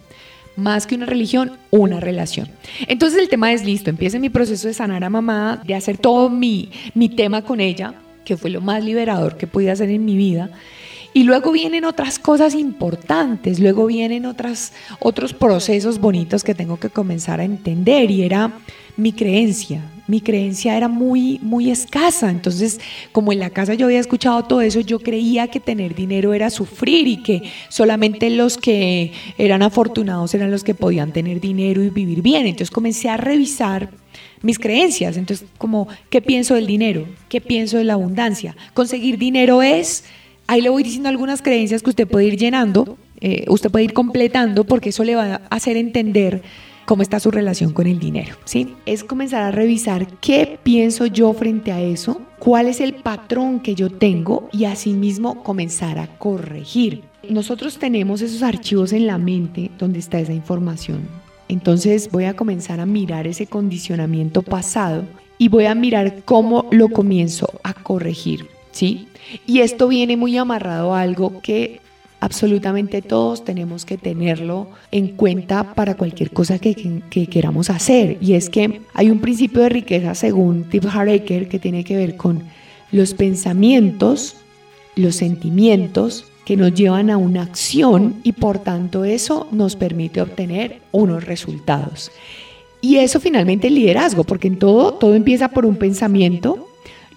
Más 0.55 0.87
que 0.87 0.95
una 0.95 1.05
religión, 1.05 1.51
una 1.71 1.99
relación. 1.99 2.47
Entonces 2.87 3.19
el 3.19 3.27
tema 3.27 3.51
es 3.51 3.65
listo, 3.65 3.89
empieza 3.89 4.17
mi 4.17 4.29
proceso 4.29 4.67
de 4.67 4.73
sanar 4.73 5.03
a 5.03 5.09
mamá, 5.09 5.61
de 5.65 5.75
hacer 5.75 5.97
todo 5.97 6.29
mi, 6.29 6.71
mi 6.95 7.09
tema 7.09 7.43
con 7.43 7.59
ella, 7.59 7.95
que 8.23 8.37
fue 8.37 8.49
lo 8.49 8.61
más 8.61 8.83
liberador 8.83 9.35
que 9.35 9.45
pude 9.45 9.71
hacer 9.71 9.89
en 9.89 10.05
mi 10.05 10.15
vida. 10.15 10.49
Y 11.13 11.23
luego 11.23 11.51
vienen 11.51 11.85
otras 11.85 12.19
cosas 12.19 12.53
importantes, 12.53 13.59
luego 13.59 13.87
vienen 13.87 14.25
otras, 14.25 14.73
otros 14.99 15.33
procesos 15.33 15.99
bonitos 15.99 16.43
que 16.43 16.53
tengo 16.53 16.79
que 16.79 16.89
comenzar 16.89 17.39
a 17.39 17.43
entender 17.43 18.11
y 18.11 18.23
era 18.23 18.53
mi 18.95 19.13
creencia. 19.13 19.81
Mi 20.07 20.21
creencia 20.21 20.75
era 20.75 20.87
muy, 20.87 21.39
muy 21.41 21.69
escasa. 21.69 22.29
Entonces, 22.29 22.79
como 23.11 23.31
en 23.31 23.39
la 23.39 23.49
casa 23.49 23.73
yo 23.73 23.85
había 23.85 23.99
escuchado 23.99 24.43
todo 24.43 24.61
eso, 24.61 24.81
yo 24.81 24.99
creía 24.99 25.47
que 25.47 25.59
tener 25.59 25.95
dinero 25.95 26.33
era 26.33 26.49
sufrir 26.49 27.07
y 27.07 27.23
que 27.23 27.43
solamente 27.69 28.29
los 28.29 28.57
que 28.57 29.13
eran 29.37 29.61
afortunados 29.61 30.33
eran 30.33 30.51
los 30.51 30.63
que 30.63 30.75
podían 30.75 31.11
tener 31.11 31.39
dinero 31.39 31.83
y 31.83 31.89
vivir 31.89 32.21
bien. 32.21 32.45
Entonces 32.45 32.71
comencé 32.71 33.09
a 33.09 33.17
revisar 33.17 33.89
mis 34.41 34.59
creencias. 34.59 35.17
Entonces, 35.17 35.47
como, 35.57 35.87
¿qué 36.09 36.21
pienso 36.21 36.55
del 36.55 36.67
dinero? 36.67 37.07
¿Qué 37.29 37.41
pienso 37.41 37.77
de 37.77 37.83
la 37.83 37.93
abundancia? 37.93 38.55
Conseguir 38.73 39.17
dinero 39.17 39.61
es 39.61 40.03
Ahí 40.49 40.61
le 40.61 40.69
voy 40.69 40.81
diciendo 40.81 41.09
algunas 41.09 41.43
creencias 41.43 41.83
que 41.83 41.91
usted 41.91 42.07
puede 42.07 42.25
ir 42.25 42.35
llenando, 42.35 42.97
eh, 43.21 43.45
usted 43.49 43.69
puede 43.69 43.85
ir 43.85 43.93
completando, 43.93 44.63
porque 44.63 44.89
eso 44.89 45.03
le 45.03 45.13
va 45.13 45.35
a 45.35 45.41
hacer 45.51 45.77
entender 45.77 46.41
cómo 46.85 47.03
está 47.03 47.19
su 47.19 47.29
relación 47.29 47.71
con 47.71 47.85
el 47.85 47.99
dinero, 47.99 48.35
¿sí? 48.45 48.73
Es 48.87 49.03
comenzar 49.03 49.43
a 49.43 49.51
revisar 49.51 50.07
qué 50.17 50.57
pienso 50.63 51.05
yo 51.05 51.31
frente 51.33 51.71
a 51.71 51.79
eso, 51.81 52.23
cuál 52.39 52.65
es 52.65 52.81
el 52.81 52.95
patrón 52.95 53.59
que 53.59 53.75
yo 53.75 53.91
tengo 53.91 54.49
y 54.51 54.65
asimismo 54.65 55.43
comenzar 55.43 55.99
a 55.99 56.07
corregir. 56.17 57.03
Nosotros 57.29 57.77
tenemos 57.77 58.23
esos 58.23 58.41
archivos 58.41 58.91
en 58.91 59.05
la 59.05 59.19
mente 59.19 59.69
donde 59.77 59.99
está 59.99 60.19
esa 60.19 60.33
información. 60.33 61.07
Entonces 61.47 62.09
voy 62.11 62.23
a 62.23 62.35
comenzar 62.35 62.79
a 62.79 62.87
mirar 62.87 63.27
ese 63.27 63.45
condicionamiento 63.45 64.41
pasado 64.41 65.05
y 65.37 65.47
voy 65.49 65.65
a 65.65 65.75
mirar 65.75 66.23
cómo 66.25 66.65
lo 66.71 66.89
comienzo 66.89 67.47
a 67.61 67.75
corregir, 67.75 68.47
¿sí? 68.71 69.07
Y 69.45 69.59
esto 69.59 69.87
viene 69.87 70.17
muy 70.17 70.37
amarrado 70.37 70.93
a 70.93 71.01
algo 71.01 71.41
que 71.41 71.81
absolutamente 72.19 73.01
todos 73.01 73.45
tenemos 73.45 73.85
que 73.85 73.97
tenerlo 73.97 74.67
en 74.91 75.09
cuenta 75.09 75.73
para 75.73 75.95
cualquier 75.95 76.31
cosa 76.31 76.59
que, 76.59 76.75
queramos 77.29 77.69
hacer. 77.69 78.17
Y 78.21 78.33
es 78.33 78.49
que 78.49 78.81
hay 78.93 79.09
un 79.09 79.19
principio 79.19 79.61
de 79.61 79.69
riqueza 79.69 80.15
según 80.15 80.63
Tip 80.65 80.85
Haraker 80.85 81.47
que 81.47 81.59
tiene 81.59 81.83
que 81.83 81.95
ver 81.95 82.17
con 82.17 82.43
los 82.91 83.13
pensamientos, 83.13 84.35
los 84.95 85.15
sentimientos 85.15 86.25
que 86.45 86.57
nos 86.57 86.73
llevan 86.73 87.09
a 87.09 87.17
una 87.17 87.43
acción 87.43 88.15
y 88.23 88.33
por 88.33 88.59
tanto 88.59 89.05
eso 89.05 89.47
nos 89.51 89.75
permite 89.75 90.21
obtener 90.21 90.81
unos 90.91 91.23
resultados. 91.23 92.11
Y 92.81 92.97
eso 92.97 93.19
finalmente 93.19 93.67
es 93.67 93.73
liderazgo, 93.73 94.23
porque 94.23 94.47
en 94.47 94.57
todo, 94.57 94.93
todo 94.93 95.13
empieza 95.13 95.49
por 95.49 95.65
un 95.65 95.75
pensamiento, 95.75 96.68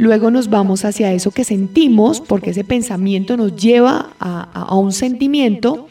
Luego 0.03 0.33
nos 0.33 0.51
vamos 0.51 0.85
hacia 0.85 1.13
eso 1.13 1.31
que 1.31 1.45
sentimos, 1.45 2.21
porque 2.21 2.51
ese 2.51 2.65
pensamiento 2.65 3.37
nos 3.37 3.55
lleva 3.55 4.15
a, 4.19 4.75
un 4.75 4.91
sentimiento 4.91 5.87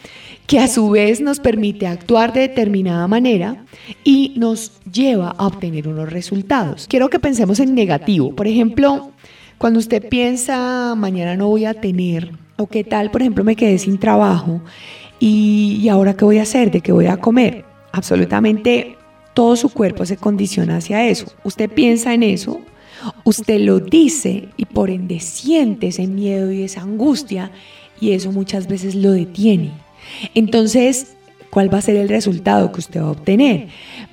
que 0.48 0.60
a 0.60 0.68
su 0.68 0.90
vez 0.90 1.22
nos 1.22 1.40
permite 1.40 1.88
actuar 1.88 2.34
de 2.34 2.42
determinada 2.42 3.08
manera 3.08 3.64
y 4.04 4.34
nos 4.36 4.74
lleva 4.92 5.34
a 5.38 5.48
obtener 5.48 5.88
unos 5.88 6.12
resultados. 6.12 6.88
Quiero 6.90 7.10
que 7.10 7.20
pensemos 7.20 7.62
en 7.62 7.74
negativo. 7.74 8.36
Por 8.36 8.48
ejemplo, 8.48 9.12
cuando 9.58 9.80
usted 9.80 10.10
piensa, 10.10 10.94
mañana 10.98 11.38
no 11.38 11.48
voy 11.48 11.64
a 11.64 11.74
tener, 11.74 12.34
o 12.58 12.68
qué 12.68 12.84
tal, 12.84 13.12
por 13.12 13.22
ejemplo, 13.22 13.46
me 13.46 13.56
quedé 13.56 13.78
sin 13.78 13.98
trabajo 13.98 14.60
y, 15.22 15.88
ahora 15.88 16.18
qué 16.18 16.26
voy 16.26 16.40
a 16.40 16.42
hacer, 16.42 16.70
de 16.70 16.82
qué 16.82 16.92
voy 16.92 17.06
a 17.06 17.16
comer. 17.16 17.64
Absolutamente 17.94 18.98
todo 19.34 19.56
su 19.56 19.70
cuerpo 19.70 20.06
se 20.06 20.18
condiciona 20.18 20.76
hacia 20.76 21.08
eso. 21.08 21.28
Usted 21.46 21.70
piensa 21.70 22.14
en 22.14 22.24
eso, 22.24 22.60
Usted 23.24 23.60
lo 23.62 23.80
dice 23.80 24.50
y 24.58 24.66
por 24.66 24.90
ende 24.90 25.20
siente 25.20 25.88
ese 25.88 26.08
miedo 26.08 26.52
y 26.52 26.64
esa 26.64 26.82
angustia 26.82 27.52
y 28.00 28.12
eso 28.12 28.32
muchas 28.32 28.68
veces 28.68 28.96
lo 28.96 29.12
detiene. 29.12 29.72
Entonces, 30.34 31.14
¿cuál 31.50 31.74
va 31.74 31.78
a 31.78 31.82
ser 31.82 31.96
el 31.96 32.10
resultado 32.10 32.72
que 32.72 32.80
usted 32.80 33.02
va 33.02 33.08
a 33.08 33.12
obtener? 33.12 33.68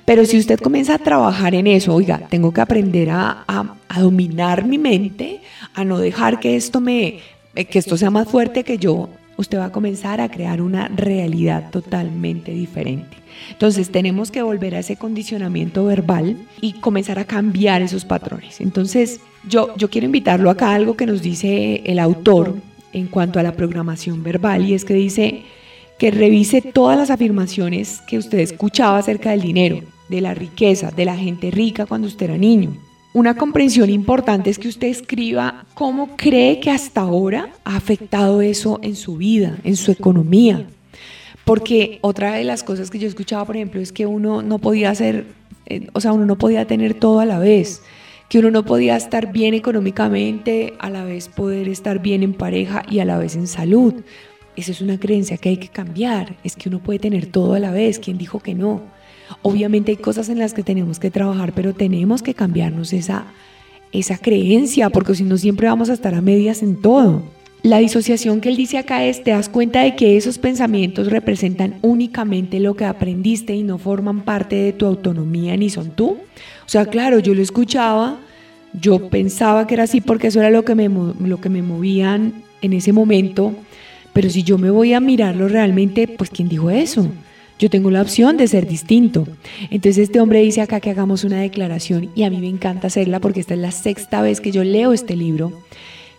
Pero 0.05 0.25
si 0.25 0.37
usted 0.37 0.59
comienza 0.59 0.95
a 0.95 0.99
trabajar 0.99 1.55
en 1.55 1.67
eso, 1.67 1.93
oiga, 1.93 2.19
tengo 2.29 2.53
que 2.53 2.61
aprender 2.61 3.09
a, 3.09 3.43
a 3.47 4.01
dominar 4.01 4.65
mi 4.65 4.77
mente, 4.77 5.41
a 5.73 5.83
no 5.83 5.99
dejar 5.99 6.39
que 6.39 6.55
esto 6.55 6.79
me, 6.81 7.19
que 7.53 7.79
esto 7.79 7.97
sea 7.97 8.09
más 8.09 8.27
fuerte 8.27 8.63
que 8.63 8.77
yo, 8.77 9.09
usted 9.39 9.57
va 9.57 9.65
a 9.65 9.71
comenzar 9.71 10.19
a 10.19 10.29
crear 10.29 10.61
una 10.61 10.89
realidad 10.89 11.71
totalmente 11.71 12.51
diferente. 12.51 13.15
Entonces 13.51 13.89
tenemos 13.89 14.31
que 14.31 14.41
volver 14.41 14.75
a 14.75 14.79
ese 14.79 14.97
condicionamiento 14.97 15.85
verbal 15.85 16.35
y 16.59 16.73
comenzar 16.73 17.19
a 17.19 17.25
cambiar 17.25 17.81
esos 17.81 18.03
patrones. 18.03 18.59
Entonces 18.59 19.21
yo, 19.47 19.73
yo 19.77 19.89
quiero 19.89 20.05
invitarlo 20.05 20.49
acá 20.49 20.71
a 20.71 20.75
algo 20.75 20.97
que 20.97 21.05
nos 21.05 21.21
dice 21.21 21.81
el 21.85 21.99
autor 21.99 22.57
en 22.91 23.07
cuanto 23.07 23.39
a 23.39 23.43
la 23.43 23.53
programación 23.53 24.23
verbal 24.23 24.65
y 24.65 24.73
es 24.73 24.83
que 24.83 24.93
dice 24.93 25.43
que 25.97 26.11
revise 26.11 26.61
todas 26.61 26.97
las 26.97 27.09
afirmaciones 27.09 28.01
que 28.07 28.17
usted 28.17 28.39
escuchaba 28.39 28.97
acerca 28.97 29.31
del 29.31 29.41
dinero, 29.41 29.79
de 30.09 30.19
la 30.19 30.33
riqueza, 30.33 30.91
de 30.91 31.05
la 31.05 31.15
gente 31.15 31.49
rica 31.49 31.85
cuando 31.85 32.07
usted 32.07 32.25
era 32.25 32.37
niño 32.37 32.88
una 33.13 33.35
comprensión 33.35 33.89
importante 33.89 34.49
es 34.49 34.59
que 34.59 34.67
usted 34.67 34.87
escriba 34.87 35.65
cómo 35.73 36.15
cree 36.15 36.59
que 36.59 36.69
hasta 36.69 37.01
ahora 37.01 37.49
ha 37.63 37.75
afectado 37.75 38.41
eso 38.41 38.79
en 38.83 38.95
su 38.95 39.17
vida, 39.17 39.57
en 39.63 39.75
su 39.75 39.91
economía. 39.91 40.67
Porque 41.43 41.97
otra 42.01 42.35
de 42.35 42.43
las 42.43 42.63
cosas 42.63 42.91
que 42.91 42.99
yo 42.99 43.07
escuchaba, 43.07 43.45
por 43.45 43.55
ejemplo, 43.55 43.81
es 43.81 43.91
que 43.91 44.05
uno 44.05 44.43
no 44.43 44.59
podía 44.59 44.91
hacer, 44.91 45.25
eh, 45.65 45.87
o 45.93 46.01
sea, 46.01 46.13
uno 46.13 46.27
no 46.27 46.37
podía 46.37 46.67
tener 46.67 46.93
todo 46.93 47.19
a 47.19 47.25
la 47.25 47.39
vez, 47.39 47.81
que 48.29 48.37
uno 48.37 48.51
no 48.51 48.63
podía 48.63 48.95
estar 48.95 49.31
bien 49.31 49.55
económicamente, 49.55 50.75
a 50.77 50.91
la 50.91 51.03
vez 51.03 51.29
poder 51.29 51.67
estar 51.67 51.99
bien 51.99 52.21
en 52.21 52.33
pareja 52.33 52.83
y 52.87 52.99
a 52.99 53.05
la 53.05 53.17
vez 53.17 53.35
en 53.35 53.47
salud. 53.47 53.95
Esa 54.55 54.71
es 54.71 54.81
una 54.81 54.99
creencia 54.99 55.37
que 55.37 55.49
hay 55.49 55.57
que 55.57 55.69
cambiar, 55.69 56.35
es 56.43 56.55
que 56.55 56.69
uno 56.69 56.77
puede 56.77 56.99
tener 56.99 57.25
todo 57.25 57.55
a 57.55 57.59
la 57.59 57.71
vez, 57.71 57.97
¿quién 57.97 58.19
dijo 58.19 58.39
que 58.39 58.53
no? 58.53 58.83
Obviamente 59.41 59.91
hay 59.91 59.97
cosas 59.97 60.29
en 60.29 60.39
las 60.39 60.53
que 60.53 60.63
tenemos 60.63 60.99
que 60.99 61.11
trabajar, 61.11 61.53
pero 61.53 61.73
tenemos 61.73 62.21
que 62.21 62.33
cambiarnos 62.33 62.93
esa, 62.93 63.25
esa 63.91 64.17
creencia, 64.17 64.89
porque 64.89 65.15
si 65.15 65.23
no 65.23 65.37
siempre 65.37 65.67
vamos 65.67 65.89
a 65.89 65.93
estar 65.93 66.13
a 66.13 66.21
medias 66.21 66.63
en 66.63 66.81
todo. 66.81 67.23
La 67.61 67.79
disociación 67.79 68.39
que 68.39 68.49
él 68.49 68.55
dice 68.55 68.77
acá 68.77 69.03
es, 69.03 69.21
te 69.23 69.31
das 69.31 69.49
cuenta 69.49 69.81
de 69.81 69.95
que 69.95 70.15
esos 70.15 70.37
pensamientos 70.37 71.11
representan 71.11 71.75
únicamente 71.81 72.59
lo 72.61 72.75
que 72.75 72.85
aprendiste 72.85 73.53
y 73.53 73.63
no 73.63 73.77
forman 73.77 74.21
parte 74.21 74.55
de 74.55 74.71
tu 74.71 74.85
autonomía 74.85 75.57
ni 75.57 75.69
son 75.69 75.91
tú. 75.91 76.17
O 76.65 76.69
sea, 76.69 76.85
claro, 76.85 77.19
yo 77.19 77.33
lo 77.33 77.41
escuchaba, 77.41 78.17
yo 78.79 79.09
pensaba 79.09 79.67
que 79.67 79.73
era 79.73 79.83
así 79.83 79.99
porque 79.99 80.27
eso 80.27 80.39
era 80.39 80.51
lo 80.51 80.63
que 80.63 80.75
me, 80.75 80.87
lo 80.87 81.41
que 81.41 81.49
me 81.49 81.61
movían 81.61 82.43
en 82.61 82.73
ese 82.73 82.93
momento, 82.93 83.53
pero 84.13 84.29
si 84.29 84.43
yo 84.43 84.57
me 84.57 84.69
voy 84.69 84.93
a 84.93 85.01
mirarlo 85.01 85.49
realmente, 85.49 86.07
pues 86.07 86.29
¿quién 86.29 86.47
dijo 86.47 86.69
eso? 86.69 87.09
Yo 87.59 87.69
tengo 87.69 87.91
la 87.91 88.01
opción 88.01 88.37
de 88.37 88.47
ser 88.47 88.67
distinto. 88.67 89.27
Entonces 89.69 89.97
este 89.97 90.21
hombre 90.21 90.41
dice 90.41 90.61
acá 90.61 90.79
que 90.79 90.91
hagamos 90.91 91.25
una 91.25 91.41
declaración 91.41 92.09
y 92.15 92.23
a 92.23 92.29
mí 92.29 92.37
me 92.37 92.47
encanta 92.47 92.87
hacerla 92.87 93.19
porque 93.19 93.41
esta 93.41 93.53
es 93.53 93.59
la 93.59 93.71
sexta 93.71 94.21
vez 94.21 94.39
que 94.39 94.51
yo 94.51 94.63
leo 94.63 94.93
este 94.93 95.17
libro, 95.17 95.51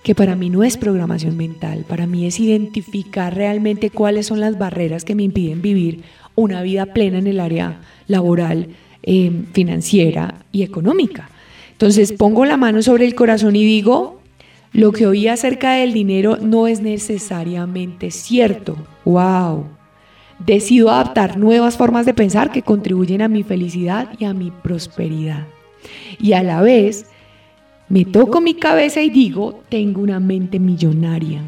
que 0.02 0.14
para 0.14 0.36
mí 0.36 0.50
no 0.50 0.64
es 0.64 0.76
programación 0.76 1.38
mental, 1.38 1.86
para 1.88 2.06
mí 2.06 2.26
es 2.26 2.38
identificar 2.40 3.34
realmente 3.34 3.88
cuáles 3.88 4.26
son 4.26 4.38
las 4.38 4.58
barreras 4.58 5.06
que 5.06 5.14
me 5.14 5.22
impiden 5.22 5.62
vivir 5.62 6.02
una 6.34 6.60
vida 6.60 6.84
plena 6.86 7.18
en 7.18 7.26
el 7.26 7.40
área 7.40 7.80
laboral, 8.06 8.68
em, 9.02 9.46
financiera 9.46 10.44
y 10.52 10.62
económica. 10.62 11.30
Entonces 11.72 12.12
pongo 12.12 12.44
la 12.44 12.58
mano 12.58 12.82
sobre 12.82 13.06
el 13.06 13.14
corazón 13.14 13.56
y 13.56 13.64
digo, 13.64 14.20
lo 14.74 14.92
que 14.92 15.06
oí 15.06 15.26
acerca 15.26 15.72
del 15.72 15.94
dinero 15.94 16.36
no 16.36 16.66
es 16.66 16.82
necesariamente 16.82 18.10
cierto. 18.10 18.76
¡Wow! 19.06 19.79
Decido 20.44 20.90
adaptar 20.90 21.38
nuevas 21.38 21.76
formas 21.76 22.06
de 22.06 22.14
pensar 22.14 22.50
que 22.50 22.62
contribuyen 22.62 23.22
a 23.22 23.28
mi 23.28 23.42
felicidad 23.42 24.08
y 24.18 24.24
a 24.24 24.34
mi 24.34 24.50
prosperidad. 24.50 25.46
Y 26.18 26.32
a 26.32 26.42
la 26.42 26.62
vez, 26.62 27.06
me 27.88 28.04
toco 28.04 28.40
mi 28.40 28.54
cabeza 28.54 29.02
y 29.02 29.10
digo, 29.10 29.62
tengo 29.68 30.00
una 30.00 30.20
mente 30.20 30.58
millonaria. 30.58 31.42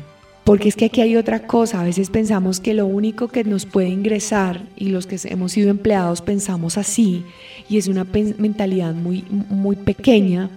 Porque 0.44 0.68
es 0.68 0.74
que 0.74 0.86
aquí 0.86 1.00
hay 1.00 1.16
otra 1.16 1.46
cosa, 1.46 1.80
a 1.80 1.84
veces 1.84 2.10
pensamos 2.10 2.58
que 2.58 2.74
lo 2.74 2.86
único 2.86 3.28
que 3.28 3.44
nos 3.44 3.64
puede 3.64 3.90
ingresar 3.90 4.62
y 4.76 4.88
los 4.88 5.06
que 5.06 5.16
hemos 5.24 5.52
sido 5.52 5.70
empleados 5.70 6.20
pensamos 6.20 6.78
así 6.78 7.22
y 7.68 7.78
es 7.78 7.86
una 7.86 8.04
mentalidad 8.38 8.92
muy, 8.92 9.24
muy 9.30 9.76
pequeña 9.76 10.50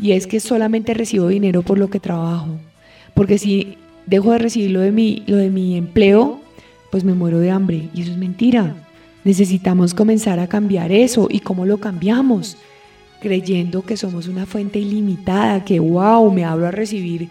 y 0.00 0.10
es 0.10 0.26
que 0.26 0.40
solamente 0.40 0.92
recibo 0.92 1.28
dinero 1.28 1.62
por 1.62 1.78
lo 1.78 1.88
que 1.88 2.00
trabajo. 2.00 2.48
Porque 3.14 3.38
si 3.38 3.76
dejo 4.06 4.32
de 4.32 4.38
recibir 4.38 4.76
de 4.76 4.90
mi, 4.90 5.22
lo 5.28 5.36
de 5.36 5.50
mi 5.50 5.76
empleo, 5.76 6.40
pues 6.90 7.04
me 7.04 7.14
muero 7.14 7.38
de 7.38 7.50
hambre 7.50 7.88
y 7.94 8.02
eso 8.02 8.12
es 8.12 8.18
mentira. 8.18 8.74
Necesitamos 9.24 9.94
comenzar 9.94 10.38
a 10.40 10.46
cambiar 10.46 10.92
eso 10.92 11.28
y 11.30 11.40
cómo 11.40 11.66
lo 11.66 11.78
cambiamos 11.78 12.56
creyendo 13.20 13.82
que 13.82 13.96
somos 13.96 14.28
una 14.28 14.46
fuente 14.46 14.78
ilimitada, 14.78 15.64
que 15.64 15.80
wow, 15.80 16.30
me 16.32 16.44
abro 16.44 16.66
a 16.66 16.70
recibir 16.70 17.28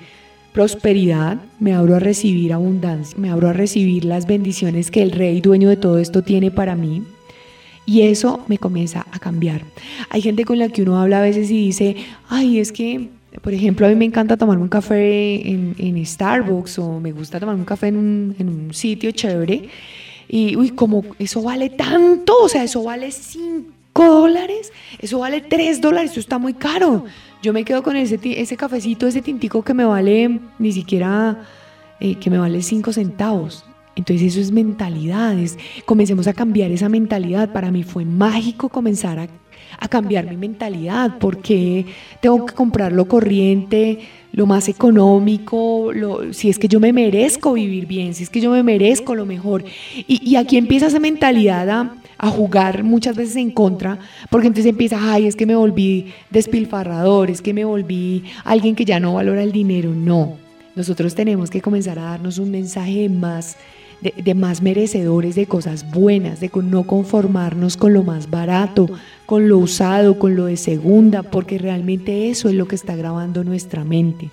prosperidad, 0.54 1.38
me 1.60 1.74
abro 1.74 1.96
a 1.96 2.00
recibir 2.00 2.54
abundancia, 2.54 3.18
me 3.18 3.30
abro 3.30 3.50
a 3.50 3.54
recibir 3.54 4.06
las 4.06 4.26
bendiciones 4.26 4.92
que 4.92 5.04
el 5.04 5.12
rey 5.12 5.40
dueño 5.42 5.70
de 5.70 5.78
todo 5.78 6.00
esto 6.00 6.24
tiene 6.24 6.52
para 6.52 6.76
mí. 6.76 7.04
Y 7.86 8.02
eso 8.02 8.44
me 8.48 8.58
comienza 8.58 9.06
a 9.14 9.20
cambiar. 9.20 9.62
Hay 10.10 10.22
gente 10.22 10.44
con 10.44 10.60
la 10.60 10.68
que 10.68 10.82
uno 10.82 11.00
habla 11.00 11.20
a 11.20 11.22
veces 11.22 11.50
y 11.52 11.68
dice, 11.68 11.96
ay, 12.28 12.60
es 12.60 12.74
que, 12.74 13.10
por 13.42 13.54
ejemplo, 13.54 13.86
a 13.86 13.90
mí 13.90 13.96
me 13.96 14.06
encanta 14.06 14.38
tomar 14.38 14.58
un 14.58 14.68
café 14.68 15.50
en, 15.50 16.06
Starbucks 16.06 16.80
o 16.80 17.00
me 17.00 17.12
gusta 17.12 17.40
tomar 17.40 17.56
un 17.56 17.66
café 17.66 17.88
en 17.88 17.98
un, 17.98 18.36
en 18.40 18.50
un 18.50 18.74
sitio 18.74 19.12
chévere. 19.12 19.70
Y, 20.28 20.56
uy, 20.58 20.72
como 20.72 21.04
eso 21.20 21.42
vale 21.42 21.70
tanto, 21.70 22.34
o 22.44 22.50
sea, 22.50 22.64
eso 22.64 22.84
vale 22.84 23.12
5 23.12 23.66
dólares, 23.96 24.74
eso 25.00 25.20
vale 25.20 25.42
3 25.42 25.80
dólares, 25.80 26.12
eso 26.12 26.20
está 26.20 26.38
muy 26.38 26.54
caro. 26.54 27.06
Yo 27.42 27.54
me 27.54 27.64
quedo 27.64 27.84
con 27.84 27.96
ese, 27.96 28.20
ese 28.24 28.58
cafecito, 28.58 29.08
ese 29.08 29.22
tintico 29.22 29.64
que 29.64 29.74
me 29.74 29.86
vale 29.86 30.40
ni 30.60 30.72
siquiera, 30.72 31.44
eh, 32.00 32.16
que 32.16 32.30
me 32.30 32.38
vale 32.38 32.62
5 32.62 32.92
centavos. 32.92 33.64
Entonces 33.96 34.34
eso 34.34 34.42
es 34.42 34.52
mentalidades. 34.52 35.58
Comencemos 35.86 36.28
a 36.28 36.34
cambiar 36.34 36.72
esa 36.72 36.88
mentalidad. 36.88 37.52
Para 37.52 37.72
mí 37.72 37.84
fue 37.84 38.06
mágico 38.06 38.70
comenzar 38.70 39.18
a, 39.20 39.28
a 39.80 39.88
cambiar 39.88 40.26
mi 40.26 40.38
mentalidad 40.38 41.18
porque 41.20 41.86
tengo 42.22 42.46
que 42.46 42.54
comprar 42.54 42.92
lo 42.92 43.08
corriente, 43.08 44.00
lo 44.32 44.46
más 44.46 44.70
económico, 44.70 45.92
si 46.32 46.50
es 46.50 46.60
que 46.60 46.68
yo 46.68 46.80
me 46.80 46.94
merezco 46.94 47.54
vivir 47.54 47.88
bien, 47.88 48.14
si 48.14 48.24
es 48.24 48.30
que 48.30 48.42
yo 48.42 48.52
me 48.52 48.64
merezco 48.64 49.16
lo 49.16 49.26
mejor. 49.26 49.64
Y, 50.08 50.36
aquí 50.36 50.58
empieza 50.58 50.88
esa 50.88 51.00
mentalidad 51.00 51.70
a, 51.70 51.96
a 52.18 52.30
jugar 52.30 52.84
muchas 52.84 53.16
veces 53.16 53.36
en 53.36 53.52
contra, 53.52 53.98
porque 54.30 54.48
entonces 54.48 54.70
empieza, 54.70 55.00
ay, 55.12 55.28
es 55.28 55.36
que 55.36 55.46
me 55.46 55.56
volví 55.56 56.14
despilfarrador, 56.30 57.32
es 57.32 57.42
que 57.42 57.54
me 57.54 57.66
volví 57.66 58.24
alguien 58.44 58.76
que 58.76 58.86
ya 58.86 59.00
no 59.00 59.16
valora 59.16 59.44
el 59.44 59.52
dinero. 59.52 59.94
No, 59.94 60.38
nosotros 60.76 61.16
tenemos 61.16 61.50
que 61.50 61.62
comenzar 61.62 61.98
a 61.98 62.04
darnos 62.04 62.38
un 62.38 62.52
mensaje 62.52 63.10
más, 63.10 63.58
de, 64.02 64.14
de 64.24 64.36
más 64.36 64.62
merecedores 64.62 65.34
de 65.36 65.48
cosas 65.48 65.90
buenas, 65.92 66.40
de 66.40 66.52
no 66.54 66.84
conformarnos 66.84 67.78
con 67.78 67.94
lo 67.94 68.04
más 68.04 68.30
barato, 68.30 68.88
con 69.28 69.50
lo 69.50 69.58
usado, 69.58 70.18
con 70.18 70.38
lo 70.38 70.46
de 70.46 70.56
segunda, 70.56 71.22
porque 71.22 71.60
realmente 71.60 72.30
eso 72.30 72.48
es 72.48 72.56
lo 72.56 72.66
que 72.68 72.76
está 72.76 72.96
grabando 72.96 73.44
nuestra 73.44 73.84
mente. 73.84 74.30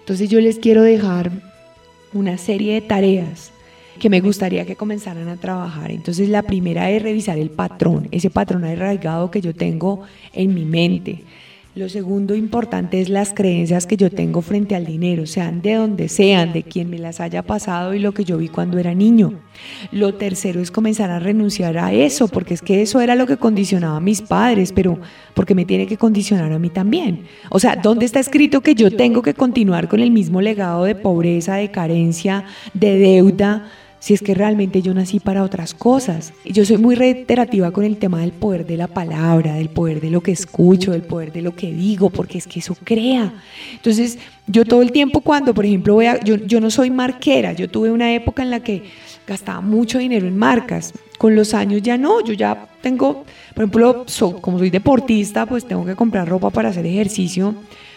Entonces 0.00 0.28
yo 0.28 0.40
les 0.40 0.58
quiero 0.58 0.82
dejar 0.82 1.30
una 2.12 2.36
serie 2.36 2.74
de 2.74 2.80
tareas 2.80 3.52
que 4.00 4.10
me 4.10 4.20
gustaría 4.20 4.66
que 4.66 4.74
comenzaran 4.74 5.28
a 5.28 5.36
trabajar. 5.36 5.92
Entonces 5.92 6.28
la 6.28 6.42
primera 6.42 6.90
es 6.90 7.02
revisar 7.02 7.38
el 7.38 7.50
patrón, 7.50 8.08
ese 8.10 8.28
patrón 8.28 8.64
arraigado 8.64 9.30
que 9.30 9.40
yo 9.40 9.54
tengo 9.54 10.02
en 10.32 10.54
mi 10.54 10.64
mente. 10.64 11.22
Lo 11.76 11.90
segundo 11.90 12.34
importante 12.34 13.02
es 13.02 13.10
las 13.10 13.34
creencias 13.34 13.86
que 13.86 13.98
yo 13.98 14.08
tengo 14.08 14.40
frente 14.40 14.74
al 14.74 14.86
dinero, 14.86 15.26
sean 15.26 15.60
de 15.60 15.74
donde 15.74 16.08
sean, 16.08 16.54
de 16.54 16.62
quien 16.62 16.88
me 16.88 16.98
las 16.98 17.20
haya 17.20 17.42
pasado 17.42 17.92
y 17.92 17.98
lo 17.98 18.12
que 18.12 18.24
yo 18.24 18.38
vi 18.38 18.48
cuando 18.48 18.78
era 18.78 18.94
niño. 18.94 19.34
Lo 19.92 20.14
tercero 20.14 20.62
es 20.62 20.70
comenzar 20.70 21.10
a 21.10 21.18
renunciar 21.18 21.76
a 21.76 21.92
eso, 21.92 22.28
porque 22.28 22.54
es 22.54 22.62
que 22.62 22.80
eso 22.80 23.02
era 23.02 23.14
lo 23.14 23.26
que 23.26 23.36
condicionaba 23.36 23.98
a 23.98 24.00
mis 24.00 24.22
padres, 24.22 24.72
pero 24.72 24.98
porque 25.34 25.54
me 25.54 25.66
tiene 25.66 25.86
que 25.86 25.98
condicionar 25.98 26.50
a 26.50 26.58
mí 26.58 26.70
también. 26.70 27.26
O 27.50 27.58
sea, 27.60 27.76
¿dónde 27.76 28.06
está 28.06 28.20
escrito 28.20 28.62
que 28.62 28.74
yo 28.74 28.90
tengo 28.90 29.20
que 29.20 29.34
continuar 29.34 29.86
con 29.86 30.00
el 30.00 30.10
mismo 30.10 30.40
legado 30.40 30.84
de 30.84 30.94
pobreza, 30.94 31.56
de 31.56 31.70
carencia, 31.70 32.44
de 32.72 32.98
deuda? 32.98 33.68
Si 33.98 34.14
es 34.14 34.20
que 34.20 34.34
realmente 34.34 34.82
yo 34.82 34.94
nací 34.94 35.20
para 35.20 35.42
otras 35.42 35.74
cosas. 35.74 36.32
Yo 36.44 36.64
soy 36.64 36.78
muy 36.78 36.94
reiterativa 36.94 37.70
con 37.70 37.84
el 37.84 37.96
tema 37.96 38.20
del 38.20 38.32
poder 38.32 38.66
de 38.66 38.76
la 38.76 38.86
palabra, 38.86 39.54
del 39.54 39.68
poder 39.68 40.00
de 40.00 40.10
lo 40.10 40.20
que 40.20 40.32
escucho, 40.32 40.92
del 40.92 41.02
poder 41.02 41.32
de 41.32 41.42
lo 41.42 41.54
que 41.54 41.72
digo, 41.72 42.10
porque 42.10 42.38
es 42.38 42.46
que 42.46 42.60
eso 42.60 42.76
crea. 42.84 43.32
Entonces, 43.72 44.18
yo 44.46 44.64
todo 44.64 44.82
el 44.82 44.92
tiempo 44.92 45.20
cuando, 45.20 45.54
por 45.54 45.66
ejemplo, 45.66 45.94
voy 45.94 46.06
a, 46.06 46.22
yo, 46.22 46.60
no 46.60 46.70
soy 46.70 46.90
marquera, 46.90 47.52
yo 47.52 47.68
tuve 47.68 47.90
una 47.90 48.12
época 48.14 48.42
en 48.42 48.50
la 48.50 48.60
que 48.60 48.84
gastaba 49.26 49.60
mucho 49.60 49.98
dinero 49.98 50.26
en 50.26 50.36
marcas. 50.36 50.92
Con 51.18 51.34
los 51.34 51.54
años 51.54 51.82
ya 51.82 51.96
no, 51.96 52.22
yo 52.22 52.34
ya 52.34 52.68
tengo, 52.82 53.24
por 53.54 53.64
ejemplo, 53.64 54.04
como 54.40 54.58
soy 54.58 54.70
deportista, 54.70 55.46
pues 55.46 55.66
tengo 55.66 55.84
que 55.84 55.96
comprar 55.96 56.28
ropa 56.28 56.50
para 56.50 56.68
hacer 56.68 56.86
ejercicio. 56.86 57.54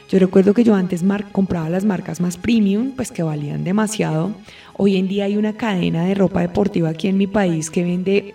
Yo 0.09 0.17
recuerdo 0.17 0.55
que 0.55 0.63
yo 0.63 0.73
antes 0.73 1.03
compraba 1.31 1.69
las 1.69 1.85
marcas 1.85 2.19
más 2.19 2.35
premium, 2.35 2.93
pues 2.95 3.11
que 3.11 3.21
valían 3.21 3.63
demasiado. 3.63 4.31
Hoy 4.81 4.95
en 4.95 5.09
día 5.09 5.25
hay 5.25 5.35
una 5.35 5.57
cadena 5.57 6.05
de 6.05 6.15
ropa 6.15 6.39
deportiva 6.39 6.87
aquí 6.87 7.09
en 7.09 7.17
mi 7.17 7.27
país 7.27 7.69
que 7.69 7.83
vende 7.83 8.33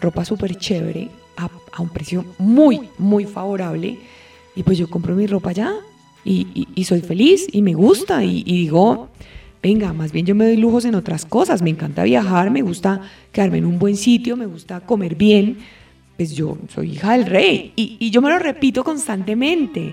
ropa 0.00 0.24
súper 0.24 0.56
chévere 0.56 1.10
a, 1.36 1.50
un 1.82 1.90
precio 1.90 2.24
muy, 2.38 2.88
muy 2.96 3.26
favorable. 3.26 3.98
Y 4.56 4.62
pues 4.62 4.78
yo 4.78 4.88
compro 4.88 5.14
mi 5.14 5.26
ropa 5.26 5.52
ya 5.52 5.70
y, 6.24 6.66
soy 6.86 7.02
feliz 7.02 7.46
y 7.52 7.60
me 7.60 7.74
gusta 7.74 8.24
y, 8.24 8.42
y, 8.46 8.62
digo, 8.62 9.10
venga, 9.62 9.92
más 9.92 10.12
bien 10.12 10.24
yo 10.24 10.34
me 10.34 10.46
doy 10.46 10.56
lujos 10.56 10.86
en 10.86 10.94
otras 10.94 11.26
cosas. 11.26 11.60
Me 11.60 11.68
encanta 11.68 12.04
viajar, 12.04 12.50
me 12.50 12.62
gusta 12.62 13.02
quedarme 13.30 13.58
en 13.58 13.66
un 13.66 13.78
buen 13.78 13.98
sitio, 13.98 14.34
me 14.34 14.46
gusta 14.46 14.80
comer 14.80 15.14
bien. 15.14 15.58
Pues 16.16 16.34
yo 16.34 16.56
soy 16.72 16.92
hija 16.92 17.12
del 17.12 17.26
rey 17.26 17.74
y, 17.76 17.98
y 18.00 18.10
yo 18.10 18.22
me 18.22 18.30
lo 18.30 18.38
repito 18.38 18.82
constantemente. 18.82 19.92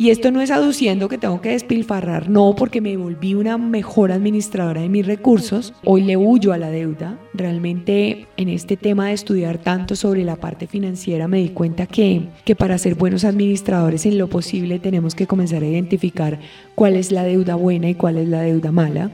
Y 0.00 0.10
esto 0.10 0.30
no 0.30 0.40
es 0.40 0.52
aduciendo 0.52 1.08
que 1.08 1.18
tengo 1.18 1.40
que 1.40 1.48
despilfarrar, 1.48 2.30
no, 2.30 2.54
porque 2.54 2.80
me 2.80 2.96
volví 2.96 3.34
una 3.34 3.58
mejor 3.58 4.12
administradora 4.12 4.80
de 4.80 4.88
mis 4.88 5.04
recursos. 5.04 5.74
Hoy 5.84 6.02
le 6.02 6.16
huyo 6.16 6.52
a 6.52 6.56
la 6.56 6.70
deuda. 6.70 7.18
Realmente 7.34 8.28
en 8.36 8.48
este 8.48 8.76
tema 8.76 9.08
de 9.08 9.14
estudiar 9.14 9.58
tanto 9.58 9.96
sobre 9.96 10.24
la 10.24 10.36
parte 10.36 10.68
financiera 10.68 11.26
me 11.26 11.38
di 11.38 11.48
cuenta 11.48 11.86
que, 11.86 12.28
que 12.44 12.54
para 12.54 12.78
ser 12.78 12.94
buenos 12.94 13.24
administradores 13.24 14.06
en 14.06 14.18
lo 14.18 14.28
posible 14.28 14.78
tenemos 14.78 15.16
que 15.16 15.26
comenzar 15.26 15.64
a 15.64 15.68
identificar 15.68 16.38
cuál 16.76 16.94
es 16.94 17.10
la 17.10 17.24
deuda 17.24 17.56
buena 17.56 17.90
y 17.90 17.96
cuál 17.96 18.18
es 18.18 18.28
la 18.28 18.42
deuda 18.42 18.70
mala. 18.70 19.10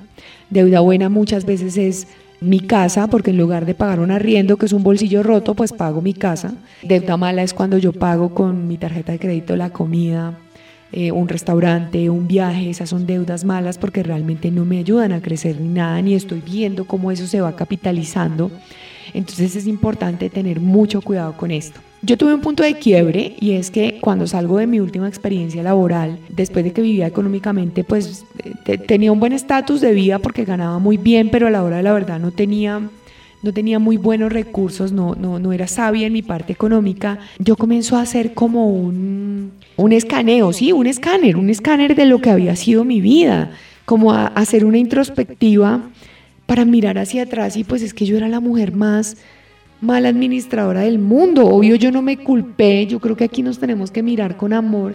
Deuda 0.50 0.80
buena 0.80 1.08
muchas 1.08 1.46
veces 1.46 1.78
es 1.78 2.08
mi 2.42 2.60
casa, 2.60 3.06
porque 3.06 3.30
en 3.30 3.38
lugar 3.38 3.64
de 3.64 3.74
pagar 3.74 4.00
un 4.00 4.10
arriendo, 4.10 4.58
que 4.58 4.66
es 4.66 4.72
un 4.74 4.82
bolsillo 4.82 5.22
roto, 5.22 5.54
pues 5.54 5.72
pago 5.72 6.02
mi 6.02 6.12
casa. 6.12 6.52
Deuda 6.82 7.16
mala 7.16 7.42
es 7.42 7.54
cuando 7.54 7.78
yo 7.78 7.94
pago 7.94 8.34
con 8.34 8.68
mi 8.68 8.76
tarjeta 8.76 9.12
de 9.12 9.18
crédito 9.18 9.56
la 9.56 9.70
comida, 9.70 10.38
eh, 10.96 11.10
un 11.10 11.26
restaurante, 11.26 12.08
un 12.08 12.28
viaje, 12.28 12.70
esas 12.70 12.88
son 12.88 13.04
deudas 13.04 13.44
malas 13.44 13.78
porque 13.78 14.04
realmente 14.04 14.52
no 14.52 14.64
me 14.64 14.78
ayudan 14.78 15.10
a 15.10 15.20
crecer 15.20 15.60
ni 15.60 15.66
nada, 15.66 16.00
ni 16.00 16.14
estoy 16.14 16.40
viendo 16.40 16.84
cómo 16.84 17.10
eso 17.10 17.26
se 17.26 17.40
va 17.40 17.56
capitalizando. 17.56 18.52
Entonces 19.12 19.56
es 19.56 19.66
importante 19.66 20.30
tener 20.30 20.60
mucho 20.60 21.02
cuidado 21.02 21.36
con 21.36 21.50
esto. 21.50 21.80
Yo 22.02 22.16
tuve 22.16 22.32
un 22.32 22.40
punto 22.40 22.62
de 22.62 22.74
quiebre 22.74 23.34
y 23.40 23.52
es 23.52 23.72
que 23.72 23.98
cuando 24.00 24.28
salgo 24.28 24.58
de 24.58 24.68
mi 24.68 24.78
última 24.78 25.08
experiencia 25.08 25.64
laboral, 25.64 26.16
después 26.28 26.64
de 26.64 26.72
que 26.72 26.80
vivía 26.80 27.08
económicamente, 27.08 27.82
pues 27.82 28.24
eh, 28.64 28.78
tenía 28.78 29.10
un 29.10 29.18
buen 29.18 29.32
estatus 29.32 29.80
de 29.80 29.94
vida 29.94 30.20
porque 30.20 30.44
ganaba 30.44 30.78
muy 30.78 30.96
bien, 30.96 31.28
pero 31.28 31.48
a 31.48 31.50
la 31.50 31.64
hora 31.64 31.78
de 31.78 31.82
la 31.82 31.92
verdad 31.92 32.20
no 32.20 32.30
tenía 32.30 32.88
no 33.44 33.52
tenía 33.52 33.78
muy 33.78 33.98
buenos 33.98 34.32
recursos, 34.32 34.90
no, 34.90 35.14
no, 35.14 35.38
no 35.38 35.52
era 35.52 35.68
sabia 35.68 36.06
en 36.06 36.14
mi 36.14 36.22
parte 36.22 36.52
económica, 36.52 37.18
yo 37.38 37.56
comienzo 37.56 37.96
a 37.96 38.00
hacer 38.00 38.32
como 38.32 38.70
un, 38.70 39.52
un 39.76 39.92
escaneo, 39.92 40.52
sí, 40.54 40.72
un 40.72 40.86
escáner, 40.86 41.36
un 41.36 41.50
escáner 41.50 41.94
de 41.94 42.06
lo 42.06 42.20
que 42.20 42.30
había 42.30 42.56
sido 42.56 42.84
mi 42.84 43.02
vida, 43.02 43.50
como 43.84 44.12
a, 44.12 44.28
hacer 44.28 44.64
una 44.64 44.78
introspectiva 44.78 45.82
para 46.46 46.64
mirar 46.64 46.96
hacia 46.96 47.24
atrás 47.24 47.58
y 47.58 47.64
pues 47.64 47.82
es 47.82 47.92
que 47.92 48.06
yo 48.06 48.16
era 48.16 48.28
la 48.28 48.40
mujer 48.40 48.74
más 48.74 49.18
mala 49.82 50.08
administradora 50.08 50.80
del 50.80 50.98
mundo, 50.98 51.46
obvio 51.46 51.76
yo 51.76 51.92
no 51.92 52.00
me 52.00 52.16
culpé, 52.16 52.86
yo 52.86 52.98
creo 52.98 53.14
que 53.14 53.24
aquí 53.24 53.42
nos 53.42 53.58
tenemos 53.58 53.90
que 53.90 54.02
mirar 54.02 54.38
con 54.38 54.54
amor 54.54 54.94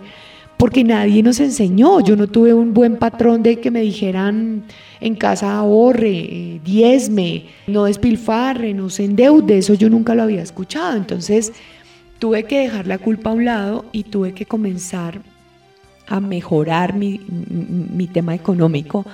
porque 0.60 0.84
nadie 0.84 1.24
nos 1.24 1.40
enseñó. 1.40 2.02
Yo 2.02 2.18
no 2.18 2.28
tuve 2.28 2.54
un 2.54 2.74
buen 2.74 2.98
patrón 2.98 3.42
de 3.44 3.62
que 3.62 3.72
me 3.72 3.80
dijeran 3.80 4.64
en 5.00 5.16
casa 5.16 5.56
ahorre, 5.56 6.10
eh, 6.10 6.62
diezme, 6.66 7.46
no 7.66 7.86
despilfarre, 7.86 8.74
no 8.74 8.90
se 8.90 9.06
endeude. 9.06 9.60
Eso 9.60 9.74
yo 9.74 9.90
nunca 9.90 10.16
lo 10.16 10.24
había 10.24 10.44
escuchado. 10.44 10.98
Entonces 10.98 11.54
tuve 12.20 12.44
que 12.44 12.60
dejar 12.60 12.88
la 12.88 12.98
culpa 12.98 13.30
a 13.30 13.34
un 13.34 13.46
lado 13.46 13.86
y 13.94 14.04
tuve 14.04 14.34
que 14.34 14.46
comenzar 14.46 15.22
a 16.08 16.20
mejorar 16.20 16.94
mi, 16.94 17.22
mi 17.30 18.08
tema 18.08 18.36
económico 18.36 19.06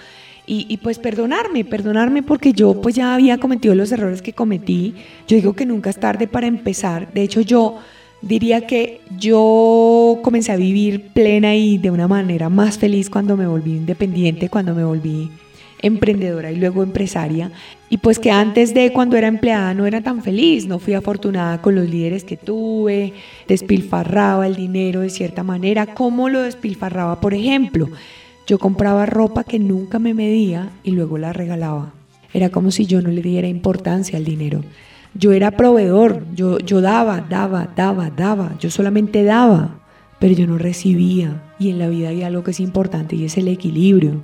y, 0.47 0.77
pues 0.77 0.99
perdonarme, 0.99 1.65
perdonarme 1.65 2.21
porque 2.21 2.53
yo 2.53 2.79
pues 2.79 2.95
ya 2.95 3.15
había 3.15 3.39
cometido 3.39 3.73
los 3.73 3.91
errores 3.91 4.21
que 4.21 4.33
cometí. 4.33 4.93
Yo 5.27 5.37
digo 5.37 5.53
que 5.53 5.65
nunca 5.65 5.89
es 5.89 5.99
tarde 5.99 6.27
para 6.27 6.47
empezar. 6.47 7.11
De 7.13 7.23
hecho 7.23 7.41
yo 7.41 7.79
diría 8.25 8.65
que 8.67 8.99
yo 9.17 10.19
comencé 10.23 10.51
a 10.51 10.57
vivir 10.57 11.09
plena 11.13 11.55
y 11.55 11.77
de 11.77 11.91
una 11.91 12.07
manera 12.07 12.49
más 12.49 12.77
feliz 12.77 13.09
cuando 13.09 13.37
me 13.37 13.47
volví 13.47 13.71
independiente, 13.71 14.49
cuando 14.49 14.75
me 14.75 14.83
volví 14.83 15.29
emprendedora 15.81 16.51
y 16.51 16.55
luego 16.55 16.81
empresaria. 16.81 17.51
Y 17.89 17.97
pues 17.97 18.17
que 18.17 18.31
antes 18.31 18.73
de 18.73 18.91
cuando 18.91 19.15
era 19.15 19.27
empleada 19.27 19.75
no 19.75 19.85
era 19.85 20.01
tan 20.01 20.23
feliz, 20.23 20.65
no 20.65 20.79
fui 20.79 20.95
afortunada 20.95 21.61
con 21.61 21.75
los 21.75 21.87
líderes 21.87 22.23
que 22.23 22.35
tuve, 22.35 23.13
despilfarraba 23.47 24.47
el 24.47 24.55
dinero 24.55 25.01
de 25.01 25.11
cierta 25.11 25.43
manera. 25.43 25.93
¿Cómo 25.93 26.27
lo 26.27 26.41
despilfarraba? 26.41 27.21
Por 27.21 27.35
ejemplo, 27.35 27.89
yo 28.47 28.57
compraba 28.57 29.05
ropa 29.05 29.43
que 29.43 29.59
nunca 29.59 29.99
me 29.99 30.15
medía 30.15 30.71
y 30.83 30.91
luego 30.91 31.19
la 31.19 31.31
regalaba. 31.31 31.93
Era 32.33 32.49
como 32.49 32.71
si 32.71 32.87
yo 32.87 33.01
no 33.01 33.09
le 33.09 33.21
diera 33.21 33.47
importancia 33.47 34.17
al 34.17 34.25
dinero. 34.25 34.63
Yo 35.17 35.31
era 35.31 35.51
proveedor, 35.51 36.23
yo, 36.35 36.59
yo 36.59 36.81
daba, 36.81 37.21
daba, 37.21 37.69
daba, 37.75 38.09
daba, 38.09 38.55
yo 38.59 38.69
solamente 38.69 39.23
daba, 39.23 39.79
pero 40.19 40.33
yo 40.33 40.45
no 40.45 40.57
recibía. 40.57 41.41
Y 41.57 41.69
en 41.69 41.79
la 41.79 41.87
vida 41.87 42.09
hay 42.09 42.23
algo 42.23 42.43
que 42.43 42.51
es 42.51 42.59
importante 42.59 43.15
y 43.15 43.25
es 43.25 43.37
el 43.37 43.47
equilibrio. 43.47 44.21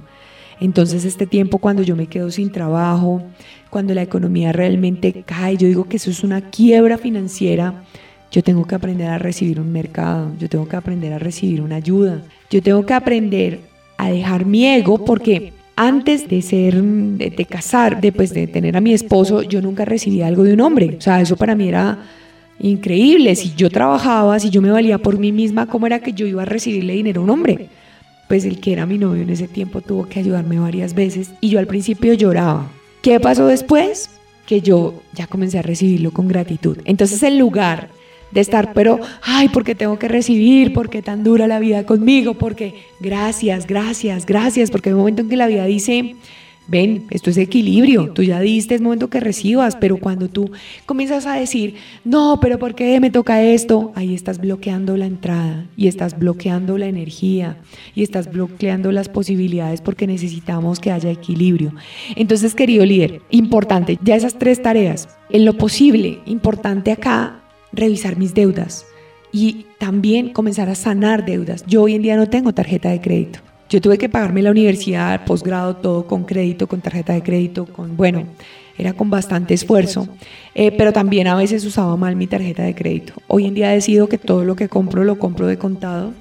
Entonces 0.59 1.05
este 1.05 1.25
tiempo 1.25 1.57
cuando 1.57 1.81
yo 1.81 1.95
me 1.95 2.07
quedo 2.07 2.29
sin 2.29 2.51
trabajo, 2.51 3.23
cuando 3.69 3.93
la 3.93 4.03
economía 4.03 4.51
realmente 4.51 5.23
cae, 5.25 5.57
yo 5.57 5.67
digo 5.67 5.85
que 5.85 5.97
eso 5.97 6.11
es 6.11 6.23
una 6.23 6.41
quiebra 6.51 6.97
financiera, 6.97 7.83
yo 8.31 8.43
tengo 8.43 8.65
que 8.65 8.75
aprender 8.75 9.09
a 9.09 9.17
recibir 9.17 9.59
un 9.59 9.71
mercado, 9.71 10.31
yo 10.39 10.49
tengo 10.49 10.67
que 10.67 10.75
aprender 10.75 11.13
a 11.13 11.19
recibir 11.19 11.61
una 11.61 11.77
ayuda, 11.77 12.21
yo 12.49 12.61
tengo 12.61 12.85
que 12.85 12.93
aprender 12.93 13.61
a 13.97 14.09
dejar 14.09 14.45
mi 14.45 14.67
ego 14.67 15.03
porque 15.03 15.53
antes 15.75 16.27
de 16.27 16.41
ser, 16.41 16.81
de, 16.81 17.45
casar, 17.45 18.01
después 18.01 18.33
de 18.33 18.47
tener 18.47 18.77
a 18.77 18.81
mi 18.81 18.93
esposo, 18.93 19.41
yo 19.41 19.61
nunca 19.61 19.85
recibí 19.85 20.21
algo 20.21 20.43
de 20.43 20.53
un 20.53 20.61
hombre. 20.61 20.95
O 20.97 21.01
sea, 21.01 21.21
eso 21.21 21.35
para 21.35 21.55
mí 21.55 21.67
era 21.67 21.99
increíble. 22.59 23.35
Si 23.35 23.53
yo 23.55 23.69
trabajaba, 23.69 24.39
si 24.39 24.49
yo 24.49 24.61
me 24.61 24.71
valía 24.71 24.97
por 24.97 25.17
mí 25.17 25.31
misma, 25.31 25.67
¿cómo 25.67 25.87
era 25.87 25.99
que 25.99 26.13
yo 26.13 26.25
iba 26.25 26.43
a 26.43 26.45
recibirle 26.45 26.93
dinero 26.93 27.21
a 27.21 27.23
un 27.23 27.29
hombre? 27.29 27.69
Pues 28.27 28.45
el 28.45 28.59
que 28.59 28.73
era 28.73 28.85
mi 28.85 28.97
novio 28.97 29.23
en 29.23 29.29
ese 29.29 29.47
tiempo 29.47 29.81
tuvo 29.81 30.07
que 30.07 30.19
ayudarme 30.19 30.59
varias 30.59 30.93
veces 30.93 31.31
y 31.41 31.49
yo 31.49 31.59
al 31.59 31.67
principio 31.67 32.13
lloraba. 32.13 32.69
¿Qué 33.01 33.19
pasó 33.19 33.47
después? 33.47 34.09
Que 34.45 34.61
yo 34.61 35.01
ya 35.13 35.27
comencé 35.27 35.59
a 35.59 35.63
recibirlo 35.63 36.11
con 36.11 36.27
gratitud. 36.27 36.77
Entonces, 36.85 37.23
en 37.23 37.39
lugar 37.39 37.89
de 38.31 38.41
estar, 38.41 38.73
pero, 38.73 38.99
ay, 39.21 39.49
porque 39.49 39.75
tengo 39.75 39.99
que 39.99 40.07
recibir, 40.07 40.73
porque 40.73 41.01
tan 41.01 41.23
dura 41.23 41.47
la 41.47 41.59
vida 41.59 41.85
conmigo, 41.85 42.33
porque 42.35 42.75
gracias, 42.99 43.67
gracias, 43.67 44.25
gracias, 44.25 44.71
porque 44.71 44.89
hay 44.89 44.93
un 44.93 44.99
momento 44.99 45.21
en 45.21 45.29
que 45.29 45.37
la 45.37 45.47
vida 45.47 45.65
dice, 45.65 46.15
ven, 46.67 47.05
esto 47.09 47.29
es 47.29 47.37
equilibrio, 47.37 48.11
tú 48.13 48.23
ya 48.23 48.39
diste, 48.39 48.75
es 48.75 48.81
momento 48.81 49.09
que 49.09 49.19
recibas, 49.19 49.75
pero 49.75 49.97
cuando 49.97 50.29
tú 50.29 50.51
comienzas 50.85 51.25
a 51.25 51.33
decir, 51.33 51.75
no, 52.05 52.39
pero 52.41 52.59
¿por 52.59 52.75
qué 52.75 52.99
me 53.01 53.11
toca 53.11 53.41
esto? 53.43 53.91
Ahí 53.95 54.13
estás 54.15 54.39
bloqueando 54.39 54.95
la 54.95 55.05
entrada 55.05 55.65
y 55.75 55.87
estás 55.87 56.17
bloqueando 56.17 56.77
la 56.77 56.85
energía 56.85 57.57
y 57.93 58.03
estás 58.03 58.31
bloqueando 58.31 58.91
las 58.93 59.09
posibilidades 59.09 59.81
porque 59.81 60.07
necesitamos 60.07 60.79
que 60.79 60.91
haya 60.91 61.11
equilibrio. 61.11 61.73
Entonces, 62.15 62.55
querido 62.55 62.85
líder, 62.85 63.21
importante, 63.31 63.99
ya 64.01 64.15
esas 64.15 64.39
tres 64.39 64.61
tareas, 64.61 65.09
en 65.29 65.43
lo 65.43 65.57
posible, 65.57 66.19
importante 66.25 66.91
acá 66.93 67.40
revisar 67.71 68.17
mis 68.17 68.33
deudas 68.33 68.85
y 69.31 69.65
también 69.77 70.33
comenzar 70.33 70.69
a 70.69 70.75
sanar 70.75 71.25
deudas. 71.25 71.63
Yo 71.67 71.83
hoy 71.83 71.95
en 71.95 72.01
día 72.01 72.15
no 72.15 72.29
tengo 72.29 72.53
tarjeta 72.53 72.89
de 72.89 73.01
crédito. 73.01 73.39
Yo 73.69 73.79
tuve 73.79 73.97
que 73.97 74.09
pagarme 74.09 74.41
la 74.41 74.51
universidad, 74.51 75.23
posgrado, 75.23 75.77
todo 75.77 76.05
con 76.05 76.25
crédito, 76.25 76.67
con 76.67 76.81
tarjeta 76.81 77.13
de 77.13 77.23
crédito, 77.23 77.65
con, 77.65 77.95
bueno, 77.95 78.25
era 78.77 78.93
con 78.93 79.09
bastante 79.09 79.53
esfuerzo, 79.53 80.07
eh, 80.55 80.71
pero 80.71 80.91
también 80.91 81.27
a 81.27 81.35
veces 81.35 81.63
usaba 81.63 81.95
mal 81.95 82.15
mi 82.15 82.27
tarjeta 82.27 82.63
de 82.63 82.75
crédito. 82.75 83.13
Hoy 83.27 83.45
en 83.45 83.53
día 83.53 83.69
decido 83.69 84.09
que 84.09 84.17
todo 84.17 84.43
lo 84.43 84.55
que 84.55 84.67
compro 84.67 85.03
lo 85.05 85.17
compro 85.17 85.47
de 85.47 85.57
contado. 85.57 86.13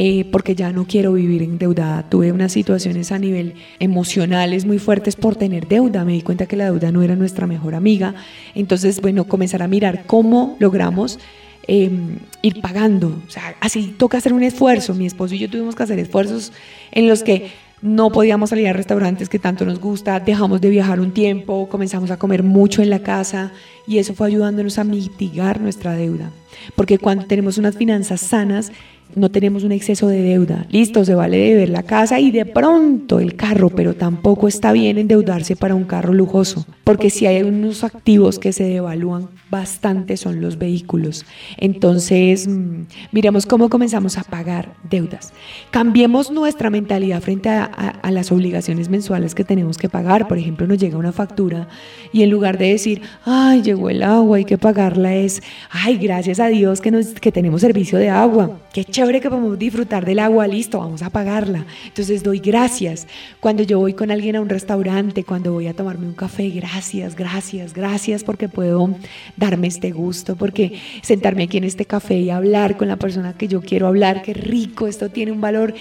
Eh, 0.00 0.24
porque 0.30 0.54
ya 0.54 0.70
no 0.70 0.86
quiero 0.86 1.14
vivir 1.14 1.42
endeudada. 1.42 2.08
Tuve 2.08 2.30
unas 2.30 2.52
situaciones 2.52 3.10
a 3.10 3.18
nivel 3.18 3.54
emocionales 3.80 4.64
muy 4.64 4.78
fuertes 4.78 5.16
por 5.16 5.34
tener 5.34 5.66
deuda. 5.66 6.04
Me 6.04 6.12
di 6.12 6.22
cuenta 6.22 6.46
que 6.46 6.54
la 6.54 6.66
deuda 6.66 6.92
no 6.92 7.02
era 7.02 7.16
nuestra 7.16 7.48
mejor 7.48 7.74
amiga. 7.74 8.14
Entonces, 8.54 9.00
bueno, 9.00 9.24
comenzar 9.24 9.60
a 9.60 9.66
mirar 9.66 10.04
cómo 10.06 10.56
logramos 10.60 11.18
em, 11.66 12.20
ir 12.42 12.60
pagando. 12.60 13.08
O 13.26 13.28
sea, 13.28 13.56
así 13.58 13.92
toca 13.98 14.18
hacer 14.18 14.32
un 14.32 14.44
esfuerzo. 14.44 14.94
Mi 14.94 15.04
esposo 15.04 15.34
y 15.34 15.40
yo 15.40 15.50
tuvimos 15.50 15.74
que 15.74 15.82
hacer 15.82 15.98
esfuerzos 15.98 16.52
en 16.92 17.08
los 17.08 17.24
que 17.24 17.50
no 17.82 18.10
podíamos 18.10 18.50
salir 18.50 18.68
a 18.68 18.72
restaurantes 18.72 19.28
que 19.28 19.40
tanto 19.40 19.64
nos 19.64 19.80
gusta, 19.80 20.20
dejamos 20.20 20.60
de 20.60 20.70
viajar 20.70 21.00
un 21.00 21.12
tiempo, 21.12 21.68
comenzamos 21.68 22.10
a 22.10 22.18
comer 22.18 22.42
mucho 22.42 22.82
en 22.82 22.90
la 22.90 23.00
casa 23.00 23.52
y 23.86 23.98
eso 23.98 24.14
fue 24.14 24.26
ayudándonos 24.28 24.78
a 24.78 24.84
mitigar 24.84 25.60
nuestra 25.60 25.94
deuda. 25.94 26.30
Porque 26.74 26.98
cuando 26.98 27.26
tenemos 27.26 27.56
unas 27.56 27.76
finanzas 27.76 28.20
sanas, 28.20 28.72
no 29.18 29.30
tenemos 29.30 29.64
un 29.64 29.72
exceso 29.72 30.08
de 30.08 30.22
deuda. 30.22 30.66
Listo, 30.70 31.04
se 31.04 31.14
vale 31.14 31.38
de 31.38 31.54
ver 31.54 31.68
la 31.68 31.82
casa 31.82 32.20
y 32.20 32.30
de 32.30 32.46
pronto 32.46 33.20
el 33.20 33.34
carro, 33.36 33.70
pero 33.70 33.94
tampoco 33.94 34.48
está 34.48 34.72
bien 34.72 34.98
endeudarse 34.98 35.56
para 35.56 35.74
un 35.74 35.84
carro 35.84 36.12
lujoso, 36.12 36.66
porque 36.84 37.10
si 37.10 37.26
hay 37.26 37.42
unos 37.42 37.84
activos 37.84 38.38
que 38.38 38.52
se 38.52 38.64
devalúan 38.64 39.28
bastante 39.50 40.16
son 40.16 40.40
los 40.40 40.58
vehículos. 40.58 41.24
Entonces, 41.56 42.46
mm, 42.46 42.82
miremos 43.12 43.46
cómo 43.46 43.68
comenzamos 43.68 44.18
a 44.18 44.24
pagar 44.24 44.74
deudas. 44.88 45.32
Cambiemos 45.70 46.30
nuestra 46.30 46.70
mentalidad 46.70 47.22
frente 47.22 47.48
a, 47.48 47.64
a, 47.64 48.10
las 48.10 48.30
obligaciones 48.32 48.88
mensuales 48.88 49.34
que 49.34 49.44
tenemos 49.44 49.78
que 49.78 49.88
pagar. 49.88 50.28
Por 50.28 50.38
ejemplo, 50.38 50.66
nos 50.66 50.78
llega 50.78 50.98
una 50.98 51.12
factura 51.12 51.68
y 52.12 52.22
en 52.22 52.30
lugar 52.30 52.58
de 52.58 52.70
decir, 52.70 53.02
ay, 53.24 53.62
llegó 53.62 53.90
el 53.90 54.02
agua, 54.02 54.38
hay 54.38 54.44
que 54.44 54.58
pagarla, 54.58 55.14
es, 55.14 55.42
ay, 55.70 55.96
gracias 55.98 56.40
a 56.40 56.48
Dios 56.48 56.80
que, 56.80 56.90
nos, 56.90 57.08
que 57.08 57.32
tenemos 57.32 57.60
servicio 57.60 57.98
de 57.98 58.10
agua. 58.10 58.60
Qué 58.72 58.84
chévere 58.84 59.20
que 59.20 59.30
podemos 59.30 59.58
disfrutar 59.58 60.04
del 60.04 60.18
agua, 60.18 60.46
listo, 60.46 60.78
vamos 60.78 61.02
a 61.02 61.10
pagarla. 61.10 61.64
Entonces 61.86 62.22
doy 62.22 62.38
gracias. 62.38 63.06
Cuando 63.40 63.62
yo 63.62 63.78
voy 63.78 63.94
con 63.94 64.10
alguien 64.10 64.36
a 64.36 64.40
un 64.40 64.48
restaurante, 64.48 65.24
cuando 65.24 65.52
voy 65.52 65.66
a 65.66 65.74
tomarme 65.74 66.06
un 66.06 66.14
café, 66.14 66.48
gracias, 66.50 67.16
gracias, 67.16 67.74
gracias 67.74 68.24
porque 68.24 68.48
puedo 68.48 68.90
darme 69.38 69.68
este 69.68 69.92
gusto, 69.92 70.36
porque 70.36 70.78
sentarme 71.02 71.44
aquí 71.44 71.58
en 71.58 71.64
este 71.64 71.84
café 71.84 72.18
y 72.18 72.30
hablar 72.30 72.76
con 72.76 72.88
la 72.88 72.96
persona 72.96 73.34
que 73.34 73.48
yo 73.48 73.60
quiero 73.60 73.86
hablar, 73.86 74.22
qué 74.22 74.34
rico, 74.34 74.86
esto 74.86 75.08
tiene 75.08 75.32
un 75.32 75.40
valor, 75.40 75.74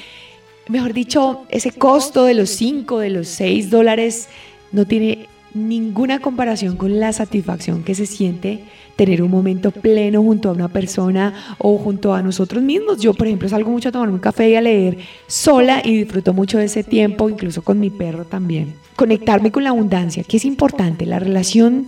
mejor 0.69 0.93
dicho, 0.93 1.43
ese 1.49 1.71
costo 1.71 2.25
de 2.25 2.33
los 2.33 2.49
5, 2.51 2.99
de 2.99 3.09
los 3.09 3.27
6 3.27 3.69
dólares 3.69 4.29
no 4.71 4.85
tiene 4.85 5.27
ninguna 5.53 6.19
comparación 6.19 6.75
con 6.75 6.99
la 6.99 7.13
satisfacción 7.13 7.83
que 7.83 7.95
se 7.95 8.05
siente 8.05 8.59
tener 8.95 9.21
un 9.21 9.31
momento 9.31 9.71
pleno 9.71 10.21
junto 10.21 10.49
a 10.49 10.53
una 10.53 10.67
persona 10.67 11.55
o 11.57 11.77
junto 11.77 12.13
a 12.13 12.21
nosotros 12.21 12.61
mismos. 12.61 12.99
Yo, 12.99 13.13
por 13.13 13.27
ejemplo, 13.27 13.49
salgo 13.49 13.71
mucho 13.71 13.89
a 13.89 13.91
tomarme 13.91 14.15
un 14.15 14.19
café 14.19 14.49
y 14.49 14.55
a 14.55 14.61
leer 14.61 14.97
sola 15.27 15.81
y 15.83 15.97
disfruto 15.97 16.33
mucho 16.33 16.57
de 16.57 16.65
ese 16.65 16.83
tiempo, 16.83 17.29
incluso 17.29 17.63
con 17.63 17.79
mi 17.79 17.89
perro 17.89 18.25
también. 18.25 18.73
Conectarme 18.95 19.51
con 19.51 19.63
la 19.63 19.69
abundancia, 19.69 20.23
que 20.23 20.37
es 20.37 20.45
importante. 20.45 21.05
La 21.05 21.19
relación 21.19 21.87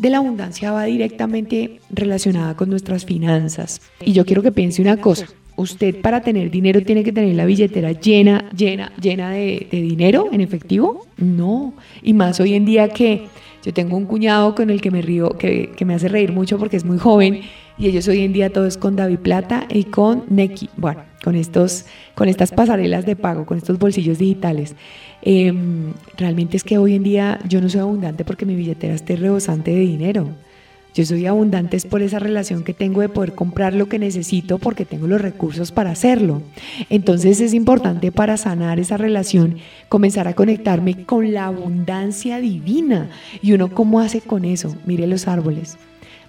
de 0.00 0.08
la 0.08 0.16
abundancia 0.16 0.72
va 0.72 0.84
directamente 0.84 1.78
relacionada 1.90 2.56
con 2.56 2.70
nuestras 2.70 3.04
finanzas. 3.04 3.82
Y 4.04 4.12
yo 4.12 4.24
quiero 4.24 4.42
que 4.42 4.50
piense 4.50 4.80
una 4.80 4.96
cosa. 4.96 5.26
Usted 5.56 6.00
para 6.00 6.22
tener 6.22 6.50
dinero 6.50 6.80
tiene 6.82 7.04
que 7.04 7.12
tener 7.12 7.34
la 7.36 7.44
billetera 7.44 7.92
llena, 7.92 8.48
llena, 8.56 8.92
llena 8.98 9.30
de, 9.32 9.68
dinero 9.70 10.28
en 10.32 10.40
efectivo. 10.40 11.06
No. 11.18 11.74
Y 12.02 12.14
más 12.14 12.40
hoy 12.40 12.54
en 12.54 12.64
día 12.64 12.88
que 12.88 13.26
yo 13.62 13.74
tengo 13.74 13.98
un 13.98 14.06
cuñado 14.06 14.54
con 14.54 14.70
el 14.70 14.80
que 14.80 14.90
me 14.90 15.02
río, 15.02 15.36
que, 15.36 15.70
me 15.84 15.92
hace 15.92 16.08
reír 16.08 16.32
mucho 16.32 16.56
porque 16.56 16.78
es 16.78 16.86
muy 16.86 16.96
joven 16.96 17.42
y 17.76 17.86
ellos 17.86 18.08
hoy 18.08 18.20
en 18.20 18.32
día 18.32 18.50
todos 18.50 18.78
con 18.78 18.96
David 18.96 19.18
Plata 19.18 19.66
y 19.68 19.84
con 19.84 20.24
Neki, 20.30 20.70
bueno, 20.78 21.02
con, 21.22 21.34
estos, 21.34 21.84
con 22.14 22.28
estas 22.28 22.52
pasarelas 22.52 23.04
de 23.04 23.16
pago, 23.16 23.44
con 23.44 23.58
estos 23.58 23.78
bolsillos 23.78 24.18
digitales. 24.18 24.76
Em, 25.22 25.92
realmente 26.16 26.56
es 26.56 26.64
que 26.64 26.78
hoy 26.78 26.94
en 26.94 27.02
día 27.02 27.38
yo 27.48 27.60
no 27.60 27.68
soy 27.68 27.80
abundante 27.80 28.24
porque 28.24 28.46
mi 28.46 28.54
billetera 28.54 28.94
esté 28.94 29.16
rebosante 29.16 29.70
de 29.70 29.80
dinero. 29.80 30.28
Yo 30.92 31.04
soy 31.04 31.26
abundante 31.26 31.76
es 31.76 31.86
por 31.86 32.02
esa 32.02 32.18
relación 32.18 32.64
que 32.64 32.74
tengo 32.74 33.00
de 33.00 33.08
poder 33.08 33.34
comprar 33.34 33.74
lo 33.74 33.88
que 33.88 34.00
necesito 34.00 34.58
porque 34.58 34.84
tengo 34.84 35.06
los 35.06 35.20
recursos 35.20 35.70
para 35.70 35.90
hacerlo. 35.90 36.42
Entonces 36.88 37.40
es 37.40 37.54
importante 37.54 38.10
para 38.10 38.36
sanar 38.36 38.80
esa 38.80 38.96
relación 38.96 39.58
comenzar 39.88 40.26
a 40.26 40.34
conectarme 40.34 41.04
con 41.04 41.32
la 41.32 41.46
abundancia 41.46 42.40
divina. 42.40 43.08
¿Y 43.40 43.52
uno 43.52 43.72
cómo 43.72 44.00
hace 44.00 44.20
con 44.20 44.44
eso? 44.44 44.74
Mire 44.84 45.06
los 45.06 45.28
árboles, 45.28 45.78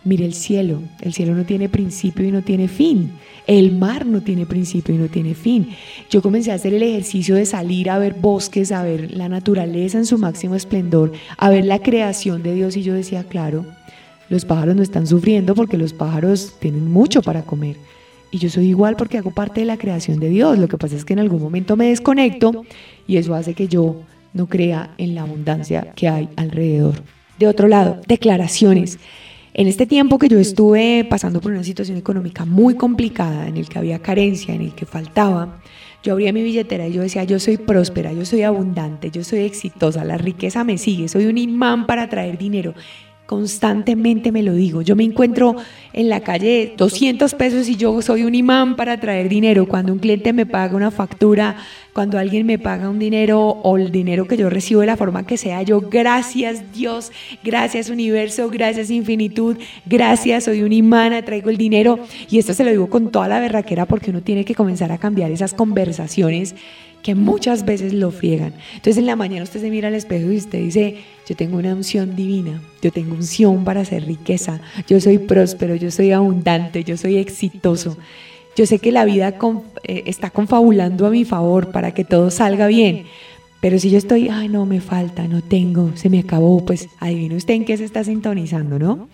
mire 0.04 0.26
el 0.26 0.34
cielo. 0.36 0.80
El 1.02 1.14
cielo 1.14 1.34
no 1.34 1.44
tiene 1.44 1.68
principio 1.68 2.28
y 2.28 2.32
no 2.32 2.44
tiene 2.44 2.68
fin. 2.68 3.14
El 3.48 3.72
mar 3.78 4.06
no 4.06 4.22
tiene 4.22 4.46
principio 4.46 4.94
y 4.94 4.98
no 4.98 5.08
tiene 5.08 5.34
fin. 5.34 5.70
Yo 6.10 6.22
comencé 6.22 6.52
a 6.52 6.56
hacer 6.56 6.74
el 6.74 6.84
ejercicio 6.84 7.36
de 7.36 7.46
salir 7.46 7.90
a 7.90 7.98
ver 7.98 8.14
bosques, 8.14 8.72
a 8.72 8.84
ver 8.84 9.12
la 9.12 9.30
naturaleza 9.30 9.98
en 9.98 10.06
su 10.06 10.18
máximo 10.18 10.56
esplendor, 10.56 11.12
a 11.38 11.50
ver 11.50 11.66
la 11.66 11.80
creación 11.80 12.44
de 12.44 12.54
Dios 12.54 12.78
y 12.78 12.84
yo 12.84 12.94
decía, 12.94 13.24
claro, 13.24 13.66
los 14.30 14.46
pájaros 14.46 14.76
no 14.76 14.84
están 14.84 15.08
sufriendo 15.08 15.56
porque 15.56 15.78
los 15.78 15.94
pájaros 15.94 16.56
tienen 16.60 16.90
mucho 16.90 17.22
para 17.22 17.42
comer. 17.42 17.76
Y 18.32 18.38
yo 18.38 18.50
soy 18.50 18.68
igual 18.68 18.96
porque 18.96 19.18
hago 19.18 19.32
parte 19.32 19.60
de 19.60 19.66
la 19.66 19.78
creación 19.78 20.20
de 20.20 20.30
Dios. 20.30 20.58
Lo 20.58 20.70
que 20.70 20.78
pasa 20.78 20.96
es 20.96 21.04
que 21.04 21.14
en 21.14 21.20
algún 21.20 21.42
momento 21.42 21.76
me 21.76 21.88
desconecto 21.88 22.66
y 23.06 23.18
eso 23.18 23.36
hace 23.36 23.54
que 23.54 23.68
yo 23.68 24.04
no 24.34 24.48
crea 24.48 24.94
en 24.98 25.16
la 25.16 25.24
abundancia 25.24 25.92
que 25.96 26.08
hay 26.08 26.30
alrededor. 26.38 27.04
De 27.38 27.48
otro 27.48 27.68
lado, 27.68 28.00
declaraciones. 28.08 29.00
En 29.54 29.68
este 29.68 29.86
tiempo 29.86 30.18
que 30.18 30.30
yo 30.30 30.40
estuve 30.40 31.06
pasando 31.10 31.42
por 31.42 31.52
una 31.52 31.64
situación 31.64 31.98
económica 31.98 32.46
muy 32.46 32.76
complicada, 32.76 33.48
en 33.48 33.58
el 33.58 33.68
que 33.68 33.80
había 33.80 34.00
carencia, 34.00 34.54
en 34.54 34.62
el 34.62 34.74
que 34.74 34.86
faltaba, 34.86 35.60
yo 36.04 36.14
abría 36.14 36.32
mi 36.32 36.42
billetera 36.42 36.88
y 36.88 36.94
yo 36.94 37.02
decía, 37.02 37.26
yo 37.26 37.38
soy 37.38 37.58
próspera, 37.58 38.14
yo 38.14 38.26
soy 38.26 38.44
abundante, 38.44 39.12
yo 39.12 39.24
soy 39.26 39.40
exitosa, 39.40 40.06
la 40.06 40.18
riqueza 40.18 40.64
me 40.64 40.78
sigue, 40.78 41.10
soy 41.10 41.26
un 41.26 41.38
imán 41.38 41.86
para 41.86 42.10
traer 42.10 42.38
dinero 42.38 42.74
constantemente 43.32 44.30
me 44.34 44.44
lo 44.44 44.54
digo. 44.54 44.82
Yo 44.82 44.98
me 44.98 45.06
encuentro 45.06 45.56
en 45.94 46.10
la 46.10 46.20
calle 46.20 46.74
200 46.76 47.34
pesos 47.36 47.70
y 47.70 47.78
yo 47.78 48.02
soy 48.02 48.26
un 48.26 48.36
imán 48.36 48.76
para 48.76 49.00
traer 49.00 49.30
dinero. 49.30 49.70
Cuando 49.70 49.94
un 49.94 50.00
cliente 50.00 50.34
me 50.34 50.46
paga 50.46 50.76
una 50.76 50.92
factura, 50.92 51.56
cuando 51.94 52.20
alguien 52.20 52.46
me 52.46 52.60
paga 52.60 52.90
un 52.90 53.00
dinero 53.00 53.40
o 53.40 53.78
el 53.78 53.90
dinero 53.90 54.28
que 54.28 54.36
yo 54.36 54.50
recibo 54.50 54.82
de 54.82 54.88
la 54.88 54.98
forma 54.98 55.26
que 55.26 55.38
sea, 55.38 55.62
yo 55.62 55.80
gracias 55.80 56.74
Dios, 56.74 57.14
gracias 57.42 57.90
universo, 57.90 58.50
gracias 58.50 58.92
infinitud, 58.92 59.56
gracias, 59.86 60.44
soy 60.44 60.64
un 60.64 60.74
imán, 60.74 61.14
traigo 61.24 61.50
el 61.50 61.56
dinero. 61.56 62.00
Y 62.30 62.38
esto 62.38 62.54
se 62.54 62.66
lo 62.66 62.72
digo 62.72 62.90
con 62.90 63.12
toda 63.12 63.30
la 63.30 63.40
berraquera 63.40 63.86
porque 63.86 64.10
uno 64.10 64.20
tiene 64.20 64.44
que 64.44 64.56
comenzar 64.56 64.92
a 64.92 64.98
cambiar 64.98 65.32
esas 65.32 65.54
conversaciones 65.54 66.54
que 67.04 67.16
muchas 67.16 67.66
veces 67.66 67.94
lo 67.94 68.12
friegan. 68.12 68.54
Entonces 68.76 68.98
en 68.98 69.06
la 69.06 69.16
mañana 69.16 69.44
usted 69.44 69.62
se 69.62 69.70
mira 69.70 69.88
al 69.88 69.96
espejo 69.96 70.32
y 70.32 70.38
usted 70.38 70.60
dice, 70.60 70.98
yo 71.28 71.36
tengo 71.36 71.58
una 71.58 71.74
unción 71.74 72.16
divina, 72.16 72.62
yo 72.82 72.92
tengo 72.92 73.16
unción 73.16 73.64
para 73.64 73.82
hacer 73.82 74.06
riqueza, 74.06 74.62
yo 74.88 75.00
soy 75.00 75.18
próspero, 75.18 75.76
yo 75.76 75.92
soy 75.92 76.12
abundante, 76.12 76.84
yo 76.84 76.98
soy 76.98 77.18
exitoso. 77.18 77.98
Yo 78.56 78.66
sé 78.66 78.80
que 78.80 78.92
la 78.92 79.06
vida 79.06 79.34
eh, 79.84 80.04
está 80.08 80.30
confabulando 80.30 81.08
a 81.08 81.10
mi 81.10 81.24
favor 81.24 81.72
para 81.72 81.94
que 81.94 82.04
todo 82.04 82.30
salga 82.32 82.68
bien. 82.68 83.06
Pero 83.62 83.80
si 83.80 83.92
yo 83.92 83.98
estoy, 83.98 84.28
ay, 84.28 84.50
no, 84.50 84.66
me 84.66 84.82
falta, 84.82 85.28
no 85.28 85.42
tengo, 85.42 85.92
se 85.96 86.10
me 86.10 86.20
acabó, 86.20 86.66
pues 86.66 86.90
adivine 87.00 87.36
usted 87.36 87.54
en 87.54 87.64
qué 87.64 87.78
se 87.78 87.86
está 87.86 88.04
sintonizando, 88.04 88.80
¿no? 88.80 89.08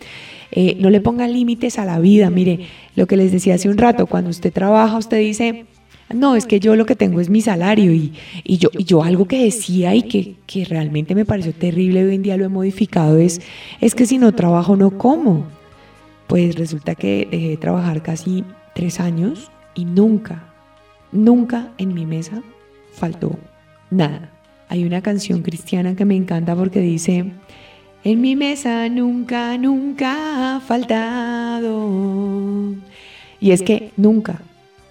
Eh, 0.52 0.78
no 0.80 0.90
le 0.90 1.02
ponga 1.02 1.28
límites 1.28 1.78
a 1.78 1.86
la 1.86 2.00
vida. 2.00 2.30
Mire, 2.30 2.62
lo 2.96 3.06
que 3.08 3.18
les 3.18 3.32
decía 3.32 3.56
hace 3.56 3.70
un 3.70 3.78
rato, 3.78 4.08
cuando 4.08 4.30
usted 4.30 4.54
trabaja, 4.54 4.98
usted 4.98 5.20
dice, 5.20 5.66
no, 6.14 6.36
es 6.36 6.46
que 6.46 6.60
yo 6.60 6.76
lo 6.76 6.86
que 6.86 6.96
tengo 6.96 7.20
es 7.20 7.30
mi 7.30 7.42
salario 7.42 7.92
y, 7.94 8.14
yo, 8.46 9.04
algo 9.04 9.28
que 9.28 9.44
decía 9.44 9.94
y 9.94 10.04
que, 10.04 10.36
que, 10.46 10.64
realmente 10.64 11.16
me 11.16 11.26
pareció 11.26 11.54
terrible, 11.54 12.06
hoy 12.06 12.16
en 12.16 12.24
día 12.24 12.38
lo 12.38 12.46
he 12.46 12.50
modificado, 12.50 13.18
es, 13.18 13.42
es 13.82 13.94
que 13.94 14.06
si 14.06 14.18
no 14.18 14.34
trabajo 14.34 14.76
no 14.78 14.98
como. 14.98 15.46
Pues 16.28 16.56
resulta 16.56 16.96
que 16.96 17.28
dejé 17.30 17.50
de 17.50 17.58
trabajar 17.58 18.04
casi 18.04 18.44
tres 18.74 19.00
años 19.00 19.50
y 19.76 19.86
nunca, 19.86 20.54
nunca 21.12 21.72
en 21.78 21.94
mi 21.94 22.06
mesa 22.06 22.42
faltó 22.94 23.38
nada. 23.90 24.32
Hay 24.70 24.84
una 24.86 25.02
canción 25.02 25.42
cristiana 25.42 25.96
que 25.96 26.06
me 26.06 26.16
encanta 26.16 26.56
porque 26.56 26.82
dice, 26.82 27.32
en 28.04 28.22
mi 28.22 28.36
mesa 28.36 28.90
nunca, 28.90 29.58
nunca 29.58 30.56
ha 30.56 30.60
faltado. 30.60 31.86
Y 33.40 33.52
es 33.52 33.62
que 33.62 33.92
nunca, 33.96 34.42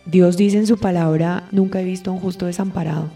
Dios 0.06 0.36
dice 0.36 0.56
en 0.58 0.68
su 0.68 0.78
palabra, 0.78 1.48
nunca 1.50 1.80
he 1.80 1.84
visto 1.84 2.10
a 2.10 2.14
un 2.14 2.20
justo 2.20 2.46
desamparado. 2.46 3.10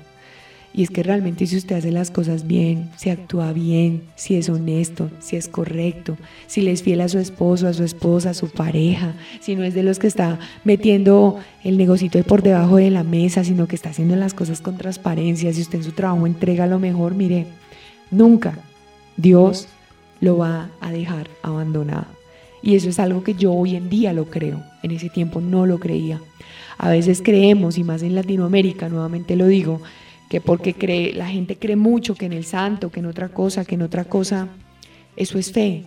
Y 0.73 0.83
es 0.83 0.91
que 0.91 1.03
realmente 1.03 1.47
si 1.47 1.57
usted 1.57 1.77
hace 1.77 1.91
las 1.91 2.11
cosas 2.11 2.47
bien, 2.47 2.91
si 2.97 3.11
actúa 3.11 3.53
bien, 3.53 4.03
si 4.15 4.37
es 4.37 4.49
honesto, 4.49 5.11
si 5.21 5.37
es 5.37 5.49
correcto, 5.49 6.17
si 6.47 6.61
le 6.61 6.73
es 6.73 6.83
fiel 6.83 7.01
a 7.01 7.09
su 7.09 7.19
esposo, 7.19 7.67
a 7.67 7.73
su 7.73 7.83
esposa, 7.85 8.31
a 8.31 8.35
su 8.35 8.51
pareja, 8.51 9.15
si 9.41 9.57
no 9.57 9.65
es 9.65 9.75
de 9.75 9.83
los 9.83 9.99
que 9.99 10.07
está 10.07 10.39
metiendo 10.65 11.39
el 11.65 11.77
negocito 11.77 12.23
por 12.23 12.43
debajo 12.43 12.77
de 12.77 12.91
la 12.91 13.05
mesa, 13.05 13.43
sino 13.43 13.67
que 13.67 13.75
está 13.77 13.91
haciendo 13.91 14.15
las 14.15 14.35
cosas 14.35 14.61
con 14.61 14.77
transparencia, 14.77 15.53
si 15.53 15.61
usted 15.63 15.79
en 15.79 15.85
su 15.85 15.93
trabajo 15.93 16.27
entrega 16.27 16.67
lo 16.67 16.79
mejor, 16.79 17.15
mire, 17.15 17.47
nunca 18.13 18.59
Dios 19.17 19.69
lo 20.21 20.39
va 20.39 20.71
a 20.81 20.93
dejar 20.93 21.29
abandonado. 21.43 22.07
Y 22.63 22.77
eso 22.77 22.89
es 22.89 22.99
algo 22.99 23.25
que 23.25 23.35
yo 23.35 23.53
hoy 23.53 23.75
en 23.75 23.89
día 23.89 24.13
lo 24.13 24.27
creo, 24.27 24.63
en 24.83 24.93
ese 24.93 25.09
tiempo 25.09 25.41
no 25.41 25.67
lo 25.67 25.81
creía. 25.81 26.21
A 26.83 26.89
veces 26.89 27.21
creemos, 27.23 27.77
y 27.77 27.85
más 27.85 28.03
en 28.03 28.15
Latinoamérica, 28.15 28.89
nuevamente 28.89 29.37
lo 29.37 29.47
digo, 29.47 29.83
que 30.31 30.41
porque 30.41 30.73
cree, 30.73 31.13
la 31.13 31.29
gente 31.29 31.57
cree 31.57 31.77
mucho 31.77 32.15
que 32.15 32.25
en 32.25 32.33
el 32.33 32.47
santo, 32.47 32.91
que 32.91 33.01
en 33.01 33.07
otra 33.07 33.29
cosa, 33.29 33.67
que 33.67 33.75
en 33.75 33.83
otra 33.83 34.05
cosa, 34.05 34.49
eso 35.15 35.39
es 35.39 35.53
fe. 35.53 35.85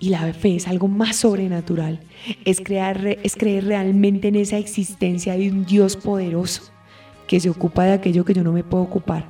Y 0.00 0.08
la 0.08 0.32
fe 0.32 0.56
es 0.56 0.68
algo 0.68 0.88
más 0.88 1.16
sobrenatural. 1.16 2.00
Es, 2.46 2.62
crear, 2.62 3.18
es 3.22 3.36
creer 3.36 3.66
realmente 3.66 4.28
en 4.28 4.36
esa 4.36 4.56
existencia 4.56 5.36
de 5.36 5.50
un 5.50 5.66
Dios 5.66 5.98
poderoso 5.98 6.62
que 7.26 7.38
se 7.38 7.50
ocupa 7.50 7.84
de 7.84 7.92
aquello 7.92 8.24
que 8.24 8.32
yo 8.32 8.42
no 8.42 8.52
me 8.52 8.64
puedo 8.64 8.84
ocupar. 8.84 9.26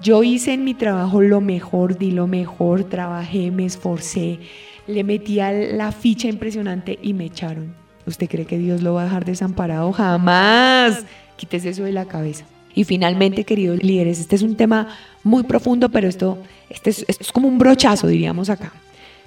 Yo 0.00 0.22
hice 0.22 0.54
en 0.54 0.64
mi 0.64 0.72
trabajo 0.72 1.20
lo 1.20 1.42
mejor, 1.42 1.98
di 1.98 2.12
lo 2.12 2.26
mejor, 2.26 2.84
trabajé, 2.84 3.50
me 3.50 3.66
esforcé, 3.66 4.38
le 4.86 5.04
metí 5.04 5.38
a 5.40 5.52
la 5.52 5.92
ficha 5.92 6.28
impresionante 6.28 6.98
y 7.02 7.12
me 7.12 7.26
echaron. 7.26 7.74
¿Usted 8.10 8.28
cree 8.28 8.44
que 8.44 8.58
Dios 8.58 8.82
lo 8.82 8.94
va 8.94 9.02
a 9.02 9.04
dejar 9.04 9.24
desamparado? 9.24 9.92
Jamás. 9.92 11.04
Quítese 11.36 11.70
eso 11.70 11.84
de 11.84 11.92
la 11.92 12.04
cabeza. 12.04 12.44
Y 12.74 12.84
finalmente, 12.84 13.44
queridos 13.44 13.82
líderes, 13.82 14.20
este 14.20 14.36
es 14.36 14.42
un 14.42 14.56
tema 14.56 14.88
muy 15.22 15.44
profundo, 15.44 15.88
pero 15.88 16.08
esto, 16.08 16.38
este 16.68 16.90
es, 16.90 17.04
es 17.08 17.32
como 17.32 17.48
un 17.48 17.58
brochazo, 17.58 18.06
diríamos 18.08 18.50
acá. 18.50 18.72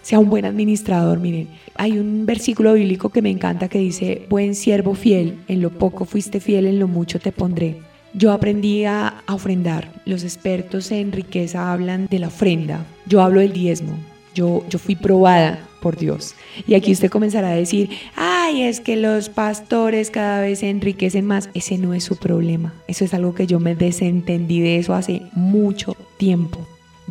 Sea 0.02 0.20
un 0.20 0.30
buen 0.30 0.46
administrador, 0.46 1.20
miren. 1.20 1.48
Hay 1.76 1.98
un 1.98 2.26
versículo 2.26 2.74
bíblico 2.74 3.10
que 3.10 3.22
me 3.22 3.30
encanta 3.30 3.70
que 3.70 3.80
dice, 3.80 4.26
buen 4.30 4.54
siervo 4.54 4.96
fiel, 4.96 5.40
en 5.48 5.62
lo 5.62 5.70
poco 5.70 6.04
fuiste 6.06 6.40
fiel, 6.40 6.68
en 6.68 6.80
lo 6.80 6.88
mucho 6.88 7.20
te 7.20 7.32
pondré. 7.32 7.78
Yo 8.14 8.32
aprendí 8.32 8.84
a 8.84 9.24
ofrendar. 9.30 9.90
Los 10.06 10.24
expertos 10.24 10.92
en 10.92 11.14
riqueza 11.14 11.72
hablan 11.72 12.08
de 12.12 12.20
la 12.20 12.28
ofrenda. 12.28 12.86
Yo 13.08 13.22
hablo 13.22 13.40
del 13.40 13.54
diezmo. 13.54 13.94
Yo, 14.36 14.66
yo 14.70 14.78
fui 14.78 14.96
probada 14.96 15.68
por 15.84 15.98
Dios. 15.98 16.34
Y 16.66 16.76
aquí 16.76 16.94
usted 16.94 17.10
comenzará 17.10 17.50
a 17.50 17.56
decir, 17.56 17.90
ay, 18.16 18.62
es 18.62 18.80
que 18.80 18.96
los 18.96 19.28
pastores 19.28 20.10
cada 20.10 20.40
vez 20.40 20.60
se 20.60 20.70
enriquecen 20.70 21.26
más. 21.26 21.50
Ese 21.54 21.78
no 21.78 21.94
es 21.94 22.06
su 22.06 22.16
problema. 22.16 22.74
Eso 22.88 23.04
es 23.04 23.14
algo 23.14 23.36
que 23.36 23.48
yo 23.48 23.60
me 23.60 23.76
desentendí 23.76 24.62
de 24.62 24.78
eso 24.78 24.94
hace 24.94 25.24
mucho 25.34 25.98
tiempo. 26.16 26.66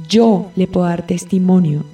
Yo 0.09 0.51
le 0.57 0.67
puedo 0.67 0.87
dar 0.87 1.07
testimonio 1.07 1.85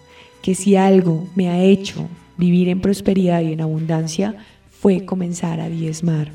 que 0.40 0.54
si 0.54 0.76
algo 0.76 1.26
me 1.34 1.48
ha 1.48 1.60
hecho 1.60 2.08
vivir 2.36 2.68
en 2.68 2.80
prosperidad 2.80 3.42
y 3.42 3.52
en 3.52 3.60
abundancia, 3.60 4.36
fue 4.70 5.04
comenzar 5.04 5.58
a 5.58 5.68
diezmar. 5.68 6.30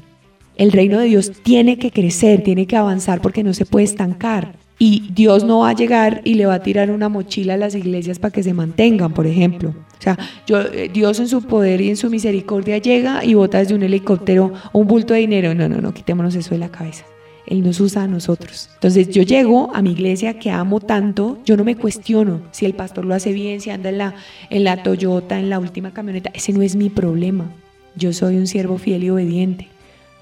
El 0.57 0.73
reino 0.73 0.99
de 0.99 1.05
Dios 1.05 1.31
tiene 1.41 1.79
que 1.79 1.91
crecer, 1.91 2.43
tiene 2.43 2.67
que 2.67 2.75
avanzar 2.75 3.21
porque 3.21 3.43
no 3.43 3.53
se 3.53 3.65
puede 3.65 3.85
estancar. 3.85 4.55
Y 4.77 5.07
Dios 5.13 5.45
no 5.45 5.59
va 5.59 5.69
a 5.69 5.73
llegar 5.73 6.19
y 6.25 6.33
le 6.33 6.45
va 6.45 6.55
a 6.55 6.63
tirar 6.63 6.91
una 6.91 7.07
mochila 7.07 7.53
a 7.53 7.57
las 7.57 7.75
iglesias 7.75 8.19
para 8.19 8.33
que 8.33 8.43
se 8.43 8.53
mantengan, 8.53 9.13
por 9.13 9.25
ejemplo. 9.25 9.73
Sea, 10.03 10.17
yo, 10.45 10.59
eh, 10.61 10.89
Dios 10.93 11.19
en 11.21 11.29
su 11.29 11.41
poder 11.43 11.79
y 11.79 11.89
en 11.89 11.95
su 11.95 12.09
misericordia 12.09 12.77
llega 12.77 13.23
y 13.23 13.35
bota 13.35 13.59
desde 13.59 13.73
un 13.73 13.83
helicóptero 13.83 14.51
un 14.73 14.85
bulto 14.85 15.13
de 15.13 15.21
dinero. 15.21 15.55
No, 15.55 15.69
no, 15.69 15.79
no, 15.79 15.93
quitémonos 15.93 16.35
eso 16.35 16.49
de 16.49 16.57
la 16.57 16.69
cabeza. 16.69 17.05
Él 17.45 17.63
nos 17.63 17.79
usa 17.79 18.03
a 18.03 18.07
nosotros. 18.07 18.69
Entonces 18.73 19.07
yo 19.09 19.23
llego 19.23 19.73
a 19.73 19.81
mi 19.81 19.91
iglesia 19.91 20.39
que 20.39 20.51
amo 20.51 20.81
tanto, 20.81 21.39
yo 21.45 21.55
no 21.55 21.63
me 21.63 21.77
cuestiono 21.77 22.41
si 22.51 22.65
el 22.65 22.73
pastor 22.73 23.05
lo 23.05 23.15
hace 23.15 23.31
bien, 23.31 23.61
si 23.61 23.69
anda 23.69 23.89
en 23.89 23.97
la, 23.97 24.15
en 24.49 24.65
la 24.65 24.83
Toyota, 24.83 25.39
en 25.39 25.49
la 25.49 25.59
última 25.59 25.93
camioneta. 25.93 26.31
Ese 26.33 26.51
no 26.51 26.61
es 26.61 26.75
mi 26.75 26.89
problema. 26.89 27.49
Yo 27.95 28.11
soy 28.11 28.35
un 28.35 28.47
siervo 28.47 28.77
fiel 28.77 29.05
y 29.05 29.09
obediente. 29.09 29.69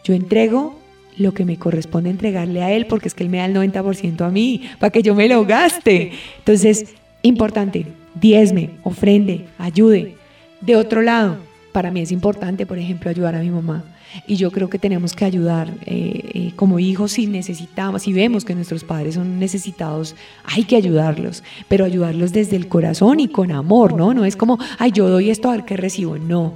Yo 0.04 0.14
entrego 0.14 0.80
lo 1.18 1.34
que 1.34 1.44
me 1.44 1.58
corresponde 1.58 2.12
entregarle 2.12 2.62
a 2.62 2.72
él, 2.72 2.86
porque 2.86 3.08
es 3.08 3.16
que 3.16 3.24
él 3.24 3.30
me 3.30 3.38
da 3.38 3.46
el 3.46 3.56
90% 3.56 4.22
a 4.22 4.30
mí, 4.30 4.70
para 4.80 4.92
que 4.92 5.02
yo 5.02 5.16
me 5.16 5.28
lo 5.28 5.44
gaste. 5.46 6.12
Entonces, 6.38 6.94
importante, 7.24 7.88
diezme, 8.16 8.72
ofrende, 8.84 9.47
ayude. 9.57 10.16
De 10.62 10.76
otro 10.76 11.01
lado, 11.01 11.38
para 11.72 11.91
mí 11.91 12.01
es 12.01 12.12
importante, 12.12 12.66
por 12.66 12.78
ejemplo, 12.78 13.09
ayudar 13.09 13.36
a 13.36 13.39
mi 13.39 13.49
mamá. 13.49 13.84
Y 14.28 14.36
yo 14.36 14.51
creo 14.51 14.70
que 14.70 14.78
tenemos 14.78 15.14
que 15.14 15.24
ayudar 15.24 15.70
eh, 15.86 16.32
eh, 16.34 16.51
como 16.55 16.80
hijos 16.80 17.14
si 17.14 17.28
necesitamos, 17.28 18.03
si 18.03 18.12
vemos 18.12 18.43
que 18.43 18.55
nuestros 18.55 18.84
padres 18.84 19.16
son 19.16 19.39
necesitados, 19.39 20.16
hay 20.43 20.66
que 20.66 20.76
ayudarlos, 20.76 21.43
pero 21.70 21.86
ayudarlos 21.86 22.34
desde 22.34 22.57
el 22.57 22.68
corazón 22.68 23.22
y 23.22 23.30
con 23.30 23.51
amor, 23.51 23.93
¿no? 23.93 24.14
No 24.14 24.26
es 24.26 24.36
como, 24.36 24.59
ay, 24.80 24.91
yo 24.91 25.09
doy 25.09 25.30
esto 25.30 25.49
a 25.49 25.53
ver 25.53 25.66
qué 25.66 25.78
recibo, 25.78 26.18
no. 26.18 26.53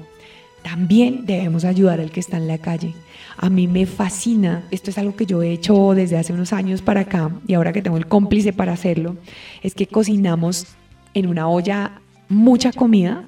También 0.64 1.26
debemos 1.26 1.64
ayudar 1.64 2.01
al 2.01 2.12
que 2.12 2.20
está 2.20 2.38
en 2.38 2.47
la 2.47 2.58
calle. 2.58 2.93
A 3.38 3.49
mí 3.49 3.68
me 3.68 3.86
fascina, 3.86 4.64
esto 4.72 4.89
es 4.89 4.97
algo 4.97 5.16
que 5.16 5.26
yo 5.26 5.41
he 5.43 5.51
hecho 5.51 5.93
desde 5.93 6.18
hace 6.18 6.34
unos 6.34 6.53
años 6.53 6.82
para 6.82 7.01
acá 7.01 7.32
y 7.47 7.53
ahora 7.53 7.72
que 7.72 7.82
tengo 7.82 7.97
el 7.97 8.08
cómplice 8.08 8.51
para 8.51 8.74
hacerlo, 8.74 9.16
es 9.62 9.76
que 9.76 9.88
cocinamos 9.88 10.68
en 11.16 11.26
una 11.28 11.47
olla 11.47 12.01
mucha 12.30 12.72
comida 12.72 13.26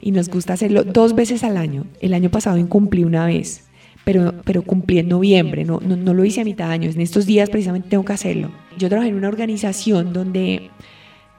y 0.00 0.12
nos 0.12 0.28
gusta 0.28 0.52
hacerlo 0.52 0.84
dos 0.84 1.14
veces 1.14 1.42
al 1.42 1.56
año. 1.56 1.86
El 2.00 2.14
año 2.14 2.30
pasado 2.30 2.58
incumplí 2.58 3.02
una 3.02 3.26
vez, 3.26 3.64
pero, 4.04 4.34
pero 4.44 4.62
cumplí 4.62 4.98
en 4.98 5.08
noviembre, 5.08 5.64
no, 5.64 5.80
no, 5.80 5.96
no 5.96 6.14
lo 6.14 6.24
hice 6.24 6.42
a 6.42 6.44
mitad 6.44 6.68
de 6.68 6.74
año, 6.74 6.90
en 6.90 7.00
estos 7.00 7.26
días 7.26 7.50
precisamente 7.50 7.88
tengo 7.88 8.04
que 8.04 8.12
hacerlo. 8.12 8.50
Yo 8.78 8.88
trabajé 8.88 9.10
en 9.10 9.16
una 9.16 9.28
organización 9.28 10.12
donde 10.12 10.70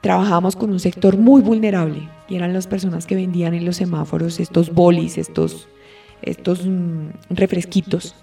trabajábamos 0.00 0.56
con 0.56 0.70
un 0.70 0.80
sector 0.80 1.16
muy 1.16 1.40
vulnerable 1.40 2.08
y 2.28 2.36
eran 2.36 2.52
las 2.52 2.66
personas 2.66 3.06
que 3.06 3.14
vendían 3.14 3.54
en 3.54 3.64
los 3.64 3.76
semáforos 3.76 4.40
estos 4.40 4.72
bolis, 4.72 5.16
estos, 5.16 5.68
estos 6.22 6.66
mm, 6.66 7.08
refresquitos. 7.30 8.14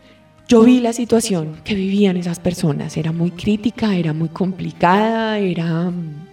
yo 0.47 0.63
vi 0.63 0.79
la 0.79 0.93
situación 0.93 1.55
que 1.63 1.75
vivían 1.75 2.17
esas 2.17 2.39
personas. 2.39 2.97
Era 2.97 3.11
muy 3.11 3.31
crítica, 3.31 3.95
era 3.95 4.11
muy 4.11 4.29
complicada, 4.29 5.39
eran 5.39 6.30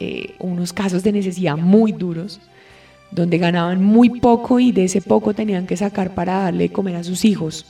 eh, 0.00 0.34
unos 0.38 0.72
casos 0.72 1.02
de 1.02 1.12
necesidad 1.12 1.56
muy 1.56 1.92
duros, 1.92 2.40
donde 3.10 3.38
ganaban 3.38 3.82
muy 3.82 4.20
poco 4.20 4.58
y 4.58 4.72
de 4.72 4.84
ese 4.84 5.00
poco 5.00 5.34
tenían 5.34 5.66
que 5.66 5.76
sacar 5.76 6.14
para 6.14 6.40
darle 6.40 6.70
comer 6.70 6.96
a 6.96 7.04
sus 7.04 7.24
hijos. 7.24 7.66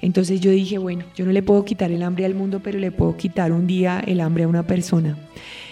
Entonces 0.00 0.40
yo 0.40 0.50
dije, 0.50 0.78
bueno, 0.78 1.04
yo 1.16 1.24
no 1.24 1.32
le 1.32 1.42
puedo 1.42 1.64
quitar 1.64 1.90
el 1.90 2.02
hambre 2.02 2.24
al 2.24 2.34
mundo, 2.34 2.60
pero 2.62 2.78
le 2.78 2.92
puedo 2.92 3.16
quitar 3.16 3.52
un 3.52 3.66
día 3.66 4.02
el 4.06 4.20
hambre 4.20 4.44
a 4.44 4.48
una 4.48 4.62
persona. 4.62 5.16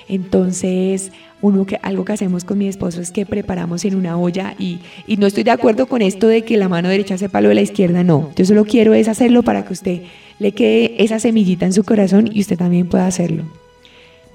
Entonces, 0.08 1.12
uno 1.42 1.66
que, 1.66 1.78
algo 1.82 2.04
que 2.04 2.12
hacemos 2.12 2.44
con 2.44 2.58
mi 2.58 2.68
esposo 2.68 3.00
es 3.00 3.10
que 3.10 3.26
preparamos 3.26 3.84
en 3.84 3.96
una 3.96 4.18
olla 4.18 4.54
y, 4.58 4.78
y 5.06 5.16
no 5.16 5.26
estoy 5.26 5.42
de 5.42 5.50
acuerdo 5.50 5.86
con 5.86 6.00
esto 6.00 6.28
de 6.28 6.42
que 6.42 6.56
la 6.56 6.68
mano 6.68 6.88
derecha 6.88 7.18
sepa 7.18 7.40
lo 7.40 7.48
de 7.48 7.56
la 7.56 7.62
izquierda, 7.62 8.04
no. 8.04 8.30
Yo 8.36 8.44
solo 8.44 8.64
quiero 8.64 8.94
es 8.94 9.08
hacerlo 9.08 9.42
para 9.42 9.64
que 9.64 9.72
usted 9.72 10.02
le 10.38 10.52
quede 10.52 11.02
esa 11.02 11.18
semillita 11.18 11.66
en 11.66 11.72
su 11.72 11.84
corazón 11.84 12.30
y 12.32 12.40
usted 12.40 12.56
también 12.56 12.88
pueda 12.88 13.06
hacerlo. 13.06 13.44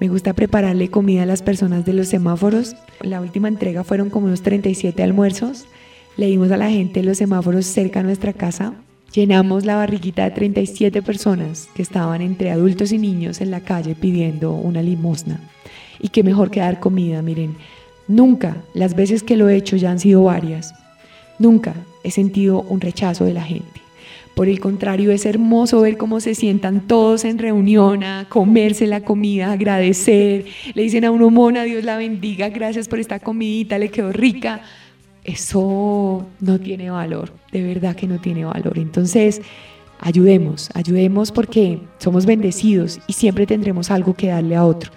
Me 0.02 0.08
gusta 0.08 0.32
prepararle 0.32 0.88
comida 0.88 1.22
a 1.22 1.26
las 1.26 1.42
personas 1.42 1.84
de 1.84 1.92
los 1.92 2.08
semáforos. 2.08 2.74
La 3.02 3.20
última 3.20 3.46
entrega 3.46 3.84
fueron 3.84 4.10
como 4.10 4.26
unos 4.26 4.42
37 4.42 5.00
almuerzos. 5.00 5.66
Le 6.16 6.26
dimos 6.26 6.50
a 6.50 6.56
la 6.56 6.70
gente 6.70 7.04
los 7.04 7.18
semáforos 7.18 7.66
cerca 7.66 8.00
a 8.00 8.02
nuestra 8.02 8.32
casa. 8.32 8.74
Llenamos 9.14 9.64
la 9.64 9.76
barriguita 9.76 10.24
de 10.24 10.32
37 10.32 11.02
personas 11.02 11.68
que 11.76 11.82
estaban 11.82 12.20
entre 12.20 12.50
adultos 12.50 12.90
y 12.90 12.98
niños 12.98 13.40
en 13.40 13.52
la 13.52 13.60
calle 13.60 13.94
pidiendo 13.94 14.50
una 14.50 14.82
limosna. 14.82 15.38
Y 16.00 16.08
qué 16.08 16.24
mejor 16.24 16.50
que 16.50 16.58
dar 16.58 16.80
comida, 16.80 17.22
miren. 17.22 17.54
Nunca, 18.08 18.56
las 18.74 18.96
veces 18.96 19.22
que 19.22 19.36
lo 19.36 19.48
he 19.48 19.56
hecho 19.56 19.76
ya 19.76 19.92
han 19.92 20.00
sido 20.00 20.24
varias, 20.24 20.74
nunca 21.38 21.74
he 22.02 22.10
sentido 22.10 22.62
un 22.62 22.80
rechazo 22.80 23.24
de 23.24 23.34
la 23.34 23.44
gente. 23.44 23.81
Por 24.34 24.48
el 24.48 24.60
contrario, 24.60 25.12
es 25.12 25.26
hermoso 25.26 25.82
ver 25.82 25.98
cómo 25.98 26.20
se 26.20 26.34
sientan 26.34 26.86
todos 26.86 27.24
en 27.24 27.38
reunión 27.38 28.02
a 28.02 28.26
comerse 28.28 28.86
la 28.86 29.02
comida, 29.02 29.52
agradecer. 29.52 30.46
Le 30.74 30.82
dicen 30.82 31.04
a 31.04 31.10
uno, 31.10 31.28
Mona, 31.28 31.64
Dios 31.64 31.84
la 31.84 31.98
bendiga, 31.98 32.48
gracias 32.48 32.88
por 32.88 32.98
esta 32.98 33.20
comidita, 33.20 33.78
le 33.78 33.90
quedó 33.90 34.10
rica. 34.10 34.62
Eso 35.22 36.26
no 36.40 36.58
tiene 36.58 36.90
valor, 36.90 37.32
de 37.52 37.62
verdad 37.62 37.94
que 37.94 38.06
no 38.06 38.20
tiene 38.20 38.46
valor. 38.46 38.78
Entonces, 38.78 39.42
ayudemos, 40.00 40.70
ayudemos 40.72 41.30
porque 41.30 41.80
somos 41.98 42.24
bendecidos 42.24 43.00
y 43.06 43.12
siempre 43.12 43.46
tendremos 43.46 43.90
algo 43.90 44.14
que 44.14 44.28
darle 44.28 44.56
a 44.56 44.64
otro. 44.64 44.90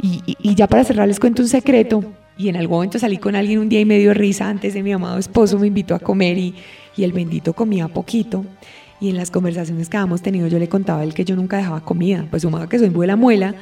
Y, 0.00 0.22
y 0.26 0.54
ya 0.54 0.68
para 0.68 0.84
cerrar 0.84 1.08
les 1.08 1.18
cuento 1.18 1.42
un 1.42 1.48
secreto. 1.48 2.04
Y 2.38 2.50
en 2.50 2.56
algún 2.56 2.76
momento 2.76 2.98
salí 2.98 3.16
con 3.16 3.34
alguien 3.34 3.58
un 3.60 3.68
día 3.68 3.80
y 3.80 3.86
me 3.86 3.98
dio 3.98 4.12
risa 4.12 4.48
antes 4.48 4.74
de 4.74 4.82
mi 4.82 4.92
amado 4.92 5.16
esposo, 5.18 5.58
me 5.58 5.68
invitó 5.68 5.94
a 5.94 5.98
comer 5.98 6.36
y, 6.36 6.54
y 6.96 7.04
el 7.04 7.12
bendito 7.12 7.52
comía 7.52 7.88
poquito. 7.88 8.44
Y 9.00 9.10
en 9.10 9.16
las 9.16 9.30
conversaciones 9.30 9.88
que 9.88 9.96
habíamos 9.96 10.22
tenido 10.22 10.48
yo 10.48 10.58
le 10.58 10.68
contaba 10.68 11.00
a 11.00 11.04
él 11.04 11.14
que 11.14 11.24
yo 11.24 11.36
nunca 11.36 11.58
dejaba 11.58 11.80
comida, 11.80 12.26
pues 12.30 12.42
sumado 12.42 12.68
que 12.68 12.78
soy 12.78 12.88
buena 12.88 13.14
muela, 13.14 13.54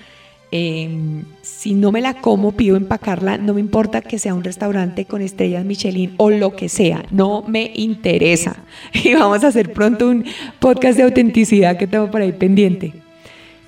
em, 0.53 1.25
si 1.43 1.75
no 1.75 1.91
me 1.91 2.01
la 2.01 2.15
como, 2.21 2.53
pido 2.53 2.77
empacarla, 2.77 3.37
no 3.39 3.55
me 3.55 3.61
importa 3.61 4.01
que 4.01 4.21
sea 4.21 4.35
un 4.35 4.45
restaurante 4.45 5.07
con 5.07 5.23
estrellas 5.23 5.65
Michelin 5.65 6.15
o 6.19 6.31
lo 6.31 6.55
que 6.55 6.69
sea, 6.69 7.05
no 7.11 7.43
me 7.47 7.73
interesa. 7.75 8.57
Y 8.93 9.15
vamos 9.15 9.43
a 9.43 9.49
hacer 9.49 9.73
pronto 9.73 10.09
un 10.09 10.25
podcast 10.61 10.97
de 10.97 11.03
autenticidad 11.03 11.77
que 11.77 11.89
tengo 11.89 12.11
por 12.11 12.21
ahí 12.21 12.33
pendiente. 12.33 12.93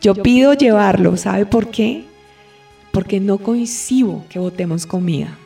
Yo 0.01 0.15
pido 0.15 0.55
llevarlo, 0.55 1.17
¿sabe 1.17 1.47
por 1.47 1.71
qué? 1.71 2.05
Porque 2.93 3.19
no 3.19 3.39
coincido 3.39 4.23
que 4.29 4.39
votemos 4.39 4.87
comida. 4.87 5.37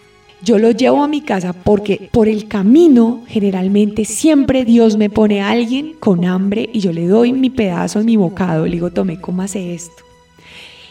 Yo 0.42 0.58
lo 0.58 0.70
llevo 0.70 1.02
a 1.02 1.08
mi 1.08 1.20
casa 1.20 1.52
porque 1.52 2.08
por 2.10 2.26
el 2.26 2.48
camino 2.48 3.22
generalmente 3.26 4.04
siempre 4.06 4.64
Dios 4.64 4.96
me 4.96 5.10
pone 5.10 5.42
a 5.42 5.50
alguien 5.50 5.94
con 6.00 6.24
hambre 6.24 6.70
y 6.72 6.80
yo 6.80 6.92
le 6.92 7.06
doy 7.06 7.32
mi 7.32 7.50
pedazo, 7.50 8.02
mi 8.02 8.16
bocado, 8.16 8.64
le 8.64 8.72
digo, 8.72 8.90
tome, 8.90 9.18
hace 9.40 9.74
esto. 9.74 10.02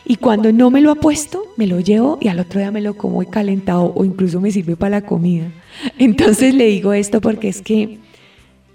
Y 0.05 0.15
cuando 0.15 0.51
no 0.51 0.69
me 0.71 0.81
lo 0.81 0.91
ha 0.91 0.95
puesto, 0.95 1.43
me 1.57 1.67
lo 1.67 1.79
llevo 1.79 2.17
y 2.21 2.27
al 2.27 2.39
otro 2.39 2.59
día 2.59 2.71
me 2.71 2.81
lo 2.81 2.95
como 2.95 3.23
calentado 3.29 3.91
o 3.95 4.05
incluso 4.05 4.39
me 4.39 4.51
sirve 4.51 4.75
para 4.75 5.01
la 5.01 5.05
comida. 5.05 5.51
Entonces 5.97 6.53
le 6.53 6.65
digo 6.67 6.93
esto 6.93 7.19
porque 7.19 7.47
es 7.47 7.61
que 7.61 7.99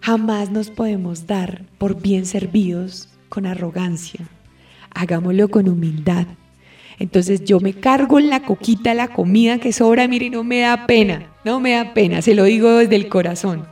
jamás 0.01 0.51
nos 0.51 0.71
podemos 0.71 1.27
dar 1.27 1.65
por 1.79 2.01
bien 2.01 2.27
servidos 2.27 3.09
con 3.29 3.47
arrogancia. 3.47 4.29
Hagámoslo 4.91 5.49
con 5.49 5.69
humildad 5.69 6.27
entonces 6.99 7.45
yo 7.45 7.61
me 7.61 7.73
cargo 7.73 8.19
en 8.19 8.31
la 8.31 8.41
coquita 8.41 8.95
la 8.95 9.09
comida 9.09 9.59
que 9.59 9.73
sobra, 9.73 10.09
mire, 10.09 10.31
no 10.31 10.45
me 10.45 10.61
da 10.61 10.87
pena, 10.87 11.31
no 11.45 11.61
me 11.61 11.73
da 11.73 11.95
pena, 11.95 12.23
se 12.23 12.35
lo 12.35 12.45
digo 12.45 12.77
desde 12.77 12.97
el 12.97 13.09
corazón. 13.09 13.67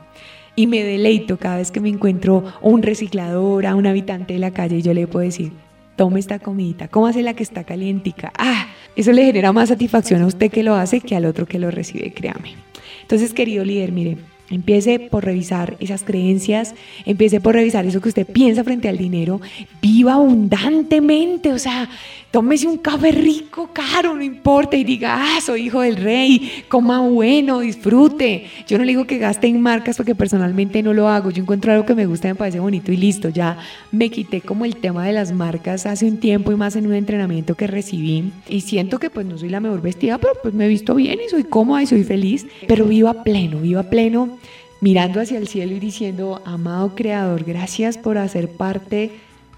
Y 0.55 0.67
me 0.67 0.83
deleito 0.83 1.37
cada 1.37 1.57
vez 1.57 1.71
que 1.71 1.79
me 1.79 1.89
encuentro 1.89 2.43
un 2.61 2.83
reciclador, 2.83 3.65
a 3.65 3.75
un 3.75 3.87
habitante 3.87 4.33
de 4.33 4.39
la 4.39 4.51
calle, 4.51 4.77
y 4.77 4.81
yo 4.81 4.93
le 4.93 5.07
puedo 5.07 5.25
decir, 5.25 5.51
tome 5.95 6.19
esta 6.19 6.39
comidita, 6.39 6.89
hace 7.07 7.23
la 7.23 7.33
que 7.33 7.43
está 7.43 7.63
calientica. 7.63 8.31
Ah, 8.37 8.67
eso 8.95 9.11
le 9.11 9.25
genera 9.25 9.51
más 9.51 9.69
satisfacción 9.69 10.21
a 10.21 10.27
usted 10.27 10.51
que 10.51 10.63
lo 10.63 10.75
hace 10.75 11.01
que 11.01 11.15
al 11.15 11.25
otro 11.25 11.45
que 11.45 11.59
lo 11.59 11.71
recibe, 11.71 12.13
créame. 12.13 12.55
Entonces, 13.01 13.33
querido 13.33 13.65
líder, 13.65 13.91
mire, 13.91 14.17
Empiece 14.49 14.99
por 14.99 15.25
revisar 15.25 15.77
esas 15.79 16.03
creencias, 16.03 16.75
empiece 17.05 17.39
por 17.39 17.55
revisar 17.55 17.85
eso 17.85 18.01
que 18.01 18.09
usted 18.09 18.27
piensa 18.27 18.63
frente 18.63 18.89
al 18.89 18.97
dinero, 18.97 19.41
viva 19.81 20.13
abundantemente, 20.13 21.53
o 21.53 21.57
sea, 21.57 21.89
tómese 22.33 22.65
un 22.65 22.79
café 22.79 23.11
rico, 23.11 23.69
caro, 23.71 24.15
no 24.15 24.23
importa, 24.23 24.75
y 24.75 24.83
diga, 24.83 25.17
ah, 25.19 25.39
soy 25.39 25.67
hijo 25.67 25.81
del 25.81 25.97
rey, 25.97 26.63
coma 26.67 26.99
bueno, 26.99 27.59
disfrute. 27.59 28.47
Yo 28.67 28.79
no 28.79 28.85
le 28.85 28.93
digo 28.93 29.05
que 29.05 29.19
gaste 29.19 29.45
en 29.45 29.61
marcas 29.61 29.97
porque 29.97 30.15
personalmente 30.15 30.81
no 30.81 30.95
lo 30.95 31.07
hago, 31.07 31.29
yo 31.29 31.43
encuentro 31.43 31.71
algo 31.71 31.85
que 31.85 31.93
me 31.93 32.07
gusta, 32.07 32.29
me 32.29 32.33
parece 32.33 32.59
bonito 32.59 32.91
y 32.91 32.97
listo, 32.97 33.29
ya 33.29 33.59
me 33.91 34.09
quité 34.09 34.41
como 34.41 34.65
el 34.65 34.77
tema 34.77 35.05
de 35.05 35.13
las 35.13 35.31
marcas 35.31 35.85
hace 35.85 36.07
un 36.07 36.17
tiempo 36.17 36.51
y 36.51 36.55
más 36.55 36.75
en 36.75 36.87
un 36.87 36.95
entrenamiento 36.95 37.53
que 37.53 37.67
recibí. 37.67 38.31
Y 38.49 38.61
siento 38.61 38.97
que 38.97 39.11
pues 39.11 39.27
no 39.27 39.37
soy 39.37 39.49
la 39.49 39.59
mejor 39.59 39.83
vestida, 39.83 40.17
pero 40.17 40.33
pues 40.41 40.55
me 40.55 40.65
he 40.65 40.69
visto 40.69 40.95
bien 40.95 41.19
y 41.23 41.29
soy 41.29 41.43
cómoda 41.43 41.83
y 41.83 41.85
soy 41.85 42.03
feliz, 42.03 42.47
pero 42.67 42.85
viva 42.85 43.21
pleno, 43.21 43.59
viva 43.59 43.83
pleno 43.83 44.39
mirando 44.81 45.21
hacia 45.21 45.37
el 45.37 45.47
cielo 45.47 45.75
y 45.75 45.79
diciendo, 45.79 46.41
amado 46.45 46.95
Creador, 46.95 47.43
gracias 47.43 47.99
por 47.99 48.17
hacer 48.17 48.49
parte 48.49 49.11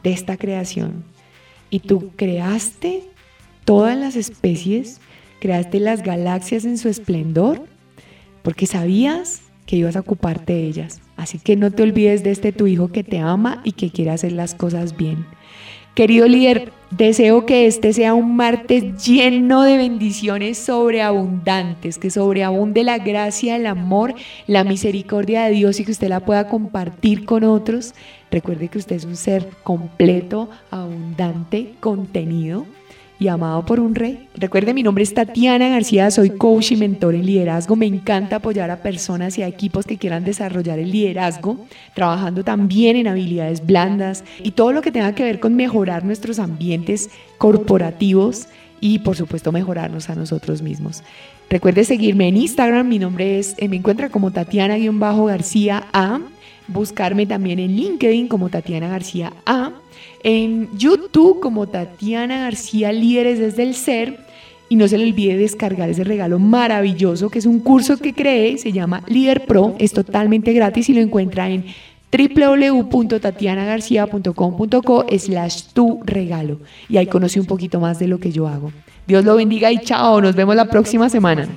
de 0.03 0.11
esta 0.11 0.35
creación 0.35 1.14
y 1.75 1.79
tú 1.79 2.11
creaste 2.15 3.03
todas 3.65 3.97
las 3.97 4.15
especies, 4.15 5.01
creaste 5.41 5.81
las 5.81 6.03
galaxias 6.03 6.63
en 6.63 6.77
su 6.77 6.87
esplendor, 6.87 7.65
porque 8.43 8.65
sabías 8.65 9.41
que 9.65 9.75
ibas 9.75 9.97
a 9.97 9.99
ocuparte 9.99 10.53
de 10.53 10.67
ellas. 10.67 11.01
Así 11.17 11.37
que 11.37 11.57
no 11.57 11.71
te 11.71 11.83
olvides 11.83 12.23
de 12.23 12.31
este 12.31 12.53
tu 12.53 12.67
hijo 12.67 12.93
que 12.93 13.03
te 13.03 13.19
ama 13.19 13.59
y 13.65 13.73
que 13.73 13.89
quiere 13.89 14.11
hacer 14.11 14.31
las 14.31 14.55
cosas 14.55 14.95
bien. 14.95 15.25
Querido 15.95 16.29
líder, 16.29 16.71
deseo 16.97 17.45
que 17.45 17.67
este 17.67 17.93
sea 17.93 18.13
un 18.13 18.35
martes 18.35 19.03
lleno 19.05 19.63
de 19.63 19.77
bendiciones 19.77 20.57
sobreabundantes, 20.57 21.97
que 21.97 22.09
sobreabunde 22.09 22.83
la 22.83 22.99
gracia, 22.99 23.55
el 23.55 23.65
amor, 23.65 24.13
la 24.47 24.63
misericordia 24.63 25.45
de 25.45 25.51
Dios 25.51 25.79
y 25.79 25.85
que 25.85 25.91
usted 25.91 26.09
la 26.09 26.21
pueda 26.21 26.47
compartir 26.47 27.25
con 27.25 27.43
otros. 27.43 27.93
Recuerde 28.31 28.67
que 28.69 28.77
usted 28.77 28.95
es 28.95 29.05
un 29.05 29.15
ser 29.15 29.49
completo, 29.63 30.49
abundante, 30.71 31.73
contenido 31.79 32.65
y 33.19 33.27
amado 33.27 33.65
por 33.65 33.79
un 33.79 33.95
rey. 33.95 34.27
Recuerde, 34.35 34.73
mi 34.73 34.83
nombre 34.83 35.03
es 35.03 35.13
Tatiana 35.13 35.69
García, 35.69 36.11
soy 36.11 36.31
coach 36.31 36.71
y 36.71 36.75
mentor 36.75 37.15
en 37.15 37.25
liderazgo. 37.25 37.75
Me 37.75 37.85
encanta 37.85 38.37
apoyar 38.37 38.71
a 38.71 38.81
personas 38.81 39.37
y 39.37 39.43
a 39.43 39.47
equipos 39.47 39.85
que 39.85 39.97
quieran 39.97 40.23
desarrollar 40.23 40.79
el 40.79 40.91
liderazgo, 40.91 41.65
trabajando 41.93 42.43
también 42.43 42.95
en 42.95 43.07
habilidades 43.07 43.65
blandas 43.65 44.23
y 44.43 44.51
todo 44.51 44.71
lo 44.71 44.81
que 44.81 44.91
tenga 44.91 45.15
que 45.15 45.23
ver 45.23 45.39
con 45.39 45.55
mejorar 45.55 46.03
nuestros 46.03 46.39
ambientes 46.39 47.09
corporativos 47.37 48.47
y 48.81 48.99
por 48.99 49.15
supuesto 49.15 49.51
mejorarnos 49.51 50.09
a 50.09 50.15
nosotros 50.15 50.61
mismos. 50.61 51.03
Recuerde 51.49 51.83
seguirme 51.83 52.27
en 52.27 52.37
Instagram, 52.37 52.87
mi 52.87 52.99
nombre 52.99 53.39
es, 53.39 53.55
eh, 53.57 53.69
me 53.69 53.77
encuentra 53.77 54.09
como 54.09 54.31
Tatiana-García 54.31 55.87
A, 55.93 56.19
buscarme 56.67 57.25
también 57.25 57.59
en 57.59 57.75
LinkedIn 57.75 58.27
como 58.27 58.49
Tatiana 58.49 58.89
García 58.89 59.31
A 59.45 59.71
en 60.25 60.69
YouTube 60.75 61.39
como 61.39 61.67
Tatiana 61.67 62.39
García 62.39 62.91
Líderes 62.91 63.39
desde 63.39 63.63
el 63.63 63.75
Ser. 63.75 64.25
Y 64.67 64.75
no 64.75 64.87
se 64.87 64.97
le 64.97 65.05
olvide 65.05 65.37
descargar 65.37 65.87
ese 65.87 66.03
regalo 66.03 66.39
maravilloso 66.39 67.29
que 67.29 67.37
es 67.37 67.45
un 67.45 67.59
curso 67.59 67.97
que 67.97 68.13
creé, 68.13 68.57
se 68.57 68.71
llama 68.71 69.03
Líder 69.07 69.45
Pro, 69.45 69.75
es 69.77 69.93
totalmente 69.93 70.53
gratis 70.53 70.89
y 70.89 70.95
lo 70.95 71.01
encuentra 71.01 71.47
en 71.47 71.65
www.tatianagarcia.com.co 72.11 75.05
slash 75.19 75.61
tu 75.73 75.99
regalo. 76.03 76.57
Y 76.89 76.97
ahí 76.97 77.05
conoce 77.05 77.39
un 77.39 77.45
poquito 77.45 77.79
más 77.79 77.99
de 77.99 78.07
lo 78.07 78.19
que 78.19 78.31
yo 78.31 78.47
hago. 78.47 78.71
Dios 79.05 79.23
lo 79.23 79.35
bendiga 79.35 79.71
y 79.71 79.77
chao, 79.77 80.19
nos 80.19 80.35
vemos 80.35 80.55
la 80.55 80.65
próxima 80.65 81.09
semana. 81.09 81.47